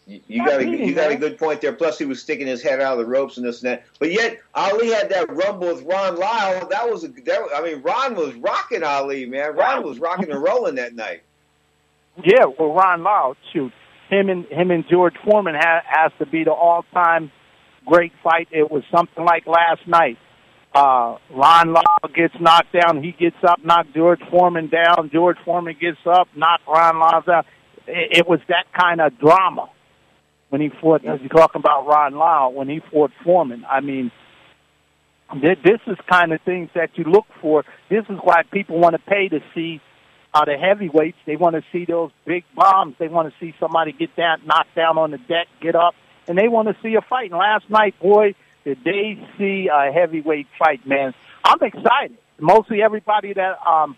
You, 0.07 0.21
you 0.29 0.45
got 0.45 0.61
a 0.61 0.67
you 0.67 0.95
got 0.95 1.11
a 1.11 1.17
good 1.17 1.39
point 1.39 1.61
there. 1.61 1.73
Plus, 1.73 1.99
he 1.99 2.05
was 2.05 2.21
sticking 2.21 2.47
his 2.47 2.63
head 2.63 2.81
out 2.81 2.93
of 2.93 2.99
the 2.99 3.07
ropes 3.07 3.39
and 3.39 3.47
this 3.47 3.63
and 3.63 3.73
that. 3.73 3.85
But 3.99 4.13
yet, 4.13 4.39
Ali 4.55 4.91
had 4.91 5.09
that 5.11 5.35
rumble 5.35 5.75
with 5.75 5.83
Ron 5.85 6.17
Lyle. 6.17 6.69
That 6.69 6.91
was 6.91 7.05
a. 7.05 7.09
That, 7.09 7.41
I 7.55 7.63
mean, 7.63 7.81
Ron 7.83 8.15
was 8.15 8.35
rocking 8.35 8.83
Ali, 8.83 9.25
man. 9.25 9.57
Ron 9.57 9.83
was 9.83 9.99
rocking 9.99 10.31
and 10.31 10.43
rolling 10.43 10.75
that 10.75 10.95
night. 10.95 11.23
Yeah, 12.23 12.45
well, 12.59 12.73
Ron 12.73 13.03
Lyle, 13.03 13.37
shoot, 13.53 13.73
him 14.09 14.29
and 14.29 14.45
him 14.47 14.71
and 14.71 14.85
George 14.89 15.15
Foreman 15.25 15.55
ha- 15.55 15.83
has 15.85 16.13
to 16.19 16.27
be 16.27 16.45
the 16.45 16.53
all-time 16.53 17.33
great 17.87 18.13
fight. 18.23 18.49
It 18.51 18.71
was 18.71 18.85
something 18.95 19.25
like 19.25 19.47
last 19.47 19.87
night. 19.87 20.19
Uh, 20.75 21.17
Ron 21.31 21.73
Lyle 21.73 22.11
gets 22.15 22.35
knocked 22.41 22.73
down. 22.73 23.03
He 23.03 23.13
gets 23.13 23.37
up, 23.43 23.65
knock 23.65 23.87
George 23.95 24.21
Foreman 24.31 24.69
down. 24.69 25.11
George 25.13 25.39
Foreman 25.45 25.77
gets 25.81 25.99
up, 26.05 26.29
knock 26.37 26.61
Ron 26.69 26.99
Lyle 26.99 27.23
down. 27.23 27.45
It, 27.87 28.19
it 28.19 28.29
was 28.29 28.41
that 28.49 28.67
kind 28.79 29.01
of 29.01 29.19
drama 29.19 29.71
when 30.49 30.61
he 30.61 30.69
fought. 30.69 31.05
As 31.05 31.21
you're 31.21 31.29
talking 31.29 31.61
about 31.61 31.87
Ron 31.87 32.15
Lyle 32.15 32.53
when 32.53 32.69
he 32.69 32.81
fought 32.81 33.13
Foreman. 33.23 33.65
I 33.69 33.81
mean, 33.81 34.11
this 35.33 35.81
is 35.87 35.97
kind 36.11 36.33
of 36.33 36.41
things 36.43 36.71
that 36.75 36.91
you 36.97 37.05
look 37.05 37.27
for. 37.41 37.65
This 37.89 38.05
is 38.09 38.19
why 38.23 38.43
people 38.43 38.79
want 38.79 38.95
to 38.95 38.99
pay 39.01 39.29
to 39.29 39.41
see 39.55 39.81
uh, 40.33 40.45
the 40.45 40.57
heavyweights. 40.57 41.19
They 41.27 41.37
want 41.37 41.57
to 41.57 41.63
see 41.73 41.85
those 41.85 42.11
big 42.25 42.45
bombs. 42.55 42.97
They 42.99 43.09
want 43.09 43.33
to 43.33 43.39
see 43.39 43.55
somebody 43.59 43.93
get 43.93 44.15
down, 44.17 44.43
knocked 44.47 44.75
down 44.75 44.99
on 44.99 45.11
the 45.13 45.19
deck, 45.19 45.49
get 45.61 45.75
up, 45.75 45.95
and 46.29 46.37
they 46.37 46.49
want 46.49 46.69
to 46.69 46.77
see 46.83 46.95
a 46.95 47.01
fight. 47.01 47.31
And 47.31 47.39
last 47.39 47.69
night, 47.71 47.99
boy, 48.01 48.35
did 48.65 48.79
they 48.85 49.19
see 49.39 49.69
a 49.73 49.93
heavyweight 49.93 50.47
fight, 50.59 50.87
man? 50.87 51.15
I'm 51.45 51.63
excited. 51.63 52.19
Mostly 52.39 52.83
everybody 52.83 53.33
that 53.33 53.59
um, 53.67 53.97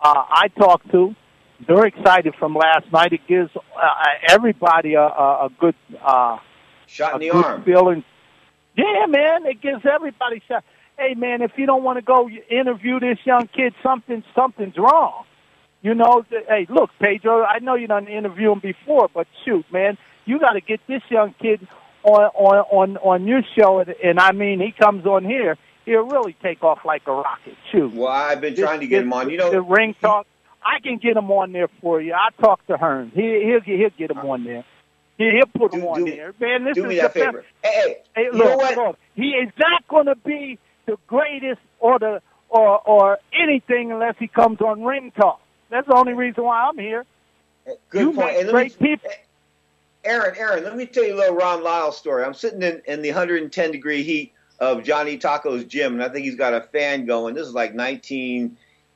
uh, 0.00 0.24
I 0.28 0.48
talked 0.48 0.90
to, 0.90 1.14
they're 1.66 1.86
excited 1.86 2.34
from 2.36 2.54
last 2.54 2.90
night. 2.92 3.12
It 3.12 3.26
gives 3.26 3.50
uh, 3.56 3.60
everybody 4.28 4.94
a, 4.94 5.02
a, 5.02 5.46
a 5.46 5.50
good 5.58 5.74
uh, 6.02 6.38
shot 6.86 7.14
in 7.14 7.20
the 7.20 7.30
arm. 7.30 7.62
feeling. 7.64 8.04
Yeah, 8.76 9.06
man, 9.06 9.46
it 9.46 9.60
gives 9.60 9.84
everybody 9.84 10.36
a 10.38 10.40
shot. 10.46 10.64
Hey, 10.96 11.14
man, 11.14 11.42
if 11.42 11.52
you 11.56 11.66
don't 11.66 11.82
want 11.82 11.96
to 11.98 12.02
go 12.02 12.28
interview 12.28 13.00
this 13.00 13.18
young 13.24 13.48
kid, 13.48 13.74
something 13.82 14.22
something's 14.34 14.76
wrong. 14.76 15.24
You 15.82 15.94
know, 15.94 16.24
hey, 16.30 16.66
look, 16.68 16.90
Pedro, 17.00 17.44
I 17.44 17.60
know 17.60 17.74
you 17.76 17.86
done 17.86 18.08
interview 18.08 18.50
him 18.52 18.58
before, 18.58 19.08
but 19.14 19.28
shoot, 19.44 19.64
man, 19.72 19.96
you 20.24 20.40
got 20.40 20.52
to 20.54 20.60
get 20.60 20.80
this 20.88 21.02
young 21.08 21.34
kid 21.40 21.66
on 22.02 22.22
on 22.34 22.58
on 22.70 22.96
on 22.98 23.26
your 23.28 23.42
show, 23.56 23.78
and, 23.80 23.94
and 24.02 24.18
I 24.18 24.32
mean, 24.32 24.60
he 24.60 24.72
comes 24.72 25.06
on 25.06 25.24
here, 25.24 25.56
he'll 25.84 26.06
really 26.06 26.34
take 26.42 26.64
off 26.64 26.80
like 26.84 27.02
a 27.06 27.12
rocket. 27.12 27.54
Shoot. 27.70 27.94
Well, 27.94 28.08
I've 28.08 28.40
been 28.40 28.54
This- 28.54 28.64
trying 28.64 28.80
to 28.80 28.86
get 28.88 28.98
this- 28.98 29.04
him 29.04 29.12
on. 29.12 29.30
You 29.30 29.38
know, 29.38 29.50
the 29.50 29.60
ring 29.62 29.94
talk. 30.00 30.26
I 30.62 30.80
can 30.80 30.98
get 30.98 31.16
him 31.16 31.30
on 31.30 31.52
there 31.52 31.68
for 31.80 32.00
you. 32.00 32.14
I 32.14 32.28
talk 32.42 32.66
to 32.66 32.76
Hearn. 32.76 33.12
He 33.14 33.44
he'll 33.44 33.60
get 33.60 33.78
he'll 33.78 33.90
get 33.90 34.10
him 34.10 34.18
on 34.18 34.44
there. 34.44 34.64
He, 35.16 35.30
he'll 35.30 35.46
put 35.46 35.74
him 35.74 35.84
on 35.84 36.04
there, 36.04 36.34
man. 36.40 36.64
This 36.64 36.74
do 36.74 36.84
is 36.84 36.88
me 36.88 36.96
that 36.96 37.12
favor. 37.12 37.44
Hey, 37.62 37.96
Hey, 38.14 38.24
you 38.24 38.32
look, 38.32 38.76
look, 38.76 38.98
he 39.14 39.30
is 39.30 39.50
not 39.58 39.86
going 39.88 40.06
to 40.06 40.14
be 40.16 40.58
the 40.86 40.96
greatest 41.06 41.60
or 41.80 41.98
the 41.98 42.22
or 42.48 42.80
or 42.88 43.18
anything 43.32 43.92
unless 43.92 44.14
he 44.18 44.28
comes 44.28 44.60
on 44.60 44.84
Ring 44.84 45.12
Talk. 45.16 45.40
That's 45.70 45.86
the 45.86 45.94
only 45.94 46.14
reason 46.14 46.44
why 46.44 46.68
I'm 46.68 46.78
here. 46.78 47.04
Good 47.90 48.00
you 48.00 48.12
point. 48.12 48.36
make 48.36 48.50
great 48.50 48.80
me- 48.80 48.88
people. 48.96 49.10
Aaron, 50.04 50.34
Aaron, 50.38 50.64
let 50.64 50.76
me 50.76 50.86
tell 50.86 51.04
you 51.04 51.14
a 51.14 51.18
little 51.18 51.34
Ron 51.34 51.62
Lyle 51.62 51.92
story. 51.92 52.24
I'm 52.24 52.32
sitting 52.32 52.62
in, 52.62 52.80
in 52.86 53.02
the 53.02 53.10
110 53.10 53.72
degree 53.72 54.02
heat 54.02 54.32
of 54.60 54.82
Johnny 54.84 55.18
Tocco's 55.18 55.64
gym, 55.64 55.94
and 55.94 56.02
I 56.02 56.08
think 56.08 56.24
he's 56.24 56.36
got 56.36 56.54
a 56.54 56.62
fan 56.62 57.04
going. 57.04 57.34
This 57.34 57.46
is 57.46 57.54
like 57.54 57.74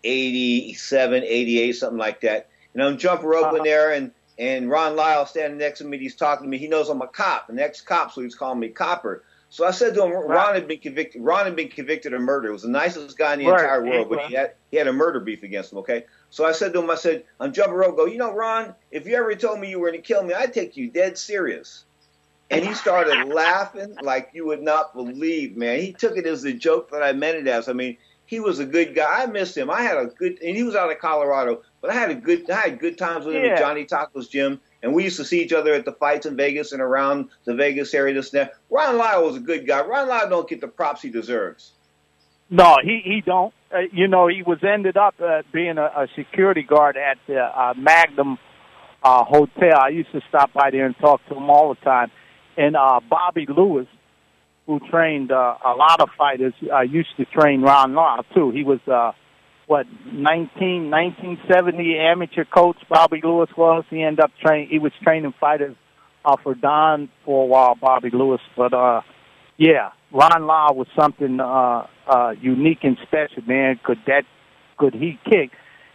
1987, 0.04 1.22
88, 1.24 1.72
something 1.72 1.98
like 1.98 2.20
that. 2.22 2.48
And 2.74 2.82
I'm 2.82 2.98
jumping 2.98 3.26
rope 3.26 3.46
Uh-huh. 3.46 3.56
in 3.56 3.62
there, 3.64 3.92
and, 3.92 4.10
and 4.38 4.70
Ron 4.70 4.96
Lyle 4.96 5.26
standing 5.26 5.58
next 5.58 5.78
to 5.78 5.84
me. 5.84 5.98
He's 5.98 6.16
talking 6.16 6.44
to 6.44 6.48
me. 6.50 6.58
He 6.58 6.68
knows 6.68 6.88
I'm 6.88 7.02
a 7.02 7.06
cop, 7.06 7.48
an 7.50 7.58
ex 7.58 7.80
cop, 7.80 8.12
so 8.12 8.22
he's 8.22 8.34
calling 8.34 8.60
me 8.60 8.68
Copper. 8.68 9.24
So 9.50 9.66
I 9.66 9.70
said 9.70 9.94
to 9.94 10.04
him, 10.04 10.12
Ron 10.12 10.54
had 10.54 10.66
been 10.66 10.78
convicted. 10.78 11.20
Ron 11.20 11.44
had 11.44 11.54
been 11.54 11.68
convicted 11.68 12.14
of 12.14 12.22
murder. 12.22 12.48
He 12.48 12.52
was 12.52 12.62
the 12.62 12.70
nicest 12.70 13.18
guy 13.18 13.34
in 13.34 13.40
the 13.40 13.48
Right. 13.48 13.60
entire 13.60 13.84
world, 13.84 14.08
but 14.08 14.20
he 14.20 14.34
had 14.34 14.52
he 14.70 14.78
had 14.78 14.86
a 14.88 14.92
murder 14.94 15.20
beef 15.20 15.42
against 15.42 15.72
him. 15.72 15.78
Okay, 15.80 16.06
so 16.30 16.46
I 16.46 16.52
said 16.52 16.72
to 16.72 16.78
him, 16.78 16.88
I 16.88 16.94
said, 16.94 17.24
I'm 17.38 17.52
jumping 17.52 17.74
rope. 17.74 17.94
Go, 17.98 18.06
you 18.06 18.16
know, 18.16 18.32
Ron, 18.32 18.74
if 18.90 19.06
you 19.06 19.14
ever 19.14 19.34
told 19.34 19.60
me 19.60 19.68
you 19.68 19.78
were 19.78 19.90
going 19.90 20.00
to 20.00 20.06
kill 20.06 20.22
me, 20.22 20.32
I'd 20.32 20.54
take 20.54 20.78
you 20.78 20.88
dead 20.90 21.18
serious. 21.18 21.84
And 22.50 22.64
he 22.64 22.72
started 22.72 23.28
laughing 23.28 23.94
like 24.02 24.30
you 24.32 24.46
would 24.46 24.62
not 24.62 24.94
believe, 24.94 25.54
man. 25.56 25.80
He 25.80 25.92
took 25.92 26.16
it 26.16 26.26
as 26.26 26.44
a 26.44 26.52
joke 26.54 26.90
that 26.90 27.02
I 27.02 27.12
meant 27.12 27.36
it 27.36 27.46
as. 27.46 27.68
I 27.68 27.74
mean, 27.74 27.98
he 28.32 28.40
was 28.40 28.60
a 28.60 28.64
good 28.64 28.94
guy. 28.94 29.24
I 29.24 29.26
missed 29.26 29.58
him. 29.58 29.68
I 29.68 29.82
had 29.82 29.98
a 29.98 30.06
good, 30.06 30.40
and 30.40 30.56
he 30.56 30.62
was 30.62 30.74
out 30.74 30.90
of 30.90 30.98
Colorado, 30.98 31.60
but 31.82 31.90
I 31.90 31.92
had 31.92 32.10
a 32.10 32.14
good, 32.14 32.48
I 32.48 32.60
had 32.62 32.80
good 32.80 32.96
times 32.96 33.26
with 33.26 33.34
him 33.34 33.44
Yeah. 33.44 33.50
at 33.50 33.58
Johnny 33.58 33.84
Tocco's 33.84 34.26
gym, 34.26 34.58
and 34.82 34.94
we 34.94 35.04
used 35.04 35.18
to 35.18 35.24
see 35.26 35.42
each 35.42 35.52
other 35.52 35.74
at 35.74 35.84
the 35.84 35.92
fights 35.92 36.24
in 36.24 36.34
Vegas 36.34 36.72
and 36.72 36.80
around 36.80 37.28
the 37.44 37.54
Vegas 37.54 37.92
area. 37.92 38.14
This 38.14 38.32
and 38.32 38.40
that. 38.40 38.54
Ron 38.70 38.96
Lyle 38.96 39.22
was 39.26 39.36
a 39.36 39.40
good 39.40 39.66
guy. 39.66 39.84
Ron 39.84 40.08
Lyle 40.08 40.30
don't 40.30 40.48
get 40.48 40.62
the 40.62 40.66
props 40.68 41.02
he 41.02 41.10
deserves. 41.10 41.72
No, 42.48 42.78
he 42.82 43.02
he 43.04 43.20
don't. 43.20 43.52
Uh, 43.70 43.80
you 43.92 44.08
know, 44.08 44.28
he 44.28 44.42
was 44.42 44.64
ended 44.64 44.96
up 44.96 45.14
uh, 45.20 45.42
being 45.52 45.76
a, 45.76 45.84
a 45.84 46.08
security 46.16 46.62
guard 46.62 46.96
at 46.96 47.18
the 47.26 47.38
uh, 47.38 47.74
Magnum 47.76 48.38
uh, 49.02 49.24
Hotel. 49.24 49.78
I 49.78 49.88
used 49.88 50.12
to 50.12 50.22
stop 50.30 50.54
by 50.54 50.70
there 50.70 50.86
and 50.86 50.96
talk 50.96 51.20
to 51.28 51.34
him 51.34 51.50
all 51.50 51.74
the 51.74 51.80
time. 51.82 52.10
And 52.56 52.76
uh, 52.76 53.00
Bobby 53.10 53.46
Lewis, 53.46 53.88
who 54.66 54.80
trained 54.90 55.32
uh, 55.32 55.56
a 55.64 55.74
lot 55.74 56.00
of 56.00 56.08
fighters, 56.16 56.54
uh, 56.72 56.80
used 56.80 57.16
to 57.16 57.24
train 57.24 57.62
Ron 57.62 57.94
Lyle 57.94 58.24
too. 58.34 58.50
He 58.50 58.62
was 58.62 58.80
uh, 58.86 59.12
what 59.66 59.86
19, 60.06 60.90
1970 60.90 61.98
amateur 61.98 62.44
coach. 62.44 62.76
Bobby 62.88 63.20
Lewis 63.22 63.50
was. 63.56 63.84
He 63.90 64.02
ended 64.02 64.20
up 64.20 64.30
train. 64.44 64.68
He 64.68 64.78
was 64.78 64.92
training 65.02 65.34
fighters 65.40 65.76
uh, 66.24 66.36
for 66.42 66.54
Don 66.54 67.08
for 67.24 67.44
a 67.44 67.46
while. 67.46 67.74
Bobby 67.74 68.10
Lewis, 68.12 68.40
but 68.56 68.72
uh, 68.72 69.02
yeah, 69.56 69.90
Ron 70.12 70.46
Lyle 70.46 70.74
was 70.74 70.86
something 70.98 71.40
uh, 71.40 71.86
uh, 72.06 72.34
unique 72.40 72.80
and 72.82 72.96
special, 73.02 73.42
man. 73.46 73.80
Could 73.82 73.98
that 74.06 74.24
could 74.76 74.94
he 74.94 75.18
kick? 75.24 75.50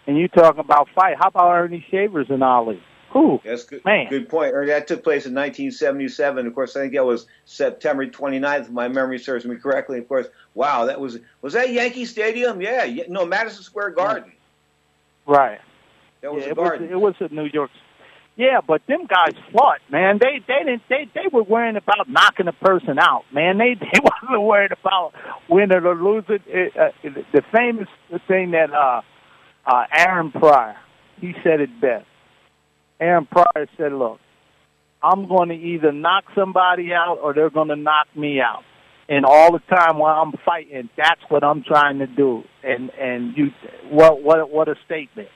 And 0.05 0.17
you 0.17 0.27
talking 0.29 0.59
about 0.59 0.87
fight? 0.95 1.15
How 1.19 1.29
about 1.29 1.51
Earnie 1.51 1.85
Shavers 1.91 2.27
and 2.29 2.43
Ali? 2.43 2.81
Who? 3.11 3.41
That's 3.43 3.63
good. 3.63 3.83
Man. 3.85 4.09
Good 4.09 4.27
point. 4.27 4.53
Or 4.53 4.65
That 4.65 4.87
took 4.87 5.03
place 5.03 5.25
in 5.25 5.33
1977. 5.33 6.45
Of 6.45 6.53
course, 6.53 6.75
I 6.75 6.81
think 6.81 6.93
that 6.93 7.05
was 7.05 7.25
September 7.45 8.05
29th, 8.05 8.61
if 8.61 8.69
my 8.69 8.87
memory 8.87 9.19
serves 9.19 9.45
me 9.45 9.55
correctly. 9.55 9.99
Of 9.99 10.07
course, 10.07 10.27
wow, 10.55 10.85
that 10.85 10.99
was 10.99 11.19
was 11.41 11.53
that 11.53 11.71
Yankee 11.71 12.05
Stadium? 12.05 12.61
Yeah, 12.61 12.83
yeah 12.83 13.05
no, 13.07 13.25
Madison 13.25 13.63
Square 13.63 13.91
Garden. 13.91 14.31
Right. 15.25 15.59
That 16.21 16.33
was 16.33 16.43
yeah, 16.43 16.49
a 16.49 16.51
it 16.51 16.57
was 16.57 16.69
garden. 16.69 16.89
it 16.89 16.99
was 16.99 17.15
a 17.19 17.33
New 17.33 17.49
York. 17.53 17.71
Yeah, 18.35 18.61
but 18.65 18.85
them 18.87 19.07
guys 19.07 19.33
fought, 19.51 19.79
man. 19.89 20.19
They 20.19 20.39
they 20.47 20.63
didn't 20.63 20.83
they 20.89 21.09
they 21.15 21.27
were 21.31 21.43
worrying 21.43 21.75
about 21.75 22.09
knocking 22.09 22.47
a 22.47 22.53
person 22.53 22.99
out, 22.99 23.23
man. 23.31 23.57
They 23.57 23.73
they 23.79 23.99
wasn't 23.99 24.41
worried 24.41 24.73
about 24.73 25.13
winning 25.49 25.85
or 25.85 25.95
losing. 25.95 26.39
It, 26.45 26.75
uh, 26.77 26.91
the 27.03 27.41
famous 27.51 27.87
thing 28.27 28.51
that 28.51 28.71
uh, 28.73 29.01
uh, 29.65 29.85
Aaron 29.91 30.31
Pryor 30.31 30.77
he 31.19 31.33
said 31.43 31.61
it 31.61 31.81
best. 31.81 32.05
Aaron 32.99 33.25
Pryor 33.25 33.67
said, 33.77 33.93
"Look, 33.93 34.19
I'm 35.01 35.27
going 35.27 35.49
to 35.49 35.55
either 35.55 35.91
knock 35.91 36.25
somebody 36.35 36.93
out 36.93 37.19
or 37.21 37.33
they're 37.33 37.49
going 37.49 37.69
to 37.69 37.75
knock 37.75 38.07
me 38.15 38.39
out." 38.41 38.63
And 39.09 39.25
all 39.25 39.53
the 39.53 39.59
time 39.73 39.99
while 39.99 40.21
I'm 40.21 40.33
fighting, 40.45 40.89
that's 40.97 41.21
what 41.29 41.43
I'm 41.43 41.63
trying 41.63 41.99
to 41.99 42.07
do. 42.07 42.43
And 42.63 42.89
and 42.91 43.37
you, 43.37 43.51
what 43.89 44.21
what 44.21 44.49
what 44.49 44.67
a 44.67 44.75
statement 44.85 45.29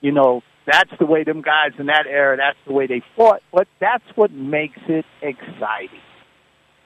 you 0.00 0.12
know, 0.12 0.42
that's 0.66 0.90
the 0.98 1.06
way 1.06 1.24
them 1.24 1.42
guys 1.42 1.72
in 1.78 1.86
that 1.86 2.06
era, 2.06 2.36
that's 2.36 2.58
the 2.66 2.72
way 2.72 2.86
they 2.86 3.02
fought. 3.16 3.42
But 3.52 3.68
that's 3.80 4.04
what 4.14 4.30
makes 4.30 4.78
it 4.88 5.04
exciting. 5.22 6.00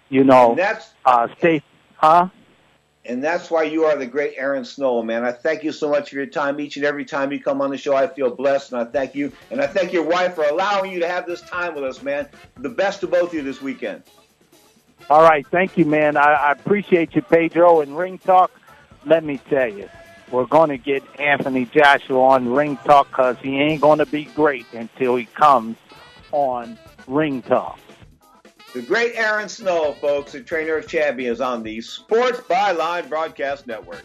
You 0.09 0.25
know, 0.25 0.51
And 0.51 0.59
that's 0.59 0.95
uh, 1.05 1.29
stay, 1.39 1.62
huh? 1.97 2.29
And 3.07 3.24
that's 3.24 3.51
why 3.51 3.62
you 3.62 3.84
are 3.84 3.96
the 3.96 4.07
great 4.07 4.34
Aaron 4.36 4.64
Snowell, 4.64 5.03
man. 5.03 5.24
I 5.24 5.32
thank 5.32 5.64
you 5.64 5.72
so 5.72 5.88
much 5.88 6.11
for 6.11 6.16
your 6.16 6.26
time. 6.26 6.61
Each 6.61 6.76
and 6.76 6.84
every 6.84 7.07
time 7.07 7.32
you 7.32 7.40
come 7.40 7.62
on 7.62 7.70
the 7.70 7.78
show, 7.78 7.96
I 7.96 8.07
feel 8.07 8.34
blessed, 8.34 8.72
and 8.72 8.80
I 8.80 8.84
thank 8.84 9.14
you. 9.14 9.32
And 9.51 9.61
I 9.61 9.66
thank 9.66 9.92
your 9.92 10.03
wife 10.03 10.34
for 10.34 10.44
allowing 10.44 10.92
you 10.92 11.01
to 11.01 11.09
have 11.09 11.26
this 11.26 11.40
time 11.40 11.74
with 11.74 11.84
us, 11.84 12.03
man. 12.03 12.28
The 12.59 12.68
best 12.68 13.01
to 13.01 13.07
both 13.07 13.28
of 13.28 13.34
you 13.34 13.42
this 13.42 13.62
weekend. 13.62 14.03
All 15.09 15.22
right, 15.22 15.46
thank 15.46 15.78
you, 15.78 15.86
man. 15.86 16.16
I, 16.16 16.32
I 16.34 16.53
appreciate 16.53 17.14
you, 17.14 17.22
Pedro. 17.22 17.80
And 17.80 17.96
Ring 17.96 18.18
Talk, 18.18 18.51
let 19.07 19.24
me 19.24 19.40
tell 19.48 19.68
you, 19.68 19.88
we're 20.30 20.44
going 20.44 20.68
to 20.68 20.78
get 20.78 21.03
Anthony 21.18 21.64
Joshua 21.64 22.20
on 22.20 22.48
Ring 22.51 22.76
Talk 22.84 23.09
because 23.09 23.36
he 23.38 23.59
ain't 23.61 23.80
going 23.80 23.98
to 23.98 24.07
be 24.07 24.26
great 24.26 24.66
until 24.72 25.16
he 25.16 25.24
comes 25.24 25.78
on 26.32 26.78
Ring 27.07 27.42
Talk. 27.42 27.80
The 28.73 28.83
great 28.83 29.16
Aaron 29.16 29.49
Snowell, 29.49 29.95
folks, 29.95 30.31
the 30.31 30.41
trainer 30.41 30.77
of 30.77 30.87
champions 30.87 31.41
on 31.41 31.64
the 31.64 31.81
Sports 31.81 32.39
Byline 32.43 33.09
Broadcast 33.09 33.66
Network. 33.66 34.05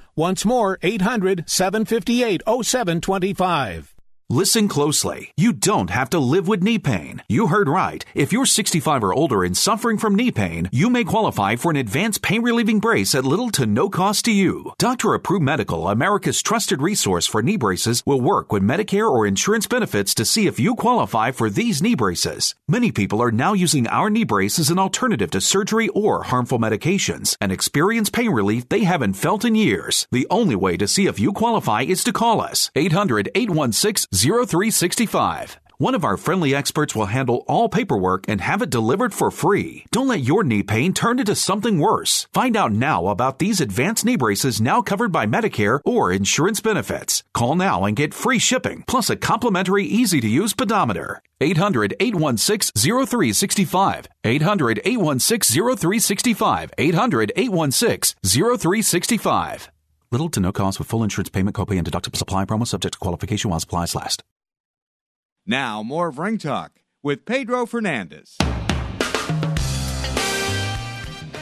Once 0.15 0.43
more, 0.43 0.77
800 0.81 1.49
758 1.49 2.41
0725. 2.63 4.00
Listen 4.31 4.69
closely. 4.69 5.33
You 5.35 5.51
don't 5.51 5.89
have 5.89 6.09
to 6.11 6.17
live 6.17 6.47
with 6.47 6.63
knee 6.63 6.79
pain. 6.79 7.21
You 7.27 7.47
heard 7.47 7.67
right. 7.67 8.05
If 8.15 8.31
you're 8.31 8.45
65 8.45 9.03
or 9.03 9.13
older 9.13 9.43
and 9.43 9.57
suffering 9.57 9.97
from 9.97 10.15
knee 10.15 10.31
pain, 10.31 10.69
you 10.71 10.89
may 10.89 11.03
qualify 11.03 11.57
for 11.57 11.69
an 11.69 11.75
advanced 11.75 12.21
pain 12.21 12.41
relieving 12.41 12.79
brace 12.79 13.13
at 13.13 13.25
little 13.25 13.49
to 13.49 13.65
no 13.65 13.89
cost 13.89 14.23
to 14.23 14.31
you. 14.31 14.71
Doctor 14.79 15.13
Approved 15.13 15.43
Medical, 15.43 15.89
America's 15.89 16.41
trusted 16.41 16.81
resource 16.81 17.27
for 17.27 17.43
knee 17.43 17.57
braces, 17.57 18.03
will 18.05 18.21
work 18.21 18.53
with 18.53 18.63
Medicare 18.63 19.11
or 19.11 19.27
insurance 19.27 19.67
benefits 19.67 20.15
to 20.15 20.23
see 20.23 20.47
if 20.47 20.61
you 20.61 20.75
qualify 20.75 21.31
for 21.31 21.49
these 21.49 21.81
knee 21.81 21.95
braces. 21.95 22.55
Many 22.69 22.93
people 22.93 23.21
are 23.21 23.33
now 23.33 23.51
using 23.51 23.85
our 23.87 24.09
knee 24.09 24.23
brace 24.23 24.57
as 24.59 24.69
an 24.69 24.79
alternative 24.79 25.31
to 25.31 25.41
surgery 25.41 25.89
or 25.89 26.23
harmful 26.23 26.57
medications 26.57 27.35
and 27.41 27.51
experience 27.51 28.09
pain 28.09 28.29
relief 28.29 28.69
they 28.69 28.85
haven't 28.85 29.15
felt 29.15 29.43
in 29.43 29.55
years. 29.55 30.07
The 30.09 30.25
only 30.29 30.55
way 30.55 30.77
to 30.77 30.87
see 30.87 31.07
if 31.07 31.19
you 31.19 31.33
qualify 31.33 31.81
is 31.81 32.01
to 32.05 32.13
call 32.13 32.39
us 32.39 32.71
800 32.77 33.29
816 33.35 34.20
0365. 34.23 35.59
One 35.81 35.95
of 35.95 36.05
our 36.05 36.15
friendly 36.15 36.53
experts 36.53 36.95
will 36.95 37.07
handle 37.07 37.43
all 37.47 37.67
paperwork 37.67 38.25
and 38.27 38.39
have 38.39 38.61
it 38.61 38.69
delivered 38.69 39.15
for 39.15 39.31
free. 39.31 39.85
Don't 39.89 40.09
let 40.09 40.21
your 40.21 40.43
knee 40.43 40.61
pain 40.61 40.93
turn 40.93 41.17
into 41.17 41.35
something 41.35 41.79
worse. 41.79 42.27
Find 42.31 42.55
out 42.55 42.71
now 42.71 43.07
about 43.07 43.39
these 43.39 43.59
advanced 43.59 44.05
knee 44.05 44.15
braces 44.15 44.61
now 44.61 44.83
covered 44.83 45.11
by 45.11 45.25
Medicare 45.25 45.79
or 45.83 46.11
insurance 46.11 46.61
benefits. 46.61 47.23
Call 47.33 47.55
now 47.55 47.83
and 47.83 47.95
get 47.95 48.13
free 48.13 48.37
shipping 48.37 48.83
plus 48.85 49.09
a 49.09 49.15
complimentary 49.15 49.85
easy 49.85 50.21
to 50.21 50.27
use 50.27 50.53
pedometer. 50.53 51.23
800 51.41 51.95
816 51.99 52.79
0365. 52.79 54.07
800 54.23 54.81
816 54.85 55.55
0365. 55.55 56.73
800 56.77 57.31
816 57.35 58.15
0365. 58.23 59.71
Little 60.13 60.27
to 60.31 60.41
no 60.41 60.51
cost 60.51 60.77
with 60.77 60.89
full 60.89 61.03
insurance 61.03 61.29
payment, 61.29 61.55
copay, 61.55 61.77
and 61.77 61.89
deductible 61.89 62.17
supply 62.17 62.43
promo 62.43 62.67
subject 62.67 62.95
to 62.95 62.99
qualification 62.99 63.49
while 63.49 63.61
supplies 63.61 63.95
last. 63.95 64.23
Now, 65.45 65.81
more 65.83 66.09
of 66.09 66.19
Ring 66.19 66.37
Talk 66.37 66.73
with 67.01 67.25
Pedro 67.25 67.65
Fernandez. 67.65 68.35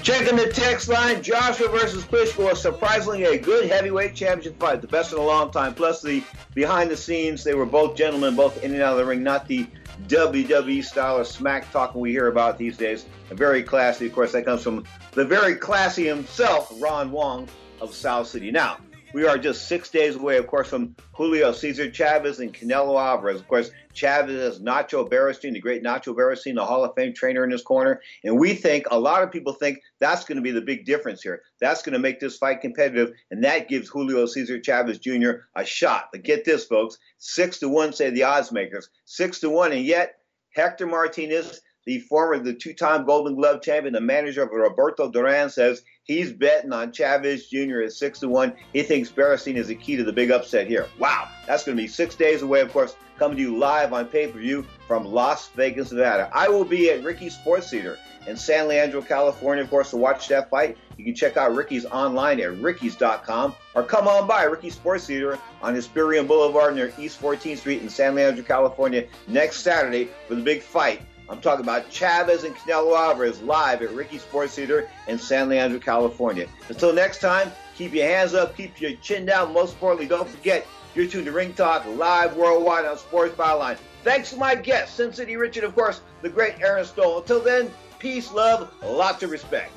Checking 0.03 0.35
the 0.35 0.51
text 0.53 0.87
line, 0.87 1.23
Joshua 1.23 1.67
versus 1.69 2.03
Klitschko 2.03 2.49
was 2.49 2.61
surprisingly 2.61 3.23
a 3.23 3.39
good 3.39 3.67
heavyweight 3.67 4.13
championship 4.13 4.59
fight, 4.59 4.81
the 4.81 4.87
best 4.87 5.13
in 5.13 5.17
a 5.17 5.23
long 5.23 5.49
time. 5.49 5.73
Plus, 5.73 6.03
the 6.03 6.23
behind 6.53 6.91
the 6.91 6.97
scenes, 6.97 7.43
they 7.43 7.55
were 7.55 7.65
both 7.65 7.97
gentlemen, 7.97 8.35
both 8.35 8.63
in 8.63 8.71
and 8.71 8.83
out 8.83 8.93
of 8.93 8.99
the 8.99 9.05
ring, 9.05 9.23
not 9.23 9.47
the 9.47 9.65
WWE 10.07 10.83
style 10.83 11.17
of 11.17 11.25
smack 11.25 11.71
talking 11.71 11.99
we 11.99 12.11
hear 12.11 12.27
about 12.27 12.59
these 12.59 12.77
days. 12.77 13.07
And 13.31 13.37
very 13.37 13.63
classy, 13.63 14.05
of 14.05 14.13
course, 14.13 14.31
that 14.33 14.45
comes 14.45 14.61
from 14.61 14.85
the 15.13 15.25
very 15.25 15.55
classy 15.55 16.05
himself, 16.05 16.71
Ron 16.79 17.11
Wong 17.11 17.49
of 17.81 17.93
South 17.93 18.27
City. 18.27 18.51
Now, 18.51 18.77
we 19.11 19.25
are 19.25 19.39
just 19.39 19.67
six 19.67 19.89
days 19.89 20.15
away, 20.15 20.37
of 20.37 20.45
course, 20.45 20.67
from 20.67 20.95
Julio 21.13 21.51
Cesar 21.51 21.89
Chavez 21.89 22.39
and 22.39 22.53
Canelo 22.53 23.01
Alvarez. 23.01 23.39
Of 23.39 23.47
course, 23.47 23.71
Chavez 23.93 24.39
has 24.39 24.59
Nacho 24.59 25.09
Beristain, 25.09 25.53
the 25.53 25.59
great 25.59 25.83
Nacho 25.83 26.15
Beristain, 26.15 26.53
the 26.53 26.65
Hall 26.65 26.83
of 26.83 26.93
Fame 26.95 27.13
trainer 27.13 27.43
in 27.43 27.49
his 27.49 27.63
corner. 27.63 28.01
And 28.23 28.37
we 28.37 28.53
think, 28.53 28.85
a 28.91 28.99
lot 28.99 29.23
of 29.23 29.31
people 29.31 29.53
think 29.53 29.79
that's 29.99 30.25
going 30.25 30.35
to 30.35 30.43
be 30.43 30.51
the 30.51 30.61
big 30.61 30.85
difference 30.85 31.23
here. 31.23 31.41
That's 31.59 31.81
going 31.81 31.93
to 31.93 31.99
make 31.99 32.19
this 32.19 32.37
fight 32.37 32.61
competitive, 32.61 33.13
and 33.31 33.43
that 33.43 33.67
gives 33.67 33.89
Julio 33.89 34.27
Cesar 34.27 34.59
Chavez 34.59 34.99
Jr. 34.99 35.31
a 35.55 35.65
shot. 35.65 36.09
But 36.11 36.23
get 36.23 36.45
this, 36.45 36.65
folks 36.65 36.97
six 37.17 37.57
to 37.59 37.69
one, 37.69 37.93
say 37.93 38.11
the 38.11 38.23
odds 38.23 38.51
makers. 38.51 38.89
Six 39.05 39.39
to 39.39 39.49
one, 39.49 39.71
and 39.71 39.85
yet 39.85 40.19
Hector 40.53 40.87
Martinez, 40.87 41.61
the 41.89 41.97
former, 41.97 42.37
the 42.37 42.53
two-time 42.53 43.03
Golden 43.03 43.33
Glove 43.33 43.63
champion, 43.63 43.95
the 43.95 43.99
manager 43.99 44.43
of 44.43 44.51
Roberto 44.51 45.09
Duran, 45.09 45.49
says 45.49 45.81
he's 46.03 46.31
betting 46.31 46.71
on 46.71 46.91
Chavez 46.91 47.47
Jr. 47.47 47.79
at 47.79 47.93
six 47.93 48.19
to 48.19 48.29
one. 48.29 48.53
He 48.73 48.83
thinks 48.83 49.09
Beristain 49.09 49.55
is 49.55 49.69
the 49.69 49.75
key 49.75 49.95
to 49.95 50.03
the 50.03 50.13
big 50.13 50.29
upset 50.29 50.67
here. 50.67 50.85
Wow, 50.99 51.27
that's 51.47 51.63
going 51.63 51.75
to 51.75 51.81
be 51.81 51.87
six 51.87 52.13
days 52.13 52.43
away. 52.43 52.61
Of 52.61 52.71
course, 52.71 52.95
coming 53.17 53.37
to 53.37 53.41
you 53.41 53.57
live 53.57 53.91
on 53.91 54.05
pay-per-view 54.05 54.67
from 54.87 55.03
Las 55.03 55.47
Vegas, 55.55 55.91
Nevada. 55.91 56.29
I 56.31 56.47
will 56.47 56.63
be 56.63 56.91
at 56.91 57.03
Ricky's 57.03 57.33
Sports 57.33 57.71
Theater 57.71 57.97
in 58.27 58.37
San 58.37 58.67
Leandro, 58.67 59.01
California, 59.01 59.63
of 59.63 59.71
course, 59.71 59.89
to 59.89 59.97
watch 59.97 60.27
that 60.27 60.51
fight. 60.51 60.77
You 60.95 61.03
can 61.03 61.15
check 61.15 61.37
out 61.37 61.55
Ricky's 61.55 61.85
online 61.85 62.39
at 62.39 62.55
ricky's.com 62.59 63.55
or 63.73 63.81
come 63.81 64.07
on 64.07 64.27
by 64.27 64.43
Ricky's 64.43 64.75
Sports 64.75 65.07
Theater 65.07 65.39
on 65.63 65.73
Hesperian 65.73 66.27
Boulevard 66.27 66.75
near 66.75 66.93
East 66.99 67.19
14th 67.19 67.57
Street 67.57 67.81
in 67.81 67.89
San 67.89 68.13
Leandro, 68.13 68.43
California 68.43 69.07
next 69.27 69.61
Saturday 69.61 70.09
for 70.27 70.35
the 70.35 70.43
big 70.43 70.61
fight 70.61 71.01
I'm 71.29 71.41
talking 71.41 71.63
about 71.63 71.91
Chavez 71.91 72.43
and 72.43 72.55
Canelo 72.55 72.97
Alvarez 72.97 73.41
live 73.43 73.83
at 73.83 73.91
Ricky 73.91 74.17
Sports 74.17 74.55
Theater 74.55 74.89
in 75.07 75.19
San 75.19 75.47
Leandro, 75.49 75.79
California. 75.79 76.47
Until 76.69 76.91
next 76.91 77.19
time, 77.19 77.51
keep 77.75 77.93
your 77.93 78.07
hands 78.07 78.33
up, 78.33 78.57
keep 78.57 78.81
your 78.81 78.93
chin 78.93 79.25
down. 79.25 79.53
Most 79.53 79.73
importantly, 79.73 80.07
don't 80.07 80.27
forget, 80.27 80.65
you're 80.95 81.05
tuned 81.05 81.25
to 81.25 81.31
Ring 81.31 81.53
Talk 81.53 81.85
live 81.85 82.35
worldwide 82.35 82.85
on 82.85 82.97
Sports 82.97 83.35
Byline. 83.35 83.77
Thanks 84.03 84.31
to 84.31 84.37
my 84.37 84.55
guest, 84.55 84.95
Sin 84.95 85.13
City 85.13 85.35
Richard, 85.35 85.63
of 85.63 85.75
course, 85.75 86.01
the 86.23 86.29
great 86.29 86.59
Aaron 86.61 86.83
Snowell. 86.83 87.19
Until 87.19 87.41
then, 87.41 87.71
peace, 87.99 88.31
love, 88.31 88.73
lots 88.81 89.21
of 89.21 89.29
respect. 89.29 89.71